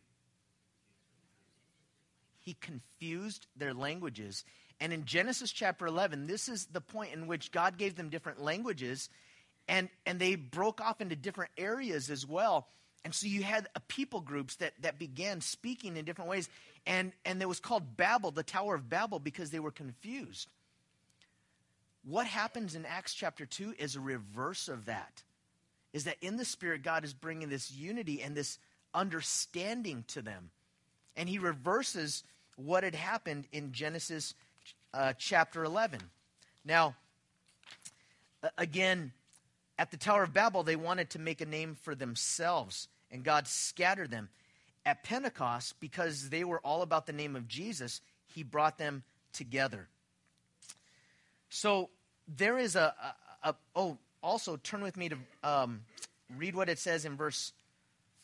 He 2.45 2.55
confused 2.61 3.47
their 3.57 3.73
languages. 3.73 4.45
And 4.79 4.93
in 4.93 5.05
Genesis 5.05 5.51
chapter 5.51 5.87
11, 5.87 6.27
this 6.27 6.47
is 6.47 6.67
the 6.67 6.79
point 6.81 7.13
in 7.13 7.25
which 7.25 7.51
God 7.51 7.77
gave 7.77 7.95
them 7.95 8.09
different 8.09 8.41
languages, 8.41 9.09
and, 9.67 9.89
and 10.05 10.19
they 10.19 10.35
broke 10.35 10.79
off 10.79 11.01
into 11.01 11.15
different 11.15 11.51
areas 11.57 12.11
as 12.11 12.25
well. 12.25 12.67
And 13.03 13.13
so 13.13 13.25
you 13.27 13.41
had 13.41 13.67
a 13.75 13.79
people 13.79 14.21
groups 14.21 14.57
that, 14.57 14.73
that 14.81 14.99
began 14.99 15.41
speaking 15.41 15.97
in 15.97 16.05
different 16.05 16.29
ways. 16.29 16.49
And, 16.85 17.13
and 17.25 17.41
it 17.41 17.47
was 17.47 17.59
called 17.59 17.97
Babel, 17.97 18.29
the 18.31 18.43
Tower 18.43 18.75
of 18.75 18.89
Babel, 18.89 19.17
because 19.19 19.49
they 19.49 19.59
were 19.59 19.71
confused. 19.71 20.47
What 22.03 22.27
happens 22.27 22.75
in 22.75 22.85
Acts 22.85 23.15
chapter 23.15 23.47
2 23.47 23.75
is 23.79 23.95
a 23.95 23.99
reverse 23.99 24.67
of 24.67 24.85
that. 24.85 25.23
Is 25.93 26.03
that 26.03 26.17
in 26.21 26.37
the 26.37 26.45
Spirit, 26.45 26.83
God 26.83 27.03
is 27.03 27.13
bringing 27.13 27.49
this 27.49 27.71
unity 27.71 28.21
and 28.21 28.35
this 28.35 28.59
understanding 28.93 30.03
to 30.09 30.21
them. 30.21 30.51
And 31.15 31.27
He 31.27 31.39
reverses 31.39 32.23
what 32.55 32.83
had 32.83 32.95
happened 32.95 33.45
in 33.51 33.71
Genesis 33.71 34.33
uh, 34.93 35.13
chapter 35.17 35.63
11. 35.63 35.99
Now, 36.63 36.95
again, 38.57 39.11
at 39.77 39.91
the 39.91 39.97
Tower 39.97 40.23
of 40.23 40.33
Babel, 40.33 40.63
they 40.63 40.75
wanted 40.75 41.09
to 41.11 41.19
make 41.19 41.41
a 41.41 41.45
name 41.45 41.75
for 41.75 41.95
themselves, 41.95 42.87
and 43.11 43.23
God 43.23 43.47
scattered 43.47 44.09
them. 44.09 44.29
At 44.85 45.03
Pentecost, 45.03 45.79
because 45.79 46.29
they 46.29 46.43
were 46.43 46.59
all 46.59 46.81
about 46.81 47.07
the 47.07 47.13
name 47.13 47.35
of 47.35 47.47
Jesus, 47.47 48.01
He 48.27 48.43
brought 48.43 48.77
them 48.77 49.03
together. 49.33 49.87
So 51.49 51.89
there 52.27 52.57
is 52.57 52.75
a, 52.75 52.93
a, 53.43 53.49
a 53.49 53.55
oh, 53.75 53.97
also 54.21 54.57
turn 54.57 54.81
with 54.81 54.95
me 54.95 55.09
to 55.09 55.17
um, 55.43 55.81
read 56.37 56.55
what 56.55 56.69
it 56.69 56.79
says 56.79 57.05
in 57.05 57.15
verse 57.15 57.51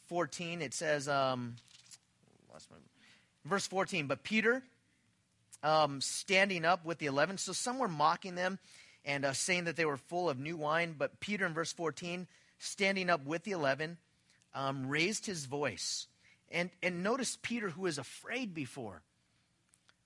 14. 0.07 0.61
It 0.61 0.73
says, 0.73 1.07
um, 1.07 1.55
lost 2.51 2.69
my 2.69 2.77
Verse 3.45 3.65
14, 3.67 4.07
but 4.07 4.23
Peter, 4.23 4.63
um, 5.63 5.99
standing 6.01 6.65
up 6.65 6.85
with 6.85 6.99
the 6.99 7.07
eleven, 7.07 7.37
so 7.37 7.53
some 7.53 7.79
were 7.79 7.87
mocking 7.87 8.35
them 8.35 8.59
and 9.03 9.25
uh, 9.25 9.33
saying 9.33 9.63
that 9.65 9.75
they 9.75 9.85
were 9.85 9.97
full 9.97 10.29
of 10.29 10.39
new 10.39 10.57
wine. 10.57 10.95
But 10.97 11.19
Peter, 11.19 11.45
in 11.45 11.53
verse 11.53 11.73
14, 11.73 12.27
standing 12.59 13.09
up 13.09 13.25
with 13.25 13.43
the 13.43 13.51
eleven, 13.51 13.97
um, 14.53 14.87
raised 14.87 15.25
his 15.25 15.45
voice. 15.45 16.07
And, 16.51 16.69
and 16.83 17.03
notice 17.03 17.37
Peter, 17.41 17.69
who 17.69 17.83
was 17.83 17.97
afraid 17.97 18.53
before. 18.53 19.01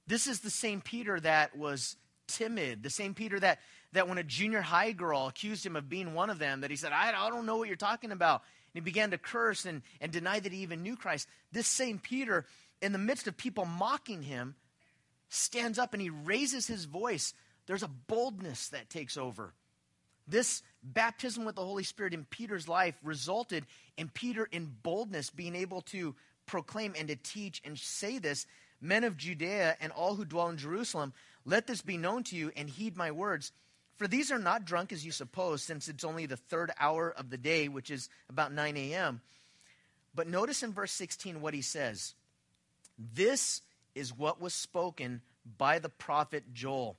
This 0.08 0.28
is 0.28 0.42
the 0.42 0.52
same 0.52 0.82
Peter 0.82 1.20
that 1.20 1.58
was 1.58 1.98
timid, 2.28 2.84
the 2.84 2.90
same 2.90 3.14
Peter 3.14 3.40
that, 3.40 3.60
that 3.94 4.08
when 4.08 4.18
a 4.18 4.24
junior 4.24 4.62
high 4.62 4.92
girl 4.92 5.28
accused 5.28 5.66
him 5.66 5.76
of 5.76 5.90
being 5.90 6.14
one 6.14 6.30
of 6.30 6.40
them, 6.40 6.62
that 6.62 6.70
he 6.70 6.76
said, 6.76 6.92
I, 6.92 7.10
I 7.10 7.30
don't 7.30 7.46
know 7.46 7.58
what 7.58 7.68
you're 7.68 7.76
talking 7.76 8.12
about. 8.12 8.44
And 8.74 8.82
he 8.84 8.86
began 8.86 9.12
to 9.12 9.18
curse 9.18 9.66
and, 9.66 9.82
and 10.00 10.12
deny 10.12 10.40
that 10.40 10.52
he 10.52 10.60
even 10.60 10.84
knew 10.84 10.96
Christ. 10.96 11.28
This 11.52 11.68
same 11.68 11.98
Peter 11.98 12.46
in 12.82 12.92
the 12.92 12.98
midst 12.98 13.28
of 13.28 13.38
people 13.38 13.66
mocking 13.66 14.24
him, 14.24 14.56
stands 15.30 15.80
up 15.80 15.94
and 15.94 16.02
he 16.02 16.10
raises 16.10 16.68
his 16.68 16.86
voice. 16.86 17.34
There's 17.68 17.84
a 17.84 17.88
boldness 17.88 18.70
that 18.70 18.90
takes 18.90 19.18
over. 19.18 19.54
This 20.28 20.64
baptism 20.84 21.46
with 21.46 21.56
the 21.56 21.66
Holy 21.66 21.84
Spirit 21.84 22.14
in 22.14 22.26
Peter's 22.26 22.68
life 22.68 22.96
resulted 23.04 23.66
in 23.98 24.10
Peter 24.10 24.48
in 24.52 24.74
boldness 24.84 25.30
being 25.30 25.56
able 25.56 25.82
to 25.82 26.16
proclaim 26.46 26.94
and 26.98 27.08
to 27.08 27.16
teach 27.16 27.62
and 27.64 27.78
say 27.78 28.18
this 28.18 28.46
Men 28.82 29.04
of 29.04 29.18
Judea 29.18 29.78
and 29.80 29.92
all 29.92 30.16
who 30.16 30.26
dwell 30.26 30.50
in 30.50 30.58
Jerusalem, 30.58 31.14
let 31.46 31.66
this 31.66 31.82
be 31.82 31.98
known 31.98 32.24
to 32.26 32.36
you 32.36 32.52
and 32.56 32.70
heed 32.70 32.98
my 32.98 33.12
words. 33.12 33.52
For 33.98 34.08
these 34.08 34.32
are 34.32 34.40
not 34.40 34.66
drunk 34.66 34.92
as 34.92 35.06
you 35.06 35.12
suppose, 35.12 35.64
since 35.64 35.88
it's 35.88 36.04
only 36.04 36.26
the 36.26 36.36
third 36.36 36.72
hour 36.80 37.10
of 37.10 37.30
the 37.30 37.38
day, 37.38 37.68
which 37.68 37.90
is 37.90 38.10
about 38.30 38.54
9 38.54 38.76
a.m. 38.76 39.22
But 40.14 40.28
notice 40.28 40.64
in 40.64 40.74
verse 40.74 40.92
16 40.92 41.40
what 41.40 41.54
he 41.54 41.62
says. 41.62 42.14
This 42.98 43.62
is 43.94 44.18
what 44.18 44.42
was 44.42 44.54
spoken 44.54 45.22
by 45.58 45.80
the 45.80 45.90
prophet 45.90 46.44
Joel. 46.54 46.98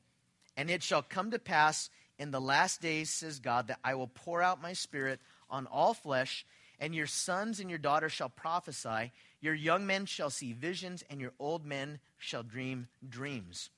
And 0.56 0.70
it 0.70 0.82
shall 0.82 1.02
come 1.02 1.30
to 1.30 1.38
pass 1.38 1.90
in 2.18 2.30
the 2.30 2.40
last 2.40 2.80
days, 2.80 3.10
says 3.10 3.38
God, 3.38 3.68
that 3.68 3.80
I 3.84 3.94
will 3.94 4.06
pour 4.06 4.42
out 4.42 4.62
my 4.62 4.72
spirit 4.72 5.20
on 5.50 5.66
all 5.66 5.94
flesh, 5.94 6.46
and 6.80 6.94
your 6.94 7.06
sons 7.06 7.60
and 7.60 7.70
your 7.70 7.78
daughters 7.78 8.12
shall 8.12 8.28
prophesy, 8.28 9.12
your 9.40 9.54
young 9.54 9.86
men 9.86 10.06
shall 10.06 10.30
see 10.30 10.52
visions, 10.52 11.04
and 11.10 11.20
your 11.20 11.32
old 11.38 11.64
men 11.64 11.98
shall 12.18 12.42
dream 12.42 12.88
dreams. 13.06 13.70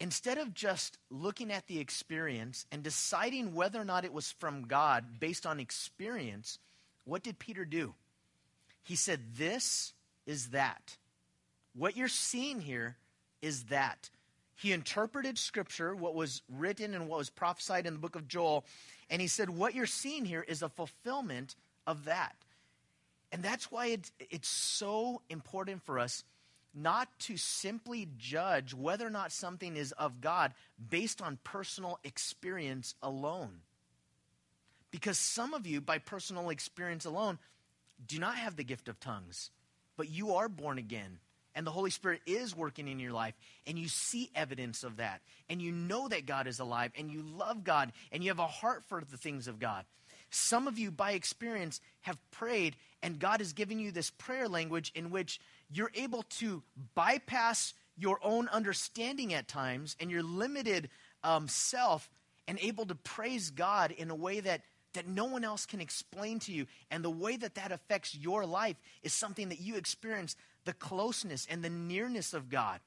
Instead 0.00 0.38
of 0.38 0.54
just 0.54 0.98
looking 1.10 1.50
at 1.50 1.66
the 1.66 1.80
experience 1.80 2.66
and 2.70 2.82
deciding 2.82 3.54
whether 3.54 3.80
or 3.80 3.84
not 3.84 4.04
it 4.04 4.12
was 4.12 4.30
from 4.30 4.68
God 4.68 5.18
based 5.18 5.44
on 5.44 5.58
experience, 5.58 6.58
what 7.04 7.22
did 7.22 7.38
Peter 7.38 7.64
do? 7.64 7.94
He 8.84 8.94
said, 8.94 9.34
This 9.36 9.92
is 10.28 10.50
that. 10.50 10.96
What 11.74 11.96
you're 11.96 12.06
seeing 12.06 12.60
here 12.60 12.96
is 13.42 13.64
that. 13.64 14.10
He 14.54 14.72
interpreted 14.72 15.38
Scripture, 15.38 15.94
what 15.94 16.14
was 16.14 16.42
written 16.48 16.94
and 16.94 17.08
what 17.08 17.18
was 17.18 17.30
prophesied 17.30 17.86
in 17.86 17.94
the 17.94 18.00
book 18.00 18.16
of 18.16 18.28
Joel, 18.28 18.64
and 19.08 19.22
he 19.22 19.28
said, 19.28 19.50
What 19.50 19.74
you're 19.74 19.86
seeing 19.86 20.24
here 20.24 20.44
is 20.46 20.62
a 20.62 20.68
fulfillment 20.68 21.56
of 21.86 22.04
that. 22.04 22.36
And 23.32 23.42
that's 23.42 23.70
why 23.70 23.86
it's, 23.86 24.12
it's 24.18 24.48
so 24.48 25.22
important 25.30 25.82
for 25.82 25.98
us 25.98 26.24
not 26.74 27.08
to 27.20 27.36
simply 27.36 28.08
judge 28.18 28.74
whether 28.74 29.06
or 29.06 29.10
not 29.10 29.32
something 29.32 29.76
is 29.76 29.92
of 29.92 30.20
God 30.20 30.52
based 30.90 31.22
on 31.22 31.38
personal 31.44 31.98
experience 32.04 32.94
alone. 33.02 33.60
Because 34.90 35.18
some 35.18 35.54
of 35.54 35.66
you, 35.66 35.80
by 35.80 35.98
personal 35.98 36.50
experience 36.50 37.04
alone, 37.04 37.38
do 38.06 38.18
not 38.18 38.36
have 38.36 38.56
the 38.56 38.64
gift 38.64 38.88
of 38.88 39.00
tongues 39.00 39.50
but 39.98 40.08
you 40.08 40.36
are 40.36 40.48
born 40.48 40.78
again 40.78 41.18
and 41.58 41.66
the 41.66 41.72
Holy 41.72 41.90
Spirit 41.90 42.20
is 42.24 42.54
working 42.54 42.86
in 42.86 43.00
your 43.00 43.12
life, 43.12 43.34
and 43.66 43.76
you 43.76 43.88
see 43.88 44.30
evidence 44.32 44.84
of 44.84 44.98
that, 44.98 45.20
and 45.50 45.60
you 45.60 45.72
know 45.72 46.06
that 46.06 46.24
God 46.24 46.46
is 46.46 46.60
alive, 46.60 46.92
and 46.96 47.10
you 47.10 47.20
love 47.36 47.64
God, 47.64 47.90
and 48.12 48.22
you 48.22 48.30
have 48.30 48.38
a 48.38 48.46
heart 48.46 48.84
for 48.86 49.02
the 49.02 49.16
things 49.16 49.48
of 49.48 49.58
God. 49.58 49.84
Some 50.30 50.68
of 50.68 50.78
you, 50.78 50.92
by 50.92 51.12
experience, 51.12 51.80
have 52.02 52.16
prayed, 52.30 52.76
and 53.02 53.18
God 53.18 53.40
has 53.40 53.52
given 53.54 53.80
you 53.80 53.90
this 53.90 54.10
prayer 54.10 54.46
language 54.46 54.92
in 54.94 55.10
which 55.10 55.40
you're 55.68 55.90
able 55.96 56.22
to 56.38 56.62
bypass 56.94 57.74
your 57.96 58.20
own 58.22 58.46
understanding 58.50 59.34
at 59.34 59.48
times 59.48 59.96
and 59.98 60.12
your 60.12 60.22
limited 60.22 60.88
um, 61.24 61.48
self 61.48 62.08
and 62.46 62.60
able 62.60 62.86
to 62.86 62.94
praise 62.94 63.50
God 63.50 63.90
in 63.90 64.10
a 64.10 64.14
way 64.14 64.38
that, 64.38 64.62
that 64.98 65.06
no 65.06 65.26
one 65.26 65.44
else 65.44 65.64
can 65.64 65.80
explain 65.80 66.40
to 66.40 66.52
you. 66.52 66.66
And 66.90 67.04
the 67.04 67.08
way 67.08 67.36
that 67.36 67.54
that 67.54 67.70
affects 67.70 68.16
your 68.16 68.44
life 68.44 68.74
is 69.04 69.12
something 69.12 69.48
that 69.50 69.60
you 69.60 69.76
experience 69.76 70.34
the 70.64 70.72
closeness 70.72 71.46
and 71.48 71.62
the 71.62 71.70
nearness 71.70 72.34
of 72.34 72.50
God. 72.50 72.80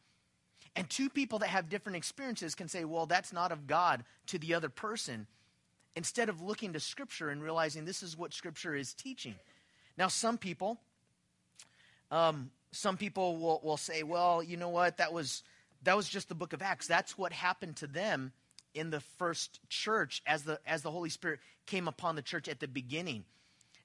And 0.76 0.90
two 0.90 1.10
people 1.10 1.40
that 1.40 1.48
have 1.48 1.70
different 1.70 1.96
experiences 1.96 2.54
can 2.54 2.68
say, 2.68 2.84
well, 2.84 3.06
that's 3.06 3.32
not 3.32 3.54
of 3.54 3.66
God 3.66 4.04
to 4.28 4.38
the 4.38 4.54
other 4.54 4.68
person, 4.68 5.26
instead 5.96 6.28
of 6.28 6.42
looking 6.42 6.74
to 6.74 6.82
Scripture 6.82 7.30
and 7.30 7.42
realizing 7.42 7.86
this 7.86 8.04
is 8.04 8.18
what 8.18 8.34
Scripture 8.34 8.76
is 8.76 8.94
teaching. 8.94 9.36
Now, 9.98 10.10
some 10.10 10.38
people, 10.38 10.82
um, 12.12 12.52
some 12.74 12.98
people 12.98 13.38
will, 13.38 13.62
will 13.64 13.78
say, 13.78 14.04
well, 14.04 14.44
you 14.44 14.58
know 14.58 14.70
what, 14.70 14.98
that 14.98 15.14
was, 15.14 15.44
that 15.84 15.96
was 15.96 16.10
just 16.10 16.28
the 16.28 16.36
book 16.36 16.52
of 16.52 16.62
Acts. 16.62 16.88
That's 16.88 17.18
what 17.18 17.32
happened 17.32 17.78
to 17.78 17.88
them 17.88 18.34
in 18.74 18.90
the 18.90 19.00
first 19.00 19.60
church 19.70 20.22
as 20.26 20.44
the, 20.44 20.60
as 20.66 20.82
the 20.82 20.92
Holy 20.92 21.10
Spirit 21.10 21.40
came 21.66 21.88
upon 21.88 22.16
the 22.16 22.22
church 22.22 22.48
at 22.48 22.60
the 22.60 22.68
beginning. 22.68 23.26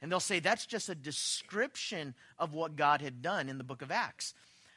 And 0.01 0.11
they'll 0.11 0.20
say 0.20 0.39
that's 0.39 0.66
just 0.66 0.89
a 0.89 0.95
description 0.95 2.14
of 2.39 2.55
what 2.55 2.76
God 2.76 3.01
had 3.01 3.22
done 3.22 3.49
in 3.49 3.59
the 3.59 3.64
book 3.64 3.82
of 3.82 3.91
Acts. 3.91 4.34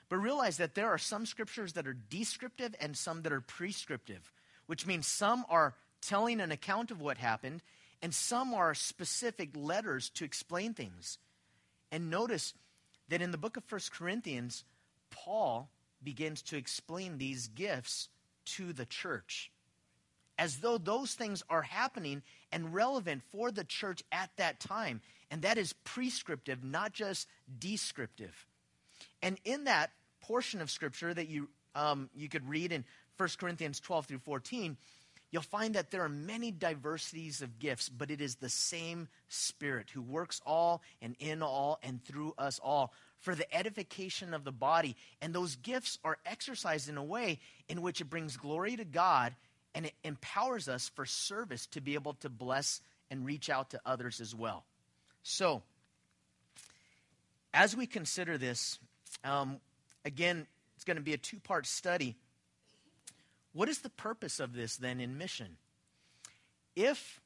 But 0.08 0.18
realize 0.18 0.58
that 0.58 0.76
there 0.76 0.90
are 0.90 0.98
some 0.98 1.26
scriptures 1.26 1.74
that 1.74 1.88
are 1.88 1.94
descriptive 1.94 2.74
and 2.80 2.98
some 2.98 3.22
that 3.24 3.34
are 3.34 3.42
prescriptive, 3.42 4.32
which 4.66 4.88
means 4.88 5.06
some 5.06 5.46
are 5.50 5.76
telling 6.02 6.40
an 6.40 6.52
account 6.52 6.90
of 6.90 7.02
what 7.02 7.18
happened 7.18 7.62
and 8.02 8.14
some 8.14 8.54
are 8.54 8.74
specific 8.74 9.50
letters 9.56 10.10
to 10.12 10.24
explain 10.24 10.74
things. 10.74 11.18
And 11.92 12.10
notice 12.10 12.54
that 13.10 13.22
in 13.22 13.32
the 13.32 13.38
book 13.38 13.58
of 13.58 13.64
First 13.66 13.92
Corinthians, 13.92 14.64
Paul 15.10 15.70
begins 16.04 16.42
to 16.44 16.58
explain 16.58 17.18
these 17.18 17.48
gifts 17.48 18.10
to 18.46 18.72
the 18.72 18.86
church 18.86 19.52
as 20.40 20.58
though 20.58 20.78
those 20.78 21.14
things 21.14 21.44
are 21.50 21.62
happening 21.62 22.24
and 22.52 22.74
relevant 22.74 23.22
for 23.30 23.52
the 23.52 23.66
church 23.66 24.02
at 24.12 24.32
that 24.38 24.60
time. 24.60 25.02
And 25.30 25.42
that 25.44 25.58
is 25.58 25.74
prescriptive, 25.84 26.64
not 26.64 26.94
just 26.94 27.28
descriptive. 27.60 28.48
And 29.22 29.38
in 29.44 29.66
that 29.66 29.92
portion 30.22 30.62
of 30.62 30.72
Scripture 30.72 31.14
that 31.14 31.28
you, 31.28 31.50
um, 31.76 32.10
you 32.16 32.30
could 32.30 32.48
read 32.48 32.72
in 32.72 32.86
1 33.18 33.30
Corinthians 33.38 33.82
12 33.82 34.06
through 34.06 34.20
14, 34.20 34.78
you'll 35.30 35.42
find 35.42 35.76
that 35.76 35.92
there 35.92 36.04
are 36.04 36.10
many 36.10 36.52
diversities 36.52 37.42
of 37.42 37.60
gifts, 37.60 37.90
but 37.90 38.10
it 38.10 38.22
is 38.22 38.36
the 38.36 38.50
same 38.50 39.10
Spirit 39.28 39.90
who 39.94 40.02
works 40.02 40.42
all 40.46 40.82
and 41.02 41.18
in 41.20 41.44
all 41.44 41.80
and 41.84 42.04
through 42.06 42.34
us 42.38 42.60
all 42.64 42.94
for 43.20 43.36
the 43.36 43.54
edification 43.54 44.34
of 44.34 44.46
the 44.46 44.54
body. 44.54 44.96
And 45.22 45.36
those 45.36 45.58
gifts 45.58 46.00
are 46.06 46.18
exercised 46.26 46.88
in 46.88 46.96
a 46.96 47.04
way 47.04 47.40
in 47.68 47.82
which 47.82 48.00
it 48.00 48.10
brings 48.10 48.38
glory 48.38 48.78
to 48.78 48.86
God 48.86 49.36
and 49.76 49.86
it 49.86 49.94
empowers 50.04 50.68
us 50.68 50.90
for 50.90 51.06
service 51.06 51.66
to 51.68 51.82
be 51.82 51.94
able 51.94 52.14
to 52.16 52.30
bless 52.30 52.82
and 53.12 53.26
reach 53.26 53.50
out 53.50 53.72
to 53.72 53.82
others 53.86 54.22
as 54.22 54.34
well. 54.36 54.64
So, 55.24 55.62
as 57.54 57.76
we 57.76 57.86
consider 57.88 58.38
this, 58.38 58.80
um, 59.24 59.60
again, 60.06 60.48
it's 60.76 60.86
going 60.86 60.98
to 60.98 61.04
be 61.04 61.14
a 61.14 61.18
two 61.18 61.40
part 61.40 61.66
study. 61.66 62.16
What 63.54 63.70
is 63.70 63.80
the 63.80 63.90
purpose 63.90 64.40
of 64.40 64.54
this 64.54 64.78
then 64.78 65.00
in 65.00 65.18
mission? 65.18 65.58
If 66.76 67.20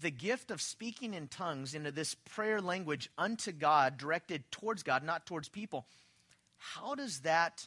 the 0.00 0.10
gift 0.10 0.50
of 0.50 0.60
speaking 0.60 1.14
in 1.14 1.28
tongues 1.28 1.74
into 1.74 1.90
this 1.90 2.14
prayer 2.14 2.60
language 2.60 3.08
unto 3.16 3.52
God, 3.52 3.96
directed 3.96 4.50
towards 4.50 4.82
God, 4.82 5.02
not 5.02 5.24
towards 5.24 5.48
people, 5.48 5.86
how 6.58 6.94
does 6.94 7.20
that 7.20 7.66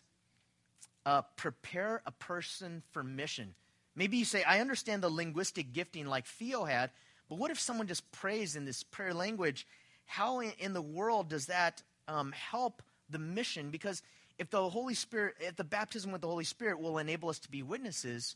uh, 1.06 1.24
prepare 1.36 2.02
a 2.06 2.12
person 2.12 2.84
for 2.91 3.04
mission? 3.04 3.56
Maybe 3.96 4.18
you 4.18 4.26
say, 4.26 4.44
I 4.44 4.60
understand 4.60 5.04
the 5.04 5.10
linguistic 5.10 5.74
gifting 5.74 6.08
like 6.08 6.26
Theo 6.26 6.64
had, 6.64 6.92
but 7.28 7.38
what 7.38 7.52
if 7.52 7.60
someone 7.60 7.88
just 7.88 8.12
prays 8.12 8.56
in 8.56 8.66
this 8.66 8.84
prayer 8.84 9.14
language? 9.14 9.68
How 10.06 10.40
in, 10.40 10.74
the 10.74 10.82
world 10.82 11.30
does 11.30 11.48
that 11.48 11.84
um, 12.08 12.32
help 12.32 12.82
the 13.10 13.20
mission? 13.20 13.70
Because 13.70 14.02
if 14.38 14.50
the 14.50 14.70
Holy 14.70 14.94
Spirit, 14.94 15.36
if 15.40 15.56
the 15.56 15.64
baptism 15.64 16.12
with 16.12 16.22
the 16.22 16.28
Holy 16.28 16.44
Spirit 16.44 16.80
will 16.80 16.98
enable 16.98 17.30
us 17.30 17.40
to 17.40 17.52
be 17.52 17.62
witnesses, 17.62 18.36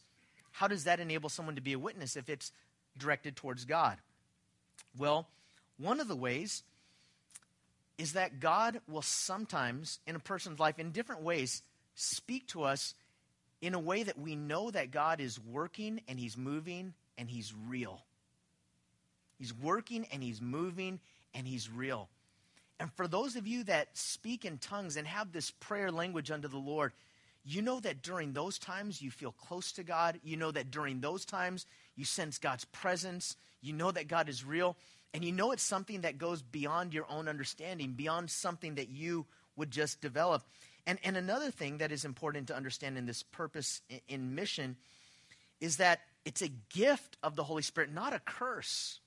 how 0.52 0.68
does 0.68 0.84
that 0.84 1.00
enable 1.00 1.30
someone 1.30 1.56
to 1.56 1.62
be 1.62 1.74
a 1.74 1.80
witness 1.80 2.16
if 2.16 2.30
it's 2.30 2.52
directed 2.98 3.36
towards 3.36 3.66
God? 3.66 3.98
Well, 4.98 5.28
one 5.78 6.00
of 6.00 6.08
the 6.08 6.16
ways 6.16 6.64
is 7.98 8.14
that 8.14 8.40
God 8.40 8.82
will 8.88 9.02
sometimes, 9.02 10.00
in 10.06 10.16
a 10.16 10.20
person's 10.20 10.60
life, 10.60 10.78
in 10.78 10.92
different 10.92 11.22
ways, 11.22 11.64
speak 11.96 12.48
to 12.50 12.64
us 12.64 12.94
in 13.64 13.74
a 13.74 13.80
way 13.80 14.04
that 14.04 14.20
we 14.20 14.36
know 14.36 14.70
that 14.72 14.92
God 14.92 15.22
is 15.22 15.40
working 15.40 16.02
and 16.10 16.20
He's 16.20 16.36
moving 16.36 16.94
and 17.18 17.30
He's 17.30 17.54
real. 17.70 18.04
He's 19.40 19.54
working 19.54 20.06
and 20.12 20.22
He's 20.22 20.42
moving 20.42 21.00
and 21.34 21.48
He's 21.48 21.72
real. 21.72 22.10
And 22.82 22.92
for 22.92 23.08
those 23.08 23.38
of 23.38 23.48
you 23.48 23.64
that 23.64 23.88
speak 23.94 24.44
in 24.44 24.58
tongues 24.58 24.98
and 24.98 25.08
have 25.08 25.32
this 25.32 25.50
prayer 25.50 25.92
language 25.92 26.30
unto 26.30 26.50
the 26.50 26.58
Lord, 26.58 26.92
you 27.46 27.62
know 27.62 27.80
that 27.80 28.02
during 28.02 28.34
those 28.34 28.60
times 28.60 29.02
you 29.02 29.10
feel 29.10 29.32
close 29.32 29.72
to 29.74 29.84
God. 29.84 30.20
You 30.26 30.36
know 30.36 30.52
that 30.52 30.70
during 30.70 31.00
those 31.00 31.24
times 31.24 31.66
you 31.96 32.04
sense 32.04 32.40
God's 32.40 32.66
presence. 32.66 33.38
You 33.62 33.72
know 33.72 33.92
that 33.92 34.10
God 34.10 34.28
is 34.28 34.44
real. 34.44 34.76
And 35.14 35.24
you 35.24 35.32
know 35.32 35.54
it's 35.54 35.64
something 35.64 36.02
that 36.02 36.18
goes 36.18 36.42
beyond 36.42 36.94
your 36.94 37.06
own 37.10 37.30
understanding, 37.30 37.94
beyond 37.94 38.30
something 38.30 38.76
that 38.76 38.90
you 38.90 39.26
would 39.56 39.72
just 39.72 40.02
develop. 40.02 40.44
And, 40.86 41.00
and 41.04 41.16
another 41.16 41.50
thing 41.50 41.78
that 41.78 41.92
is 41.92 42.04
important 42.04 42.48
to 42.48 42.56
understand 42.56 42.98
in 42.98 43.06
this 43.06 43.24
purpose 43.24 43.82
in, 44.08 44.36
mission 44.36 44.76
is 45.62 45.78
that 45.78 46.02
it's 46.26 46.42
a 46.42 46.50
gift 46.74 47.18
of 47.24 47.36
the 47.36 47.44
Holy 47.44 47.62
Spirit, 47.62 47.94
not 47.94 48.14
a 48.14 48.20
curse. 48.20 49.00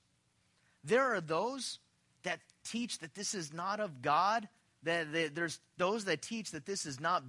There 0.83 1.03
are 1.03 1.21
those 1.21 1.79
that 2.23 2.39
teach 2.63 2.99
that 2.99 3.13
this 3.13 3.35
is 3.35 3.53
not 3.53 3.79
of 3.79 4.01
God. 4.01 4.47
That, 4.83 5.11
that 5.13 5.35
there's 5.35 5.59
those 5.77 6.05
that 6.05 6.21
teach 6.21 6.51
that 6.51 6.65
this 6.65 6.85
is 6.85 6.99
not 6.99 7.23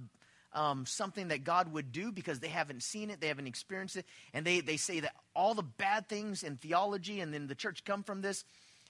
um, 0.53 0.85
something 0.85 1.27
that 1.27 1.43
God 1.43 1.71
would 1.73 1.91
do 1.91 2.11
because 2.11 2.39
they 2.39 2.47
haven't 2.47 2.81
seen 2.83 3.09
it, 3.09 3.21
they 3.21 3.27
haven't 3.27 3.47
experienced 3.47 3.97
it, 3.97 4.05
and 4.33 4.45
they, 4.45 4.61
they 4.61 4.77
say 4.77 4.99
that 5.01 5.13
all 5.35 5.53
the 5.53 5.63
bad 5.63 6.07
things 6.09 6.43
in 6.43 6.57
theology 6.57 7.19
and 7.19 7.33
in 7.35 7.47
the 7.47 7.55
church 7.55 7.83
come 7.83 8.03
from 8.03 8.21
this. 8.21 8.45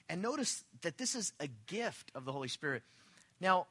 And 0.08 0.22
notice 0.22 0.64
that 0.82 0.98
this 0.98 1.14
is 1.14 1.32
a 1.38 1.48
gift 1.66 2.10
of 2.14 2.24
the 2.24 2.32
Holy 2.32 2.48
Spirit. 2.48 2.82
Now, 3.40 3.66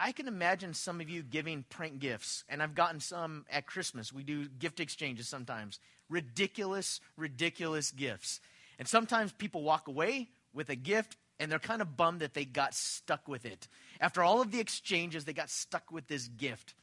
I 0.00 0.12
can 0.12 0.28
imagine 0.28 0.74
some 0.74 1.00
of 1.00 1.10
you 1.10 1.22
giving 1.22 1.64
prank 1.68 1.98
gifts, 1.98 2.44
and 2.48 2.62
I've 2.62 2.74
gotten 2.74 3.00
some 3.00 3.44
at 3.50 3.66
Christmas. 3.66 4.12
We 4.12 4.22
do 4.22 4.48
gift 4.48 4.78
exchanges 4.78 5.28
sometimes. 5.28 5.80
Ridiculous, 6.08 7.00
ridiculous 7.16 7.90
gifts. 7.90 8.40
And 8.78 8.86
sometimes 8.86 9.32
people 9.32 9.62
walk 9.62 9.88
away 9.88 10.28
with 10.54 10.70
a 10.70 10.76
gift 10.76 11.16
and 11.40 11.50
they're 11.50 11.58
kind 11.58 11.82
of 11.82 11.96
bummed 11.96 12.20
that 12.20 12.34
they 12.34 12.44
got 12.44 12.74
stuck 12.74 13.28
with 13.28 13.44
it. 13.44 13.68
After 14.00 14.22
all 14.22 14.40
of 14.40 14.50
the 14.50 14.60
exchanges, 14.60 15.24
they 15.24 15.32
got 15.32 15.50
stuck 15.50 15.90
with 15.92 16.08
this 16.08 16.26
gift. 16.28 16.74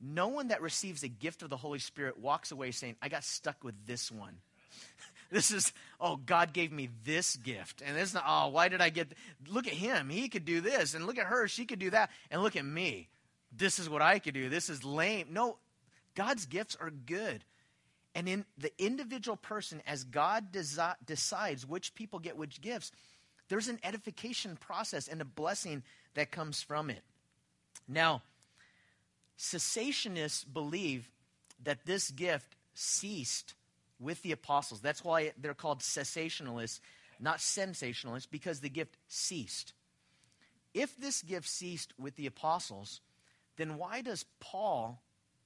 No 0.00 0.28
one 0.28 0.48
that 0.48 0.62
receives 0.62 1.02
a 1.02 1.08
gift 1.08 1.42
of 1.42 1.50
the 1.50 1.58
Holy 1.58 1.78
Spirit 1.78 2.18
walks 2.18 2.52
away 2.52 2.70
saying, 2.70 2.96
I 3.02 3.08
got 3.08 3.24
stuck 3.24 3.62
with 3.62 3.74
this 3.86 4.10
one. 4.10 4.36
This 5.30 5.52
is, 5.52 5.72
oh, 6.00 6.16
God 6.16 6.52
gave 6.52 6.72
me 6.72 6.88
this 7.04 7.36
gift. 7.36 7.82
And 7.84 7.96
it's 7.96 8.14
not, 8.14 8.24
oh, 8.26 8.48
why 8.48 8.68
did 8.68 8.80
I 8.80 8.90
get, 8.90 9.12
look 9.48 9.66
at 9.66 9.72
him. 9.72 10.08
He 10.08 10.28
could 10.28 10.44
do 10.44 10.60
this. 10.60 10.94
And 10.94 11.06
look 11.06 11.18
at 11.18 11.26
her. 11.26 11.46
She 11.46 11.66
could 11.66 11.78
do 11.78 11.90
that. 11.90 12.10
And 12.30 12.42
look 12.42 12.56
at 12.56 12.64
me. 12.64 13.08
This 13.56 13.78
is 13.78 13.88
what 13.88 14.02
I 14.02 14.18
could 14.18 14.34
do. 14.34 14.48
This 14.48 14.68
is 14.68 14.84
lame. 14.84 15.28
No, 15.30 15.58
God's 16.14 16.46
gifts 16.46 16.76
are 16.80 16.90
good. 16.90 17.44
And 18.14 18.28
in 18.28 18.44
the 18.58 18.72
individual 18.78 19.36
person, 19.36 19.82
as 19.86 20.02
God 20.02 20.52
desi- 20.52 20.96
decides 21.04 21.66
which 21.66 21.94
people 21.94 22.18
get 22.18 22.36
which 22.36 22.60
gifts, 22.60 22.90
there's 23.48 23.68
an 23.68 23.78
edification 23.84 24.56
process 24.56 25.06
and 25.06 25.20
a 25.20 25.24
blessing 25.24 25.82
that 26.14 26.32
comes 26.32 26.62
from 26.62 26.90
it. 26.90 27.02
Now, 27.86 28.22
cessationists 29.38 30.44
believe 30.52 31.08
that 31.62 31.86
this 31.86 32.10
gift 32.10 32.56
ceased 32.74 33.54
with 34.00 34.22
the 34.22 34.32
apostles. 34.32 34.80
That's 34.80 35.04
why 35.04 35.32
they're 35.38 35.54
called 35.54 35.80
cessationalists, 35.80 36.80
not 37.20 37.38
sensationalists, 37.38 38.26
because 38.30 38.60
the 38.60 38.70
gift 38.70 38.96
ceased. 39.08 39.74
If 40.72 40.96
this 40.96 41.22
gift 41.22 41.48
ceased 41.48 41.92
with 41.98 42.16
the 42.16 42.26
apostles, 42.26 43.00
then 43.56 43.76
why 43.76 44.00
does 44.00 44.24
Paul 44.40 45.02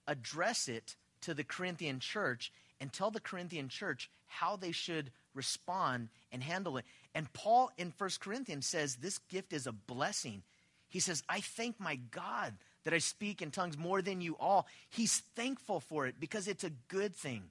address 0.07 0.69
it 0.69 0.97
to 1.23 1.35
the 1.35 1.45
Corinthian 1.45 1.99
church 1.99 2.53
and 2.81 2.93
tell 2.93 3.11
the 3.11 3.21
Corinthian 3.21 3.69
church 3.69 4.11
how 4.27 4.57
they 4.57 4.73
should 4.73 5.11
respond 5.35 6.09
and 6.31 6.43
handle 6.43 6.77
it? 6.77 6.85
And 7.15 7.33
Paul 7.33 7.71
in 7.77 7.93
1 7.97 8.11
Corinthians 8.21 8.67
says 8.67 8.97
this 8.97 9.19
gift 9.19 9.53
is 9.53 9.67
a 9.67 9.73
blessing. 9.73 10.43
He 10.89 11.01
says, 11.01 11.23
I 11.29 11.41
thank 11.41 11.81
my 11.81 11.97
God 11.97 12.55
that 12.85 12.95
I 12.95 12.99
speak 12.99 13.43
in 13.43 13.51
tongues 13.51 13.79
more 13.79 14.03
than 14.03 14.21
you 14.21 14.37
all. 14.39 14.67
He's 14.91 15.23
thankful 15.35 15.81
for 15.81 16.07
it 16.07 16.21
because 16.21 16.47
it's 16.47 16.65
a 16.65 16.71
good 16.89 17.17
thing. 17.17 17.45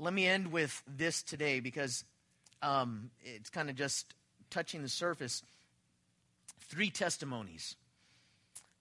Let 0.00 0.14
me 0.14 0.26
end 0.26 0.50
with 0.50 0.82
this 0.88 1.22
today 1.22 1.60
because 1.60 2.04
um, 2.62 3.10
it's 3.22 3.50
kind 3.50 3.68
of 3.68 3.76
just 3.76 4.14
touching 4.48 4.82
the 4.82 4.88
surface. 4.88 5.42
Three 6.58 6.90
testimonies. 6.90 7.76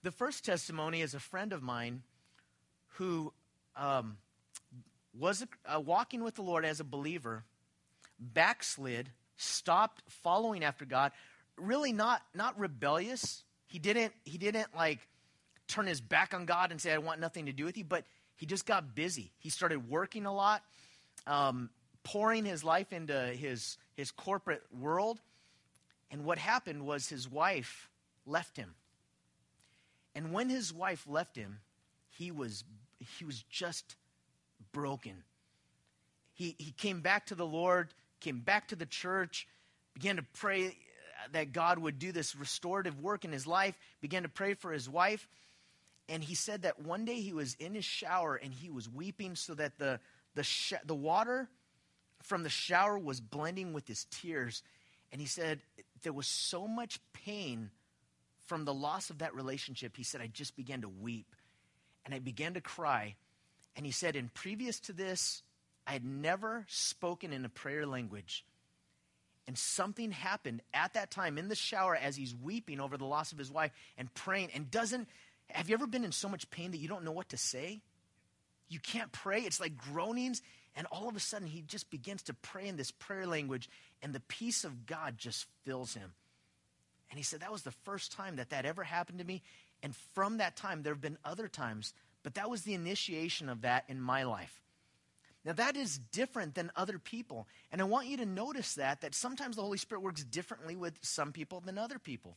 The 0.01 0.11
first 0.11 0.45
testimony 0.45 1.01
is 1.01 1.13
a 1.13 1.20
friend 1.20 1.51
of 1.51 1.61
mine 1.61 2.03
who 2.93 3.34
um, 3.76 4.17
was 5.17 5.45
uh, 5.65 5.80
walking 5.80 6.24
with 6.24 6.36
the 6.36 6.41
Lord 6.41 6.63
as 6.63 6.80
a 6.80 6.86
believer, 6.86 7.43
backslid, 8.17 9.09
stopped 9.36 10.01
following 10.07 10.63
after 10.63 10.86
God, 10.86 11.11
really 11.57 11.91
not 11.91 12.22
not 12.34 12.57
rebellious. 12.57 13.43
He 13.67 13.78
didn't 13.78 14.13
he 14.24 14.38
didn't 14.38 14.74
like 14.74 14.99
turn 15.67 15.86
his 15.86 15.99
back 15.99 16.34
on 16.34 16.45
God 16.45 16.72
and 16.72 16.80
say 16.80 16.93
I 16.93 16.97
want 16.97 17.20
nothing 17.20 17.47
to 17.47 17.51
do 17.51 17.65
with 17.65 17.78
you, 17.78 17.84
but 17.84 18.05
he 18.38 18.45
just 18.45 18.65
got 18.65 18.95
busy. 18.95 19.32
He 19.38 19.49
started 19.49 19.89
working 19.89 20.26
a 20.26 20.34
lot, 20.34 20.63
um, 21.28 21.70
pouring 22.03 22.45
his 22.45 22.63
life 22.63 22.91
into 22.93 23.28
his 23.28 23.78
his 23.95 24.11
corporate 24.11 24.63
world, 24.78 25.20
and 26.11 26.24
what 26.24 26.38
happened 26.38 26.86
was 26.86 27.09
his 27.09 27.30
wife 27.30 27.89
left 28.26 28.57
him. 28.57 28.76
And 30.15 30.32
when 30.32 30.49
his 30.49 30.74
wife 30.74 31.05
left 31.07 31.36
him, 31.36 31.59
he 32.09 32.32
was 32.32 32.63
he 33.17 33.26
was 33.26 33.43
just 33.49 33.95
broken. 34.72 35.24
He 36.34 36.55
he 36.57 36.72
came 36.72 37.01
back 37.01 37.28
to 37.28 37.36
the 37.36 37.45
Lord, 37.45 37.93
came 38.20 38.39
back 38.39 38.70
to 38.70 38.76
the 38.76 38.86
church, 38.86 39.47
began 39.93 40.15
to 40.17 40.26
pray 40.34 40.76
that 41.32 41.51
God 41.51 41.80
would 41.80 41.99
do 41.99 42.11
this 42.11 42.36
restorative 42.36 43.01
work 43.01 43.26
in 43.26 43.32
his 43.32 43.45
life, 43.45 43.78
began 44.01 44.24
to 44.24 44.30
pray 44.30 44.53
for 44.53 44.72
his 44.72 44.89
wife. 44.89 45.28
And 46.07 46.24
he 46.24 46.34
said 46.34 46.63
that 46.63 46.82
one 46.82 47.05
day 47.05 47.22
he 47.22 47.34
was 47.34 47.55
in 47.59 47.76
his 47.76 47.86
shower 47.86 48.36
and 48.36 48.51
he 48.51 48.70
was 48.70 48.89
weeping 48.89 49.36
so 49.36 49.53
that 49.55 49.78
the, 49.78 49.99
the, 50.40 50.44
sh- 50.44 50.86
the 50.86 50.96
water 50.96 51.50
from 52.24 52.44
the 52.44 52.50
shower 52.50 52.98
was 52.98 53.20
blending 53.20 53.74
with 53.74 53.86
his 53.90 54.06
tears. 54.06 54.64
And 55.12 55.20
he 55.20 55.28
said 55.28 55.60
there 56.02 56.14
was 56.14 56.28
so 56.28 56.66
much 56.66 57.02
pain 57.12 57.72
from 58.46 58.64
the 58.64 58.74
loss 58.74 59.10
of 59.10 59.18
that 59.18 59.36
relationship. 59.36 59.98
He 59.98 60.04
said, 60.04 60.22
I 60.22 60.28
just 60.28 60.56
began 60.56 60.80
to 60.84 60.88
weep 60.88 61.36
and 62.06 62.16
I 62.16 62.20
began 62.20 62.54
to 62.54 62.62
cry. 62.62 63.16
And 63.76 63.86
he 63.86 63.92
said, 63.92 64.16
and 64.16 64.34
previous 64.34 64.80
to 64.82 64.94
this, 64.94 65.44
I 65.86 65.92
had 65.92 66.06
never 66.06 66.66
spoken 66.70 67.34
in 67.34 67.44
a 67.44 67.50
prayer 67.50 67.86
language. 67.86 68.46
And 69.46 69.58
something 69.58 70.12
happened 70.12 70.62
at 70.74 70.94
that 70.94 71.12
time 71.12 71.38
in 71.38 71.50
the 71.50 71.56
shower 71.56 71.98
as 71.98 72.16
he's 72.16 72.34
weeping 72.34 72.80
over 72.80 72.96
the 72.96 73.04
loss 73.04 73.34
of 73.34 73.38
his 73.38 73.52
wife 73.52 73.72
and 73.98 74.14
praying 74.14 74.52
and 74.56 74.72
doesn't. 74.72 75.10
Have 75.50 75.68
you 75.68 75.74
ever 75.74 75.88
been 75.88 76.06
in 76.06 76.14
so 76.14 76.30
much 76.30 76.50
pain 76.50 76.72
that 76.72 76.78
you 76.78 76.88
don't 76.88 77.04
know 77.04 77.12
what 77.12 77.28
to 77.30 77.38
say? 77.38 77.82
You 78.70 78.80
can't 78.80 79.11
pray. 79.11 79.41
It's 79.41 79.59
like 79.59 79.78
groanings. 79.78 80.41
And 80.76 80.88
all 80.91 81.09
of 81.09 81.15
a 81.15 81.20
sudden, 81.20 81.47
he 81.47 81.61
just 81.61 81.89
begins 81.89 82.22
to 82.24 82.34
pray 82.34 82.67
in 82.67 82.78
this 82.78 82.91
prayer 82.91 83.28
language, 83.28 83.70
and 84.01 84.13
the 84.13 84.20
peace 84.22 84.63
of 84.63 84.86
God 84.86 85.17
just 85.17 85.47
fills 85.65 85.93
him. 85.93 86.13
And 87.09 87.17
he 87.17 87.24
said, 87.24 87.41
That 87.41 87.51
was 87.51 87.63
the 87.63 87.72
first 87.72 88.11
time 88.11 88.38
that 88.38 88.51
that 88.51 88.65
ever 88.65 88.84
happened 88.84 89.20
to 89.20 89.26
me. 89.26 89.41
And 89.82 89.95
from 90.13 90.38
that 90.38 90.55
time, 90.55 90.84
there 90.84 90.93
have 90.93 91.01
been 91.01 91.17
other 91.26 91.47
times, 91.47 91.93
but 92.24 92.36
that 92.36 92.49
was 92.49 92.61
the 92.61 92.74
initiation 92.74 93.49
of 93.49 93.61
that 93.61 93.86
in 93.88 93.99
my 93.99 94.24
life. 94.24 94.61
Now, 95.45 95.53
that 95.53 95.78
is 95.78 95.99
different 96.11 96.53
than 96.53 96.72
other 96.76 96.99
people. 96.99 97.47
And 97.72 97.82
I 97.82 97.86
want 97.86 98.07
you 98.07 98.17
to 98.17 98.26
notice 98.26 98.76
that, 98.76 99.01
that 99.01 99.15
sometimes 99.15 99.55
the 99.55 99.61
Holy 99.61 99.78
Spirit 99.78 100.01
works 100.01 100.24
differently 100.24 100.76
with 100.76 100.99
some 101.01 101.32
people 101.32 101.61
than 101.61 101.78
other 101.78 101.97
people. 101.97 102.36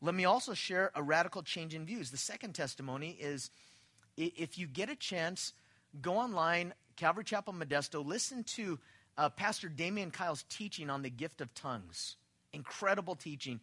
Let 0.00 0.14
me 0.14 0.24
also 0.24 0.54
share 0.54 0.90
a 0.94 1.02
radical 1.02 1.42
change 1.42 1.74
in 1.74 1.84
views. 1.84 2.10
The 2.10 2.16
second 2.16 2.54
testimony 2.54 3.10
is 3.20 3.50
if 4.16 4.58
you 4.58 4.66
get 4.66 4.90
a 4.90 4.96
chance, 4.96 5.52
go 6.00 6.14
online, 6.14 6.74
Calvary 6.96 7.24
Chapel 7.24 7.54
Modesto, 7.54 8.04
listen 8.04 8.44
to 8.44 8.78
uh, 9.16 9.28
Pastor 9.28 9.68
Damian 9.68 10.10
Kyle's 10.10 10.44
teaching 10.48 10.90
on 10.90 11.02
the 11.02 11.10
gift 11.10 11.40
of 11.40 11.52
tongues. 11.54 12.16
Incredible 12.52 13.14
teaching. 13.14 13.60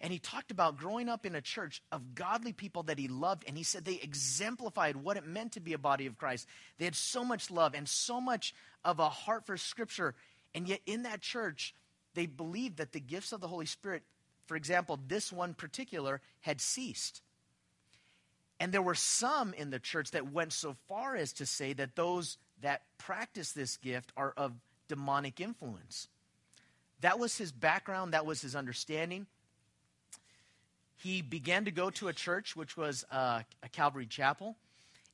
And 0.00 0.12
he 0.12 0.18
talked 0.18 0.52
about 0.52 0.76
growing 0.76 1.08
up 1.08 1.26
in 1.26 1.34
a 1.34 1.40
church 1.40 1.82
of 1.90 2.14
godly 2.14 2.52
people 2.52 2.84
that 2.84 2.98
he 2.98 3.08
loved. 3.08 3.44
And 3.48 3.56
he 3.56 3.64
said 3.64 3.84
they 3.84 3.98
exemplified 4.00 4.96
what 4.96 5.16
it 5.16 5.26
meant 5.26 5.52
to 5.52 5.60
be 5.60 5.72
a 5.72 5.78
body 5.78 6.06
of 6.06 6.16
Christ. 6.16 6.46
They 6.78 6.84
had 6.84 6.94
so 6.94 7.24
much 7.24 7.50
love 7.50 7.74
and 7.74 7.88
so 7.88 8.20
much 8.20 8.54
of 8.84 9.00
a 9.00 9.08
heart 9.08 9.44
for 9.44 9.56
Scripture. 9.56 10.14
And 10.54 10.68
yet, 10.68 10.80
in 10.86 11.02
that 11.02 11.20
church, 11.20 11.74
they 12.14 12.26
believed 12.26 12.78
that 12.78 12.92
the 12.92 13.00
gifts 13.00 13.32
of 13.32 13.40
the 13.40 13.48
Holy 13.48 13.66
Spirit, 13.66 14.02
for 14.46 14.56
example, 14.56 14.98
this 15.08 15.32
one 15.32 15.52
particular, 15.52 16.20
had 16.40 16.60
ceased. 16.60 17.22
And 18.60 18.72
there 18.72 18.82
were 18.82 18.94
some 18.94 19.54
in 19.54 19.70
the 19.70 19.78
church 19.78 20.10
that 20.12 20.32
went 20.32 20.52
so 20.52 20.74
far 20.88 21.14
as 21.14 21.32
to 21.34 21.46
say 21.46 21.72
that 21.74 21.94
those 21.94 22.38
that 22.60 22.82
practice 22.98 23.52
this 23.52 23.76
gift 23.76 24.12
are 24.16 24.32
of 24.36 24.52
demonic 24.88 25.40
influence. 25.40 26.08
That 27.00 27.20
was 27.20 27.38
his 27.38 27.52
background, 27.52 28.12
that 28.14 28.26
was 28.26 28.40
his 28.40 28.56
understanding 28.56 29.26
he 30.98 31.22
began 31.22 31.64
to 31.64 31.70
go 31.70 31.90
to 31.90 32.08
a 32.08 32.12
church, 32.12 32.56
which 32.56 32.76
was 32.76 33.04
uh, 33.10 33.42
a 33.62 33.68
Calvary 33.68 34.06
chapel. 34.06 34.56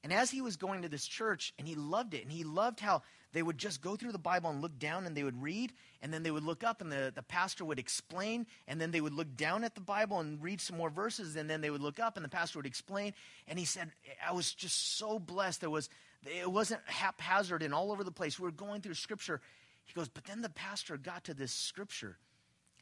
And 0.03 0.13
as 0.13 0.31
he 0.31 0.41
was 0.41 0.57
going 0.57 0.83
to 0.83 0.89
this 0.89 1.07
church, 1.07 1.53
and 1.59 1.69
he 1.69 1.75
loved 1.75 2.15
it, 2.15 2.23
and 2.23 2.33
he 2.33 2.45
loved 2.45 2.81
how 2.81 3.03
they 3.35 3.43
would 3.43 3.59
just 3.59 3.83
go 3.83 3.97
through 3.97 4.13
the 4.13 4.19
Bible 4.19 4.49
and 4.49 4.63
look 4.63 4.79
down 4.79 5.07
and 5.07 5.17
they 5.17 5.25
would 5.25 5.43
read, 5.43 5.73
and 6.01 6.15
then 6.15 6.23
they 6.23 6.31
would 6.31 6.45
look 6.45 6.63
up 6.63 6.81
and 6.81 6.91
the, 6.91 7.13
the 7.15 7.23
pastor 7.23 7.65
would 7.65 7.81
explain, 7.81 8.47
and 8.69 8.81
then 8.81 8.93
they 8.93 9.01
would 9.01 9.13
look 9.13 9.37
down 9.37 9.65
at 9.65 9.75
the 9.75 9.81
Bible 9.81 10.21
and 10.21 10.43
read 10.43 10.61
some 10.61 10.77
more 10.77 10.89
verses, 10.89 11.35
and 11.35 11.51
then 11.51 11.61
they 11.61 11.71
would 11.71 11.83
look 11.83 11.99
up 11.99 12.17
and 12.17 12.25
the 12.25 12.31
pastor 12.31 12.61
would 12.61 12.67
explain. 12.67 13.13
And 13.49 13.59
he 13.59 13.65
said, 13.65 13.91
I 14.27 14.33
was 14.33 14.55
just 14.55 14.97
so 14.97 15.19
blessed. 15.19 15.61
There 15.61 15.69
was, 15.69 15.91
it 16.25 16.51
wasn't 16.51 16.81
haphazard 16.87 17.63
and 17.63 17.75
all 17.75 17.91
over 17.91 18.05
the 18.05 18.13
place. 18.13 18.39
We 18.39 18.45
were 18.45 18.53
going 18.53 18.81
through 18.81 18.95
scripture. 18.95 19.41
He 19.85 19.93
goes, 19.95 20.09
but 20.09 20.25
then 20.25 20.41
the 20.41 20.49
pastor 20.49 20.97
got 20.97 21.25
to 21.25 21.35
this 21.35 21.53
scripture, 21.53 22.17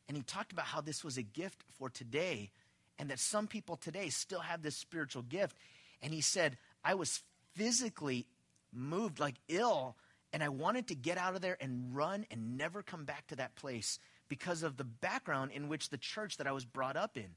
and 0.06 0.16
he 0.16 0.22
talked 0.22 0.52
about 0.52 0.66
how 0.66 0.82
this 0.82 1.02
was 1.02 1.16
a 1.16 1.22
gift 1.22 1.64
for 1.78 1.88
today 1.88 2.50
and 2.98 3.08
that 3.08 3.18
some 3.18 3.46
people 3.46 3.76
today 3.76 4.10
still 4.10 4.40
have 4.40 4.62
this 4.62 4.76
spiritual 4.76 5.22
gift. 5.22 5.56
And 6.02 6.12
he 6.12 6.20
said, 6.20 6.58
I 6.84 6.94
was 6.94 7.22
physically 7.54 8.26
moved, 8.72 9.18
like 9.18 9.36
ill, 9.48 9.96
and 10.32 10.42
I 10.42 10.48
wanted 10.48 10.88
to 10.88 10.94
get 10.94 11.18
out 11.18 11.34
of 11.34 11.40
there 11.40 11.58
and 11.60 11.94
run 11.94 12.26
and 12.30 12.56
never 12.56 12.82
come 12.82 13.04
back 13.04 13.26
to 13.28 13.36
that 13.36 13.54
place 13.54 13.98
because 14.28 14.62
of 14.62 14.76
the 14.76 14.84
background 14.84 15.52
in 15.52 15.68
which 15.68 15.90
the 15.90 15.98
church 15.98 16.38
that 16.38 16.46
I 16.46 16.52
was 16.52 16.64
brought 16.64 16.96
up 16.96 17.16
in. 17.16 17.28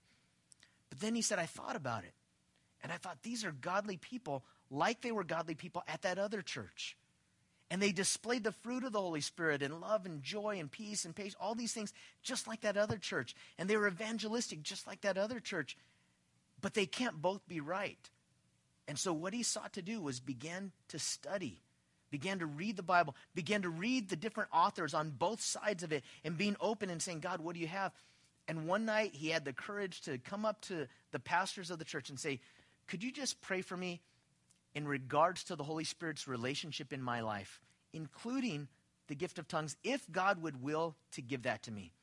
But 0.90 1.00
then 1.00 1.16
he 1.16 1.22
said, 1.22 1.40
I 1.40 1.46
thought 1.46 1.76
about 1.76 2.04
it. 2.04 2.14
And 2.82 2.92
I 2.92 2.98
thought, 2.98 3.24
these 3.24 3.44
are 3.44 3.52
godly 3.52 3.98
people 3.98 4.44
like 4.70 5.02
they 5.02 5.12
were 5.12 5.24
godly 5.24 5.56
people 5.56 5.84
at 5.88 6.04
that 6.04 6.18
other 6.20 6.42
church. 6.42 6.96
And 7.72 7.82
they 7.82 7.92
displayed 7.92 8.44
the 8.44 8.52
fruit 8.52 8.84
of 8.84 8.92
the 8.94 9.02
Holy 9.02 9.22
Spirit 9.22 9.64
and 9.64 9.82
love 9.82 10.06
and 10.06 10.22
joy 10.22 10.58
and 10.60 10.72
peace 10.72 11.04
and 11.04 11.16
patience, 11.16 11.36
all 11.40 11.56
these 11.56 11.74
things, 11.74 11.94
just 12.22 12.48
like 12.48 12.62
that 12.62 12.78
other 12.78 12.98
church. 12.98 13.36
And 13.58 13.68
they 13.68 13.76
were 13.76 13.88
evangelistic, 13.88 14.62
just 14.62 14.86
like 14.86 15.02
that 15.02 15.18
other 15.18 15.40
church. 15.40 15.76
But 16.62 16.76
they 16.76 16.86
can't 16.86 17.22
both 17.22 17.48
be 17.48 17.60
right. 17.60 18.10
And 18.88 19.00
so 19.00 19.14
what 19.14 19.34
he 19.34 19.42
sought 19.42 19.74
to 19.74 19.82
do 19.82 20.00
was 20.00 20.20
begin 20.20 20.72
to 20.90 21.00
study, 21.00 21.60
began 22.16 22.40
to 22.40 22.46
read 22.46 22.78
the 22.78 22.84
Bible, 22.84 23.14
began 23.34 23.64
to 23.64 23.70
read 23.70 24.08
the 24.08 24.16
different 24.16 24.50
authors 24.54 24.94
on 24.94 25.10
both 25.10 25.42
sides 25.42 25.84
of 25.84 25.92
it, 25.92 26.04
and 26.24 26.38
being 26.38 26.56
open 26.62 26.90
and 26.90 27.02
saying, 27.02 27.20
God, 27.20 27.42
what 27.42 27.56
do 27.56 27.60
you 27.60 27.68
have? 27.68 27.92
And 28.48 28.68
one 28.68 28.86
night 28.86 29.14
he 29.14 29.30
had 29.30 29.44
the 29.44 29.52
courage 29.52 30.02
to 30.04 30.18
come 30.18 30.46
up 30.46 30.62
to 30.62 30.88
the 31.12 31.20
pastors 31.20 31.72
of 31.72 31.78
the 31.80 31.84
church 31.84 32.10
and 32.10 32.18
say, 32.18 32.40
Could 32.88 33.04
you 33.04 33.12
just 33.12 33.42
pray 33.42 33.62
for 33.62 33.76
me? 33.76 34.00
in 34.76 34.86
regards 34.86 35.46
to 35.46 35.56
the 35.56 35.64
Holy 35.64 35.86
Spirit's 35.86 36.28
relationship 36.28 36.92
in 36.92 37.02
my 37.02 37.22
life, 37.22 37.62
including 37.94 38.68
the 39.08 39.16
gift 39.16 39.40
of 39.40 39.48
tongues, 39.48 39.78
if 39.84 40.12
God 40.12 40.42
would 40.42 40.62
will 40.62 40.98
to 41.14 41.22
give 41.22 41.44
that 41.44 41.64
to 41.64 41.72
me. 41.72 41.94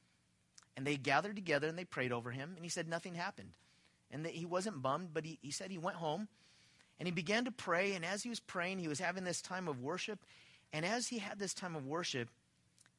And 0.74 0.86
they 0.86 0.96
gathered 0.96 1.36
together 1.36 1.68
and 1.68 1.78
they 1.78 1.84
prayed 1.84 2.12
over 2.12 2.30
him, 2.30 2.54
and 2.56 2.64
he 2.64 2.70
said 2.70 2.88
nothing 2.88 3.14
happened. 3.14 3.50
And 4.10 4.24
that 4.24 4.32
he 4.32 4.46
wasn't 4.46 4.82
bummed, 4.82 5.10
but 5.12 5.26
he, 5.26 5.38
he 5.42 5.50
said 5.50 5.70
he 5.70 5.78
went 5.78 5.98
home 5.98 6.28
and 6.98 7.06
he 7.06 7.12
began 7.12 7.44
to 7.44 7.50
pray. 7.50 7.94
And 7.94 8.04
as 8.04 8.22
he 8.22 8.28
was 8.28 8.40
praying, 8.40 8.78
he 8.78 8.88
was 8.88 9.00
having 9.00 9.24
this 9.24 9.42
time 9.42 9.68
of 9.68 9.80
worship. 9.80 10.24
And 10.72 10.84
as 10.84 11.08
he 11.08 11.18
had 11.18 11.38
this 11.38 11.54
time 11.54 11.76
of 11.76 11.86
worship, 11.86 12.28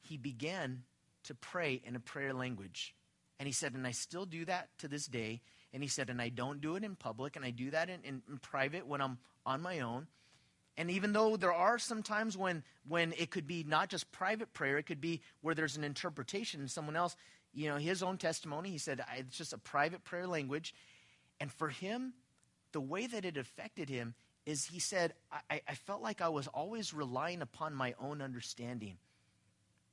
he 0.00 0.16
began 0.16 0.82
to 1.24 1.34
pray 1.34 1.80
in 1.84 1.96
a 1.96 2.00
prayer 2.00 2.34
language. 2.34 2.94
And 3.38 3.46
he 3.46 3.52
said, 3.52 3.74
and 3.74 3.86
I 3.86 3.90
still 3.90 4.26
do 4.26 4.44
that 4.44 4.68
to 4.78 4.88
this 4.88 5.06
day. 5.06 5.40
And 5.72 5.82
he 5.82 5.88
said, 5.88 6.08
and 6.08 6.22
I 6.22 6.28
don't 6.28 6.60
do 6.60 6.76
it 6.76 6.84
in 6.84 6.94
public, 6.94 7.34
and 7.34 7.44
I 7.44 7.50
do 7.50 7.70
that 7.72 7.90
in, 7.90 8.00
in, 8.04 8.22
in 8.28 8.38
private 8.38 8.86
when 8.86 9.00
I'm 9.00 9.18
on 9.44 9.60
my 9.60 9.80
own. 9.80 10.06
And 10.76 10.90
even 10.90 11.12
though 11.12 11.36
there 11.36 11.52
are 11.52 11.78
some 11.78 12.02
times 12.02 12.36
when, 12.36 12.62
when 12.86 13.12
it 13.12 13.30
could 13.30 13.46
be 13.46 13.64
not 13.64 13.88
just 13.88 14.10
private 14.12 14.52
prayer, 14.52 14.78
it 14.78 14.84
could 14.84 15.00
be 15.00 15.20
where 15.40 15.54
there's 15.54 15.76
an 15.76 15.84
interpretation 15.84 16.60
and 16.60 16.70
someone 16.70 16.96
else, 16.96 17.16
you 17.52 17.68
know, 17.68 17.76
his 17.76 18.02
own 18.02 18.18
testimony, 18.18 18.70
he 18.70 18.78
said, 18.78 19.04
it's 19.16 19.36
just 19.36 19.52
a 19.52 19.58
private 19.58 20.04
prayer 20.04 20.26
language. 20.26 20.74
And 21.40 21.50
for 21.52 21.68
him, 21.68 22.12
the 22.74 22.80
way 22.80 23.06
that 23.06 23.24
it 23.24 23.38
affected 23.38 23.88
him 23.88 24.14
is 24.44 24.66
he 24.66 24.78
said, 24.78 25.14
I, 25.48 25.62
I 25.66 25.74
felt 25.74 26.02
like 26.02 26.20
I 26.20 26.28
was 26.28 26.48
always 26.48 26.92
relying 26.92 27.40
upon 27.40 27.74
my 27.74 27.94
own 27.98 28.20
understanding. 28.20 28.98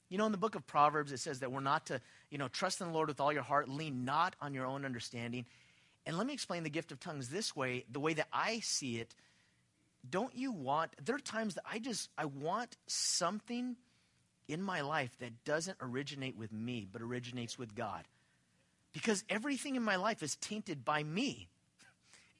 You 0.09 0.17
know, 0.17 0.25
in 0.25 0.33
the 0.33 0.37
book 0.37 0.55
of 0.55 0.67
Proverbs, 0.67 1.13
it 1.13 1.19
says 1.19 1.39
that 1.39 1.53
we're 1.53 1.61
not 1.61 1.85
to, 1.85 2.01
you 2.29 2.37
know, 2.37 2.49
trust 2.49 2.81
in 2.81 2.87
the 2.87 2.93
Lord 2.93 3.07
with 3.07 3.21
all 3.21 3.31
your 3.31 3.43
heart, 3.43 3.69
lean 3.69 4.03
not 4.03 4.35
on 4.41 4.53
your 4.53 4.65
own 4.65 4.83
understanding. 4.83 5.45
And 6.05 6.17
let 6.17 6.27
me 6.27 6.33
explain 6.33 6.63
the 6.63 6.69
gift 6.69 6.91
of 6.91 6.99
tongues 6.99 7.29
this 7.29 7.55
way 7.55 7.85
the 7.89 8.01
way 8.01 8.13
that 8.15 8.27
I 8.33 8.59
see 8.59 8.97
it 8.97 9.15
don't 10.09 10.35
you 10.35 10.51
want, 10.51 10.95
there 11.03 11.15
are 11.15 11.19
times 11.19 11.53
that 11.55 11.63
I 11.71 11.77
just, 11.77 12.09
I 12.17 12.25
want 12.25 12.75
something 12.87 13.75
in 14.47 14.61
my 14.61 14.81
life 14.81 15.15
that 15.19 15.43
doesn't 15.45 15.77
originate 15.79 16.35
with 16.35 16.51
me, 16.51 16.87
but 16.91 17.03
originates 17.03 17.57
with 17.57 17.75
God. 17.75 18.05
Because 18.93 19.23
everything 19.29 19.75
in 19.75 19.83
my 19.83 19.97
life 19.97 20.23
is 20.23 20.35
tainted 20.37 20.83
by 20.83 21.03
me. 21.03 21.49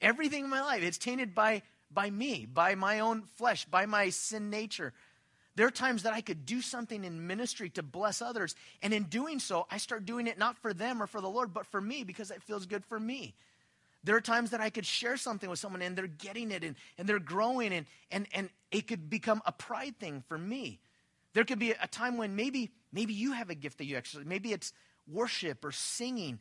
Everything 0.02 0.46
in 0.46 0.50
my 0.50 0.62
life, 0.62 0.84
it's 0.84 0.98
tainted 0.98 1.36
by, 1.36 1.62
by 1.92 2.10
me, 2.10 2.48
by 2.52 2.76
my 2.76 3.00
own 3.00 3.24
flesh, 3.36 3.66
by 3.66 3.86
my 3.86 4.10
sin 4.10 4.50
nature. 4.50 4.94
There 5.56 5.68
are 5.68 5.72
times 5.72 6.04
that 6.04 6.14
I 6.14 6.22
could 6.22 6.46
do 6.46 6.62
something 6.62 7.04
in 7.04 7.28
ministry 7.28 7.70
to 7.72 7.84
bless 7.84 8.22
others, 8.22 8.56
and 8.82 8.94
in 8.94 9.04
doing 9.04 9.40
so, 9.40 9.68
I 9.70 9.78
start 9.78 10.06
doing 10.06 10.28
it 10.28 10.38
not 10.38 10.58
for 10.58 10.74
them 10.74 11.02
or 11.02 11.08
for 11.08 11.22
the 11.22 11.30
Lord, 11.30 11.54
but 11.54 11.66
for 11.68 11.82
me 11.82 12.04
because 12.04 12.32
it 12.32 12.42
feels 12.42 12.66
good 12.66 12.86
for 12.86 13.00
me. 13.00 13.36
There 14.04 14.16
are 14.16 14.22
times 14.22 14.52
that 14.52 14.62
I 14.62 14.70
could 14.70 14.86
share 14.86 15.18
something 15.18 15.50
with 15.50 15.60
someone 15.60 15.82
and 15.82 15.96
they're 15.96 16.08
getting 16.08 16.52
it 16.52 16.64
and, 16.64 16.76
and 16.98 17.08
they're 17.08 17.20
growing 17.20 17.72
and, 17.72 17.86
and, 18.10 18.28
and 18.34 18.50
it 18.72 18.88
could 18.88 19.10
become 19.10 19.42
a 19.46 19.52
pride 19.52 20.00
thing 20.00 20.24
for 20.28 20.38
me. 20.38 20.80
There 21.34 21.44
could 21.44 21.60
be 21.60 21.72
a 21.72 21.88
time 21.88 22.18
when 22.18 22.36
maybe, 22.36 22.72
maybe 22.92 23.14
you 23.14 23.34
have 23.34 23.50
a 23.50 23.56
gift 23.56 23.78
that 23.78 23.86
you 23.86 23.98
actually, 23.98 24.26
maybe 24.26 24.54
it's 24.54 24.74
worship 25.08 25.64
or 25.64 25.72
singing. 25.72 26.40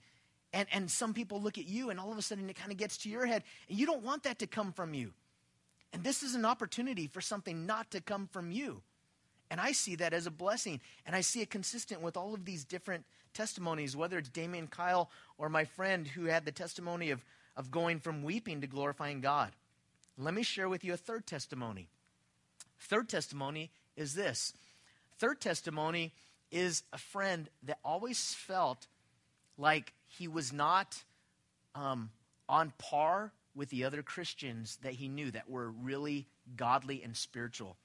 And, 0.53 0.67
and 0.73 0.91
some 0.91 1.15
people 1.15 1.41
look 1.41 1.59
at 1.59 1.67
you 1.67 1.91
and 1.91 2.01
all 2.01 2.11
of 2.11 2.19
a 2.19 2.23
sudden 2.23 2.51
it 2.51 2.57
kind 2.57 2.73
of 2.73 2.77
gets 2.77 2.97
to 2.99 3.09
your 3.09 3.25
head 3.27 3.45
and 3.69 3.79
you 3.79 3.87
don't 3.87 4.03
want 4.03 4.25
that 4.25 4.41
to 4.41 4.47
come 4.47 4.73
from 4.73 4.95
you. 4.95 5.13
And 5.93 6.05
this 6.05 6.23
is 6.23 6.35
an 6.35 6.45
opportunity 6.45 7.07
for 7.07 7.21
something 7.21 7.67
not 7.67 7.91
to 7.93 8.01
come 8.01 8.29
from 8.33 8.51
you. 8.51 8.83
And 9.51 9.61
I 9.61 9.73
see 9.73 9.97
that 9.97 10.13
as 10.13 10.27
a 10.27 10.31
blessing. 10.31 10.81
And 11.05 11.17
I 11.17 11.21
see 11.21 11.41
it 11.41 11.51
consistent 11.51 12.01
with 12.01 12.17
all 12.17 12.35
of 12.35 12.45
these 12.45 12.65
different 12.65 13.05
testimonies, 13.35 13.97
whether 13.97 14.19
it's 14.19 14.29
Damian 14.29 14.69
Kyle 14.69 15.11
or 15.39 15.49
my 15.49 15.65
friend 15.65 16.07
who 16.07 16.25
had 16.27 16.45
the 16.45 16.53
testimony 16.53 17.11
of, 17.11 17.25
of 17.57 17.71
going 17.71 17.99
from 17.99 18.23
weeping 18.23 18.61
to 18.61 18.67
glorifying 18.67 19.21
God. 19.21 19.51
Let 20.17 20.35
me 20.35 20.43
share 20.43 20.69
with 20.69 20.85
you 20.85 20.93
a 20.93 20.99
third 20.99 21.27
testimony. 21.27 21.89
Third 22.79 23.09
testimony 23.09 23.71
is 23.97 24.15
this. 24.15 24.53
Third 25.19 25.41
testimony 25.41 26.13
is 26.51 26.83
a 26.93 26.99
friend 26.99 27.49
that 27.65 27.79
always 27.85 28.35
felt 28.35 28.87
like 29.61 29.93
he 30.07 30.27
was 30.27 30.53
not 30.53 31.05
um, 31.75 32.11
on 32.49 32.73
par 32.79 33.33
with 33.55 33.69
the 33.69 33.85
other 33.85 34.03
Christians 34.03 34.79
that 34.83 34.95
he 34.95 35.09
knew 35.09 35.31
that 35.31 35.49
were 35.49 35.71
really 35.71 36.27
godly 36.57 37.03
and 37.03 37.17
spiritual. 37.17 37.77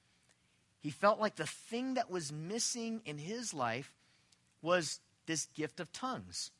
He 0.79 0.89
felt 0.89 1.19
like 1.19 1.35
the 1.35 1.45
thing 1.45 1.95
that 1.95 2.09
was 2.09 2.31
missing 2.31 3.01
in 3.05 3.17
his 3.17 3.53
life 3.53 3.93
was 4.61 4.99
this 5.25 5.47
gift 5.47 5.79
of 5.79 5.91
tongues. 5.91 6.51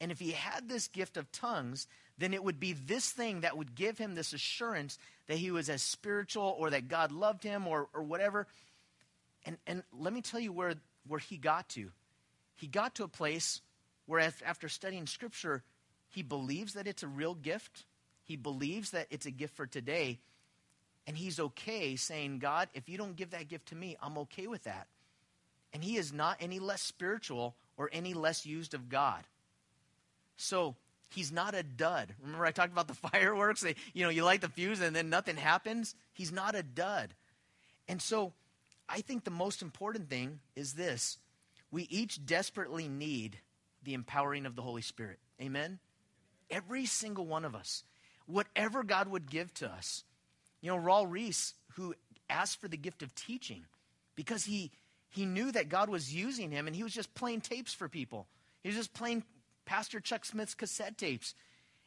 And 0.00 0.12
if 0.12 0.18
he 0.18 0.32
had 0.32 0.68
this 0.68 0.88
gift 0.88 1.16
of 1.16 1.30
tongues, 1.32 1.86
then 2.16 2.32
it 2.32 2.44
would 2.44 2.60
be 2.60 2.72
this 2.72 3.10
thing 3.10 3.40
that 3.40 3.56
would 3.56 3.74
give 3.74 3.98
him 3.98 4.14
this 4.14 4.32
assurance 4.32 4.98
that 5.26 5.38
he 5.38 5.50
was 5.50 5.68
as 5.68 5.82
spiritual 5.82 6.54
or 6.58 6.70
that 6.70 6.88
God 6.88 7.12
loved 7.12 7.42
him 7.42 7.66
or, 7.66 7.88
or 7.94 8.02
whatever. 8.02 8.46
And, 9.44 9.56
and 9.66 9.82
let 9.98 10.12
me 10.12 10.20
tell 10.20 10.40
you 10.40 10.52
where, 10.52 10.74
where 11.06 11.20
he 11.20 11.38
got 11.38 11.68
to. 11.70 11.90
He 12.56 12.66
got 12.66 12.94
to 12.96 13.04
a 13.04 13.08
place 13.08 13.62
where, 14.10 14.32
after 14.44 14.68
studying 14.68 15.06
Scripture, 15.06 15.62
he 16.08 16.22
believes 16.22 16.74
that 16.74 16.88
it's 16.88 17.04
a 17.04 17.08
real 17.08 17.34
gift. 17.34 17.84
He 18.24 18.34
believes 18.34 18.90
that 18.90 19.06
it's 19.08 19.24
a 19.24 19.30
gift 19.30 19.54
for 19.54 19.66
today. 19.66 20.18
And 21.06 21.16
he's 21.16 21.38
okay 21.38 21.94
saying, 21.94 22.40
God, 22.40 22.68
if 22.74 22.88
you 22.88 22.98
don't 22.98 23.14
give 23.14 23.30
that 23.30 23.46
gift 23.46 23.68
to 23.68 23.76
me, 23.76 23.96
I'm 24.02 24.18
okay 24.18 24.48
with 24.48 24.64
that. 24.64 24.88
And 25.72 25.84
he 25.84 25.96
is 25.96 26.12
not 26.12 26.38
any 26.40 26.58
less 26.58 26.82
spiritual 26.82 27.54
or 27.76 27.88
any 27.92 28.12
less 28.12 28.44
used 28.44 28.74
of 28.74 28.88
God. 28.88 29.22
So 30.36 30.74
he's 31.10 31.30
not 31.30 31.54
a 31.54 31.62
dud. 31.62 32.12
Remember, 32.20 32.44
I 32.44 32.50
talked 32.50 32.72
about 32.72 32.88
the 32.88 32.94
fireworks? 33.10 33.60
They, 33.60 33.76
you 33.94 34.02
know, 34.02 34.10
you 34.10 34.24
light 34.24 34.40
the 34.40 34.48
fuse 34.48 34.80
and 34.80 34.94
then 34.94 35.08
nothing 35.08 35.36
happens. 35.36 35.94
He's 36.14 36.32
not 36.32 36.56
a 36.56 36.64
dud. 36.64 37.10
And 37.86 38.02
so 38.02 38.32
I 38.88 39.02
think 39.02 39.22
the 39.22 39.30
most 39.30 39.62
important 39.62 40.10
thing 40.10 40.40
is 40.56 40.72
this 40.72 41.16
we 41.70 41.84
each 41.84 42.26
desperately 42.26 42.88
need 42.88 43.38
the 43.82 43.94
empowering 43.94 44.46
of 44.46 44.56
the 44.56 44.62
Holy 44.62 44.82
Spirit. 44.82 45.18
Amen? 45.40 45.78
Every 46.50 46.86
single 46.86 47.26
one 47.26 47.44
of 47.44 47.54
us. 47.54 47.84
Whatever 48.26 48.82
God 48.82 49.08
would 49.08 49.30
give 49.30 49.52
to 49.54 49.68
us. 49.68 50.04
You 50.60 50.70
know, 50.70 50.78
Raul 50.78 51.06
Ries, 51.08 51.54
who 51.74 51.94
asked 52.28 52.60
for 52.60 52.68
the 52.68 52.76
gift 52.76 53.02
of 53.02 53.14
teaching 53.14 53.64
because 54.14 54.44
he, 54.44 54.70
he 55.08 55.24
knew 55.24 55.50
that 55.52 55.68
God 55.68 55.88
was 55.88 56.14
using 56.14 56.50
him 56.50 56.66
and 56.66 56.76
he 56.76 56.82
was 56.82 56.92
just 56.92 57.14
playing 57.14 57.40
tapes 57.40 57.72
for 57.72 57.88
people. 57.88 58.26
He 58.62 58.68
was 58.68 58.76
just 58.76 58.92
playing 58.92 59.24
Pastor 59.64 60.00
Chuck 60.00 60.24
Smith's 60.24 60.54
cassette 60.54 60.98
tapes. 60.98 61.34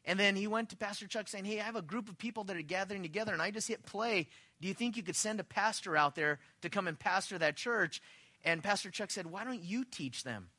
And 0.05 0.19
then 0.19 0.35
he 0.35 0.47
went 0.47 0.69
to 0.69 0.77
Pastor 0.77 1.07
Chuck 1.07 1.27
saying, 1.27 1.45
Hey, 1.45 1.59
I 1.59 1.63
have 1.63 1.75
a 1.75 1.81
group 1.81 2.09
of 2.09 2.17
people 2.17 2.43
that 2.45 2.57
are 2.57 2.61
gathering 2.61 3.03
together, 3.03 3.31
and 3.31 3.41
I 3.41 3.51
just 3.51 3.69
hit 3.69 3.85
play. 3.85 4.27
Do 4.59 4.67
you 4.67 4.73
think 4.73 4.97
you 4.97 5.03
could 5.03 5.15
send 5.15 5.39
a 5.39 5.45
pastor 5.45 5.95
out 5.95 6.15
there 6.15 6.39
to 6.61 6.69
come 6.69 6.87
and 6.87 6.99
pastor 6.99 7.37
that 7.37 7.55
church? 7.55 8.01
And 8.43 8.61
Pastor 8.61 8.89
Chuck 8.89 9.11
said, 9.11 9.27
Why 9.27 9.43
don't 9.43 9.63
you 9.63 9.85
teach 9.85 10.23
them? 10.23 10.49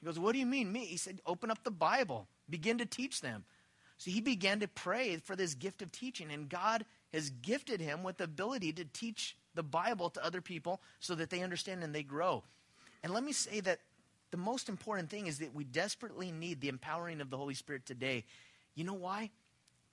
He 0.00 0.06
goes, 0.06 0.18
What 0.18 0.32
do 0.32 0.38
you 0.38 0.46
mean, 0.46 0.72
me? 0.72 0.84
He 0.86 0.96
said, 0.96 1.20
Open 1.26 1.50
up 1.50 1.64
the 1.64 1.70
Bible, 1.70 2.28
begin 2.48 2.78
to 2.78 2.86
teach 2.86 3.20
them. 3.20 3.44
So 3.98 4.10
he 4.10 4.20
began 4.20 4.60
to 4.60 4.68
pray 4.68 5.16
for 5.16 5.34
this 5.34 5.54
gift 5.54 5.82
of 5.82 5.90
teaching, 5.90 6.30
and 6.30 6.48
God 6.48 6.84
has 7.12 7.30
gifted 7.30 7.80
him 7.80 8.02
with 8.02 8.18
the 8.18 8.24
ability 8.24 8.72
to 8.74 8.84
teach 8.84 9.36
the 9.54 9.62
Bible 9.62 10.10
to 10.10 10.24
other 10.24 10.40
people 10.40 10.80
so 11.00 11.14
that 11.16 11.30
they 11.30 11.42
understand 11.42 11.82
and 11.82 11.94
they 11.94 12.04
grow. 12.04 12.44
And 13.02 13.12
let 13.12 13.24
me 13.24 13.32
say 13.32 13.60
that 13.60 13.80
the 14.30 14.36
most 14.36 14.68
important 14.68 15.10
thing 15.10 15.26
is 15.26 15.38
that 15.38 15.54
we 15.54 15.64
desperately 15.64 16.30
need 16.30 16.60
the 16.60 16.68
empowering 16.68 17.20
of 17.20 17.30
the 17.30 17.36
Holy 17.36 17.54
Spirit 17.54 17.86
today. 17.86 18.24
You 18.74 18.84
know 18.84 18.94
why? 18.94 19.30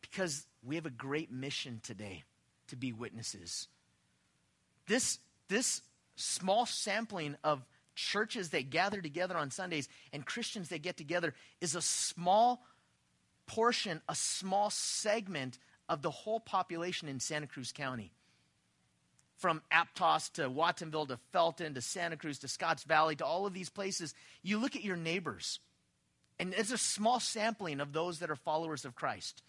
Because 0.02 0.46
we 0.64 0.76
have 0.76 0.86
a 0.86 0.92
great 0.92 1.32
mission 1.32 1.80
today 1.84 2.24
to 2.68 2.76
be 2.76 2.92
witnesses. 2.92 3.68
This, 4.88 5.20
this 5.48 5.82
small 6.16 6.66
sampling 6.66 7.38
of 7.44 7.66
churches 7.96 8.50
that 8.50 8.70
gather 8.70 9.02
together 9.02 9.38
on 9.38 9.52
Sundays 9.52 9.88
and 10.14 10.26
Christians 10.26 10.70
that 10.70 10.82
get 10.82 10.98
together 10.98 11.34
is 11.62 11.76
a 11.76 11.82
small 11.82 12.64
portion, 13.48 14.02
a 14.08 14.16
small 14.16 14.70
segment 14.70 15.58
of 15.88 16.02
the 16.02 16.12
whole 16.12 16.40
population 16.40 17.08
in 17.08 17.20
Santa 17.20 17.48
Cruz 17.48 17.72
County. 17.72 18.12
From 19.38 19.62
Aptos 19.72 20.32
to 20.34 20.50
Watsonville 20.50 21.08
to 21.08 21.18
Felton 21.32 21.74
to 21.74 21.82
Santa 21.82 22.16
Cruz 22.16 22.40
to 22.40 22.48
Scotts 22.48 22.84
Valley 22.84 23.16
to 23.18 23.26
all 23.26 23.46
of 23.46 23.54
these 23.54 23.70
places, 23.70 24.14
you 24.42 24.58
look 24.58 24.76
at 24.76 24.84
your 24.84 24.96
neighbors, 24.96 25.60
and 26.40 26.54
it's 26.54 26.72
a 26.72 26.78
small 26.78 27.20
sampling 27.20 27.82
of 27.82 27.94
those 27.94 28.20
that 28.20 28.32
are 28.32 28.36
followers 28.36 28.86
of 28.86 28.96
Christ. 28.96 29.44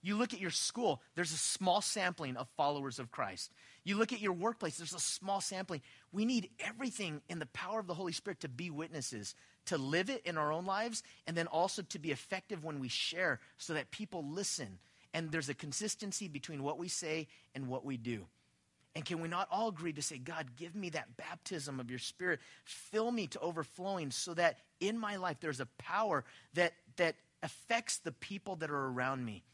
You 0.00 0.16
look 0.16 0.32
at 0.32 0.40
your 0.40 0.50
school, 0.50 1.00
there's 1.14 1.32
a 1.32 1.36
small 1.36 1.80
sampling 1.80 2.36
of 2.36 2.48
followers 2.56 2.98
of 2.98 3.10
Christ. 3.10 3.52
You 3.84 3.96
look 3.96 4.12
at 4.12 4.20
your 4.20 4.32
workplace, 4.32 4.76
there's 4.76 4.94
a 4.94 5.00
small 5.00 5.40
sampling. 5.40 5.82
We 6.12 6.24
need 6.24 6.50
everything 6.60 7.20
in 7.28 7.38
the 7.38 7.46
power 7.46 7.80
of 7.80 7.86
the 7.86 7.94
Holy 7.94 8.12
Spirit 8.12 8.40
to 8.40 8.48
be 8.48 8.70
witnesses, 8.70 9.34
to 9.66 9.76
live 9.76 10.08
it 10.08 10.22
in 10.24 10.38
our 10.38 10.52
own 10.52 10.66
lives, 10.66 11.02
and 11.26 11.36
then 11.36 11.48
also 11.48 11.82
to 11.82 11.98
be 11.98 12.12
effective 12.12 12.62
when 12.62 12.78
we 12.78 12.88
share 12.88 13.40
so 13.58 13.74
that 13.74 13.90
people 13.90 14.24
listen 14.24 14.78
and 15.14 15.30
there's 15.30 15.48
a 15.48 15.54
consistency 15.54 16.28
between 16.28 16.62
what 16.62 16.78
we 16.78 16.88
say 16.88 17.28
and 17.54 17.68
what 17.68 17.84
we 17.84 17.96
do. 17.96 18.26
And 18.94 19.04
can 19.04 19.20
we 19.20 19.28
not 19.28 19.48
all 19.50 19.68
agree 19.68 19.92
to 19.94 20.02
say, 20.02 20.18
God, 20.18 20.56
give 20.56 20.74
me 20.74 20.90
that 20.90 21.16
baptism 21.16 21.80
of 21.80 21.88
your 21.90 21.98
spirit, 21.98 22.40
fill 22.64 23.10
me 23.10 23.26
to 23.28 23.40
overflowing 23.40 24.10
so 24.10 24.34
that 24.34 24.58
in 24.80 24.98
my 24.98 25.16
life 25.16 25.38
there's 25.40 25.60
a 25.60 25.68
power 25.78 26.24
that, 26.54 26.74
that 26.96 27.16
affects 27.42 27.98
the 27.98 28.12
people 28.12 28.56
that 28.56 28.70
are 28.70 28.86
around 28.88 29.24
me. 29.24 29.44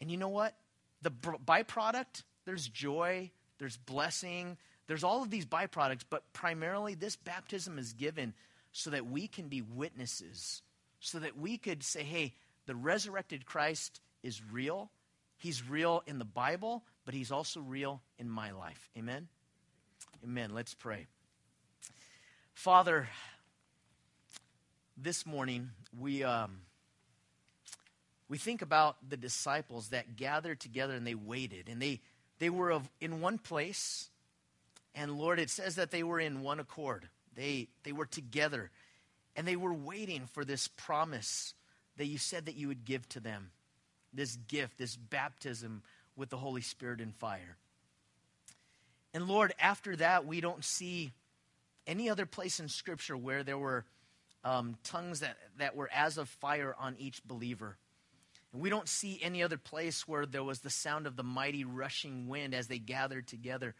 And 0.00 0.10
you 0.10 0.16
know 0.16 0.28
what? 0.28 0.56
The 1.02 1.10
byproduct, 1.10 2.22
there's 2.44 2.68
joy, 2.68 3.30
there's 3.58 3.76
blessing, 3.76 4.56
there's 4.86 5.04
all 5.04 5.22
of 5.22 5.30
these 5.30 5.46
byproducts, 5.46 6.04
but 6.08 6.32
primarily 6.32 6.94
this 6.94 7.16
baptism 7.16 7.78
is 7.78 7.92
given 7.92 8.34
so 8.72 8.90
that 8.90 9.06
we 9.06 9.28
can 9.28 9.48
be 9.48 9.62
witnesses, 9.62 10.62
so 11.00 11.18
that 11.18 11.38
we 11.38 11.58
could 11.58 11.82
say, 11.82 12.02
hey, 12.02 12.34
the 12.66 12.74
resurrected 12.74 13.46
Christ 13.46 14.00
is 14.22 14.40
real. 14.50 14.90
He's 15.36 15.68
real 15.68 16.02
in 16.06 16.18
the 16.18 16.24
Bible, 16.24 16.84
but 17.04 17.14
he's 17.14 17.32
also 17.32 17.60
real 17.60 18.00
in 18.18 18.28
my 18.28 18.52
life. 18.52 18.90
Amen? 18.96 19.28
Amen. 20.24 20.54
Let's 20.54 20.74
pray. 20.74 21.06
Father, 22.54 23.08
this 24.96 25.26
morning 25.26 25.70
we, 25.98 26.22
um, 26.22 26.60
we 28.28 28.38
think 28.38 28.62
about 28.62 28.96
the 29.08 29.16
disciples 29.16 29.88
that 29.88 30.16
gathered 30.16 30.60
together 30.60 30.94
and 30.94 31.06
they 31.06 31.14
waited, 31.14 31.68
and 31.68 31.82
they, 31.82 32.00
they 32.42 32.50
were 32.50 32.72
of, 32.72 32.90
in 33.00 33.20
one 33.20 33.38
place. 33.38 34.10
And 34.96 35.16
Lord, 35.16 35.38
it 35.38 35.48
says 35.48 35.76
that 35.76 35.92
they 35.92 36.02
were 36.02 36.18
in 36.18 36.42
one 36.42 36.58
accord. 36.58 37.08
They, 37.36 37.68
they 37.84 37.92
were 37.92 38.04
together, 38.04 38.72
and 39.36 39.46
they 39.46 39.54
were 39.54 39.72
waiting 39.72 40.26
for 40.26 40.44
this 40.44 40.66
promise 40.66 41.54
that 41.98 42.06
you 42.06 42.18
said 42.18 42.46
that 42.46 42.56
you 42.56 42.66
would 42.66 42.84
give 42.84 43.08
to 43.10 43.20
them 43.20 43.52
this 44.12 44.34
gift, 44.48 44.76
this 44.76 44.96
baptism 44.96 45.84
with 46.16 46.30
the 46.30 46.36
Holy 46.36 46.62
Spirit 46.62 47.00
and 47.00 47.14
fire. 47.14 47.58
And 49.14 49.28
Lord, 49.28 49.54
after 49.60 49.94
that, 49.94 50.26
we 50.26 50.40
don't 50.40 50.64
see 50.64 51.12
any 51.86 52.10
other 52.10 52.26
place 52.26 52.58
in 52.58 52.68
Scripture 52.68 53.16
where 53.16 53.44
there 53.44 53.56
were 53.56 53.84
um, 54.42 54.74
tongues 54.82 55.20
that, 55.20 55.36
that 55.58 55.76
were 55.76 55.90
as 55.94 56.18
of 56.18 56.28
fire 56.28 56.74
on 56.76 56.96
each 56.98 57.22
believer. 57.22 57.76
We 58.52 58.68
don't 58.68 58.88
see 58.88 59.18
any 59.22 59.42
other 59.42 59.56
place 59.56 60.06
where 60.06 60.26
there 60.26 60.44
was 60.44 60.60
the 60.60 60.70
sound 60.70 61.06
of 61.06 61.16
the 61.16 61.22
mighty 61.22 61.64
rushing 61.64 62.28
wind 62.28 62.54
as 62.54 62.66
they 62.66 62.78
gathered 62.78 63.26
together. 63.26 63.74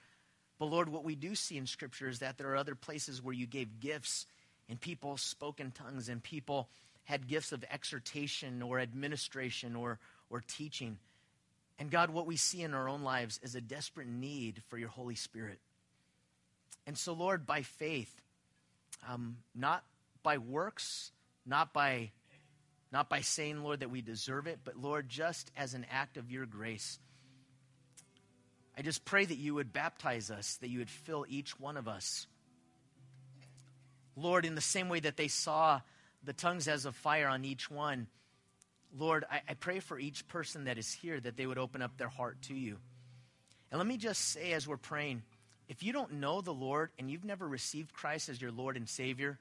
But 0.59 0.67
Lord, 0.67 0.89
what 0.89 1.05
we 1.05 1.15
do 1.15 1.35
see 1.35 1.59
in 1.59 1.67
Scripture 1.67 2.09
is 2.09 2.21
that 2.21 2.39
there 2.39 2.51
are 2.51 2.57
other 2.57 2.75
places 2.75 3.23
where 3.23 3.35
you 3.35 3.47
gave 3.47 3.81
gifts 3.81 4.27
and 4.69 4.81
people 4.81 5.17
spoke 5.19 5.61
in 5.61 5.73
tongues 5.73 6.09
and 6.09 6.23
people 6.23 6.69
had 7.05 7.27
gifts 7.27 7.53
of 7.53 7.65
exhortation 7.71 8.63
or 8.63 8.79
administration 8.79 9.77
or, 9.77 9.99
or 10.31 10.43
teaching. 10.47 10.99
And 11.79 11.91
God, 11.91 12.11
what 12.11 12.27
we 12.27 12.37
see 12.37 12.63
in 12.63 12.75
our 12.75 12.89
own 12.89 13.03
lives 13.03 13.41
is 13.43 13.55
a 13.55 13.61
desperate 13.61 14.07
need 14.07 14.63
for 14.69 14.79
your 14.79 14.89
Holy 14.89 15.17
Spirit. 15.17 15.59
And 16.87 16.97
so, 16.97 17.13
Lord, 17.13 17.45
by 17.45 17.63
faith, 17.63 18.23
um, 19.09 19.39
not 19.55 19.85
by 20.23 20.39
works, 20.39 21.13
not 21.45 21.73
by 21.73 22.13
not 22.93 23.09
by 23.09 23.23
saying, 23.23 23.63
Lord, 23.63 23.81
that 23.81 23.91
we 23.91 24.03
deserve 24.03 24.47
it, 24.47 24.61
but 24.65 24.77
Lord, 24.77 25.09
just 25.09 25.51
as 25.57 25.73
an 25.75 25.87
act 25.91 26.19
of 26.19 26.31
your 26.31 26.45
grace. 26.45 26.99
I 28.77 28.83
just 28.83 29.05
pray 29.05 29.25
that 29.25 29.39
you 29.39 29.55
would 29.55 29.73
baptize 29.73 30.31
us, 30.31 30.57
that 30.57 30.69
you 30.69 30.79
would 30.79 30.91
fill 30.91 31.25
each 31.29 31.59
one 31.59 31.77
of 31.77 31.89
us. 31.89 32.27
Lord, 34.15 34.45
in 34.45 34.55
the 34.55 34.61
same 34.61 34.89
way 34.89 35.01
that 35.01 35.17
they 35.17 35.29
saw 35.29 35.81
the 36.23 36.33
tongues 36.35 36.69
as 36.69 36.85
of 36.85 36.95
fire 36.95 37.29
on 37.29 37.45
each 37.45 37.71
one, 37.71 38.07
Lord, 38.97 39.25
I, 39.31 39.41
I, 39.49 39.55
pray 39.55 39.81
for 39.81 39.99
each 39.99 40.29
person 40.29 40.65
that 40.65 40.77
is 40.77 40.93
here 40.93 41.19
that 41.19 41.37
they 41.37 41.47
would 41.47 41.57
open 41.57 41.81
up 41.81 41.97
their 41.97 42.09
heart 42.09 42.43
to 42.43 42.55
you. 42.55 42.77
And 43.71 43.79
let 43.79 43.87
me 43.87 43.97
just 43.97 44.21
say 44.21 44.53
as 44.53 44.69
we're 44.69 44.77
praying, 44.77 45.23
if 45.67 45.83
you 45.83 45.95
don't 45.95 46.15
know 46.15 46.43
the 46.43 46.53
Lord 46.53 46.91
and 46.99 47.11
you've 47.11 47.25
never 47.25 47.49
received 47.49 47.95
Christ 47.95 48.29
as 48.29 48.41
your 48.41 48.53
Lord 48.53 48.77
and 48.77 48.87
Savior, 48.87 49.39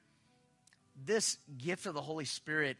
this 1.04 1.36
gift 1.58 1.84
of 1.84 1.92
the 1.92 2.00
Holy 2.00 2.24
Spirit 2.24 2.78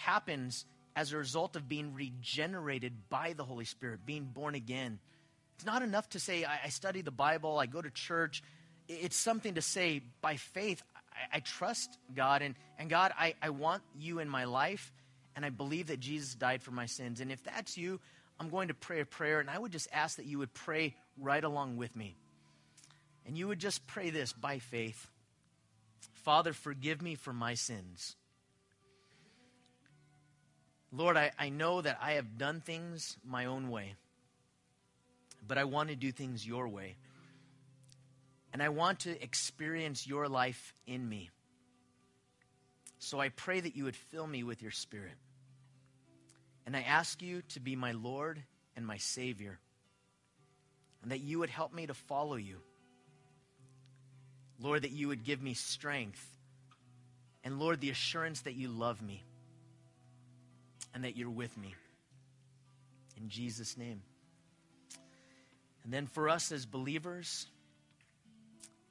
happens 0.00 0.64
as 0.96 1.12
a 1.12 1.16
result 1.16 1.56
of 1.56 1.68
being 1.68 1.94
regenerated 1.94 2.92
by 3.08 3.32
the 3.32 3.44
Holy 3.44 3.64
Spirit, 3.64 4.00
being 4.04 4.24
born 4.24 4.54
again. 4.54 4.98
It's 5.56 5.66
not 5.66 5.82
enough 5.82 6.08
to 6.10 6.20
say, 6.20 6.44
I, 6.44 6.60
I 6.64 6.68
study 6.68 7.02
the 7.02 7.10
Bible, 7.10 7.58
I 7.58 7.66
go 7.66 7.80
to 7.80 7.90
church. 7.90 8.42
It's 8.88 9.16
something 9.16 9.54
to 9.54 9.62
say, 9.62 10.02
by 10.20 10.36
faith, 10.36 10.82
I, 10.96 11.36
I 11.36 11.40
trust 11.40 11.98
God, 12.14 12.42
and, 12.42 12.54
and 12.78 12.90
God, 12.90 13.12
I, 13.18 13.34
I 13.40 13.50
want 13.50 13.82
you 13.98 14.18
in 14.18 14.28
my 14.28 14.44
life, 14.44 14.92
and 15.36 15.44
I 15.44 15.50
believe 15.50 15.88
that 15.88 16.00
Jesus 16.00 16.34
died 16.34 16.62
for 16.62 16.72
my 16.72 16.86
sins. 16.86 17.20
And 17.20 17.30
if 17.30 17.44
that's 17.44 17.76
you, 17.76 18.00
I'm 18.40 18.48
going 18.48 18.68
to 18.68 18.74
pray 18.74 19.00
a 19.00 19.06
prayer, 19.06 19.38
and 19.38 19.50
I 19.50 19.58
would 19.58 19.70
just 19.70 19.88
ask 19.92 20.16
that 20.16 20.26
you 20.26 20.38
would 20.38 20.54
pray 20.54 20.96
right 21.18 21.44
along 21.44 21.76
with 21.76 21.94
me. 21.94 22.16
And 23.26 23.36
you 23.36 23.46
would 23.48 23.60
just 23.60 23.86
pray 23.86 24.10
this 24.10 24.32
by 24.32 24.58
faith 24.58 25.08
Father, 26.12 26.52
forgive 26.52 27.00
me 27.00 27.14
for 27.14 27.32
my 27.32 27.54
sins. 27.54 28.16
Lord, 30.92 31.16
I, 31.16 31.30
I 31.38 31.50
know 31.50 31.80
that 31.80 31.98
I 32.02 32.12
have 32.12 32.36
done 32.36 32.60
things 32.60 33.16
my 33.24 33.46
own 33.46 33.70
way, 33.70 33.94
but 35.46 35.56
I 35.56 35.64
want 35.64 35.88
to 35.90 35.96
do 35.96 36.10
things 36.10 36.46
your 36.46 36.68
way. 36.68 36.96
And 38.52 38.60
I 38.62 38.70
want 38.70 39.00
to 39.00 39.22
experience 39.22 40.06
your 40.06 40.28
life 40.28 40.74
in 40.86 41.08
me. 41.08 41.30
So 42.98 43.20
I 43.20 43.28
pray 43.28 43.60
that 43.60 43.76
you 43.76 43.84
would 43.84 43.94
fill 43.94 44.26
me 44.26 44.42
with 44.42 44.60
your 44.60 44.72
spirit. 44.72 45.14
And 46.66 46.76
I 46.76 46.82
ask 46.82 47.22
you 47.22 47.42
to 47.50 47.60
be 47.60 47.76
my 47.76 47.92
Lord 47.92 48.42
and 48.76 48.84
my 48.84 48.96
Savior, 48.96 49.58
and 51.02 51.12
that 51.12 51.20
you 51.20 51.38
would 51.38 51.50
help 51.50 51.72
me 51.72 51.86
to 51.86 51.94
follow 51.94 52.36
you. 52.36 52.56
Lord, 54.60 54.82
that 54.82 54.90
you 54.90 55.08
would 55.08 55.24
give 55.24 55.40
me 55.40 55.54
strength, 55.54 56.24
and 57.42 57.58
Lord, 57.58 57.80
the 57.80 57.90
assurance 57.90 58.42
that 58.42 58.54
you 58.54 58.68
love 58.68 59.00
me 59.00 59.24
and 60.94 61.04
that 61.04 61.16
you're 61.16 61.30
with 61.30 61.56
me. 61.56 61.74
In 63.16 63.28
Jesus' 63.28 63.76
name. 63.76 64.02
And 65.84 65.92
then 65.92 66.06
for 66.06 66.28
us 66.28 66.52
as 66.52 66.66
believers, 66.66 67.46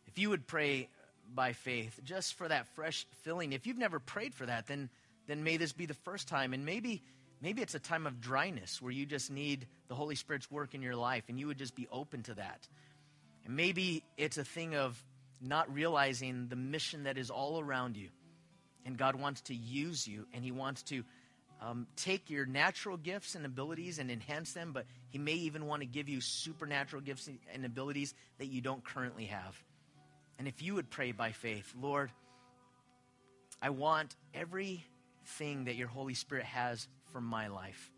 if 0.07 0.17
you 0.17 0.29
would 0.29 0.47
pray 0.47 0.89
by 1.33 1.53
faith, 1.53 1.99
just 2.03 2.33
for 2.35 2.47
that 2.47 2.67
fresh 2.75 3.05
filling, 3.23 3.53
if 3.53 3.67
you've 3.67 3.77
never 3.77 3.99
prayed 3.99 4.33
for 4.33 4.45
that, 4.45 4.67
then, 4.67 4.89
then 5.27 5.43
may 5.43 5.57
this 5.57 5.73
be 5.73 5.85
the 5.85 5.93
first 5.93 6.27
time. 6.27 6.53
And 6.53 6.65
maybe, 6.65 7.03
maybe 7.41 7.61
it's 7.61 7.75
a 7.75 7.79
time 7.79 8.07
of 8.07 8.19
dryness 8.19 8.81
where 8.81 8.91
you 8.91 9.05
just 9.05 9.31
need 9.31 9.67
the 9.87 9.95
Holy 9.95 10.15
Spirit's 10.15 10.49
work 10.49 10.73
in 10.73 10.81
your 10.81 10.95
life 10.95 11.23
and 11.29 11.39
you 11.39 11.47
would 11.47 11.57
just 11.57 11.75
be 11.75 11.87
open 11.91 12.23
to 12.23 12.33
that. 12.35 12.67
And 13.45 13.55
maybe 13.55 14.03
it's 14.17 14.37
a 14.37 14.43
thing 14.43 14.75
of 14.75 15.01
not 15.41 15.73
realizing 15.73 16.47
the 16.47 16.55
mission 16.55 17.03
that 17.03 17.17
is 17.17 17.29
all 17.29 17.59
around 17.59 17.95
you. 17.95 18.09
And 18.85 18.97
God 18.97 19.15
wants 19.15 19.41
to 19.41 19.55
use 19.55 20.07
you 20.07 20.25
and 20.33 20.43
He 20.43 20.51
wants 20.51 20.83
to 20.83 21.03
um, 21.61 21.87
take 21.95 22.29
your 22.29 22.45
natural 22.45 22.95
gifts 22.95 23.35
and 23.35 23.45
abilities 23.45 23.99
and 23.99 24.09
enhance 24.09 24.53
them, 24.53 24.71
but 24.71 24.85
He 25.09 25.17
may 25.17 25.33
even 25.33 25.65
want 25.65 25.81
to 25.81 25.85
give 25.85 26.07
you 26.07 26.21
supernatural 26.21 27.01
gifts 27.01 27.29
and 27.53 27.65
abilities 27.65 28.13
that 28.37 28.47
you 28.47 28.61
don't 28.61 28.83
currently 28.83 29.25
have. 29.25 29.61
And 30.37 30.47
if 30.47 30.61
you 30.61 30.75
would 30.75 30.89
pray 30.89 31.11
by 31.11 31.31
faith, 31.31 31.73
Lord, 31.79 32.11
I 33.61 33.71
want 33.71 34.15
everything 34.33 35.65
that 35.65 35.75
your 35.75 35.89
Holy 35.89 36.13
Spirit 36.13 36.45
has 36.45 36.87
for 37.11 37.19
my 37.19 37.47
life. 37.47 37.91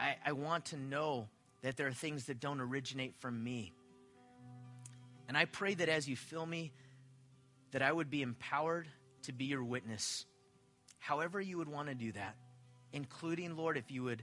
I, 0.00 0.16
I 0.26 0.32
want 0.32 0.66
to 0.66 0.76
know 0.76 1.28
that 1.62 1.76
there 1.76 1.86
are 1.86 1.92
things 1.92 2.24
that 2.26 2.40
don't 2.40 2.60
originate 2.60 3.14
from 3.20 3.42
me. 3.42 3.72
And 5.28 5.36
I 5.36 5.44
pray 5.44 5.74
that 5.74 5.88
as 5.88 6.08
you 6.08 6.16
fill 6.16 6.44
me, 6.44 6.72
that 7.70 7.82
I 7.82 7.92
would 7.92 8.10
be 8.10 8.20
empowered 8.20 8.88
to 9.22 9.32
be 9.32 9.44
your 9.44 9.62
witness 9.62 10.26
however 11.02 11.40
you 11.40 11.58
would 11.58 11.68
want 11.68 11.88
to 11.88 11.94
do 11.94 12.12
that, 12.12 12.36
including, 12.92 13.56
Lord, 13.56 13.76
if 13.76 13.90
you 13.90 14.04
would 14.04 14.22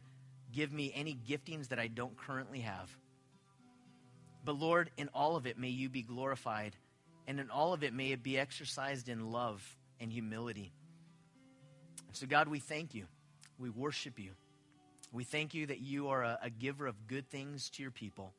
give 0.52 0.72
me 0.72 0.92
any 0.96 1.14
giftings 1.28 1.68
that 1.68 1.80
I 1.80 1.88
don't 1.88 2.18
currently 2.18 2.62
have. 2.62 2.90
But 4.46 4.58
Lord, 4.58 4.90
in 4.98 5.10
all 5.14 5.36
of 5.36 5.46
it, 5.46 5.60
may 5.60 5.68
you 5.68 5.90
be 5.90 6.02
glorified, 6.02 6.76
and 7.28 7.40
in 7.40 7.50
all 7.50 7.74
of 7.74 7.84
it, 7.84 7.94
may 7.94 8.12
it 8.14 8.24
be 8.24 8.40
exercised 8.40 9.10
in 9.10 9.32
love 9.32 9.62
and 10.00 10.10
humility. 10.10 10.72
And 12.08 12.16
so, 12.16 12.26
God, 12.26 12.48
we 12.48 12.60
thank 12.60 12.96
you. 12.96 13.06
We 13.60 13.70
worship 13.70 14.18
you. 14.18 14.32
We 15.12 15.26
thank 15.26 15.54
you 15.54 15.66
that 15.68 15.82
you 15.82 16.08
are 16.08 16.24
a, 16.24 16.40
a 16.44 16.50
giver 16.50 16.88
of 16.88 17.08
good 17.08 17.30
things 17.30 17.70
to 17.72 17.82
your 17.82 17.92
people. 17.92 18.34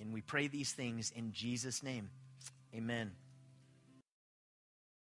And 0.00 0.14
we 0.14 0.22
pray 0.22 0.48
these 0.48 0.72
things 0.72 1.12
in 1.14 1.32
Jesus' 1.32 1.82
name. 1.82 2.08
Amen. 2.74 3.12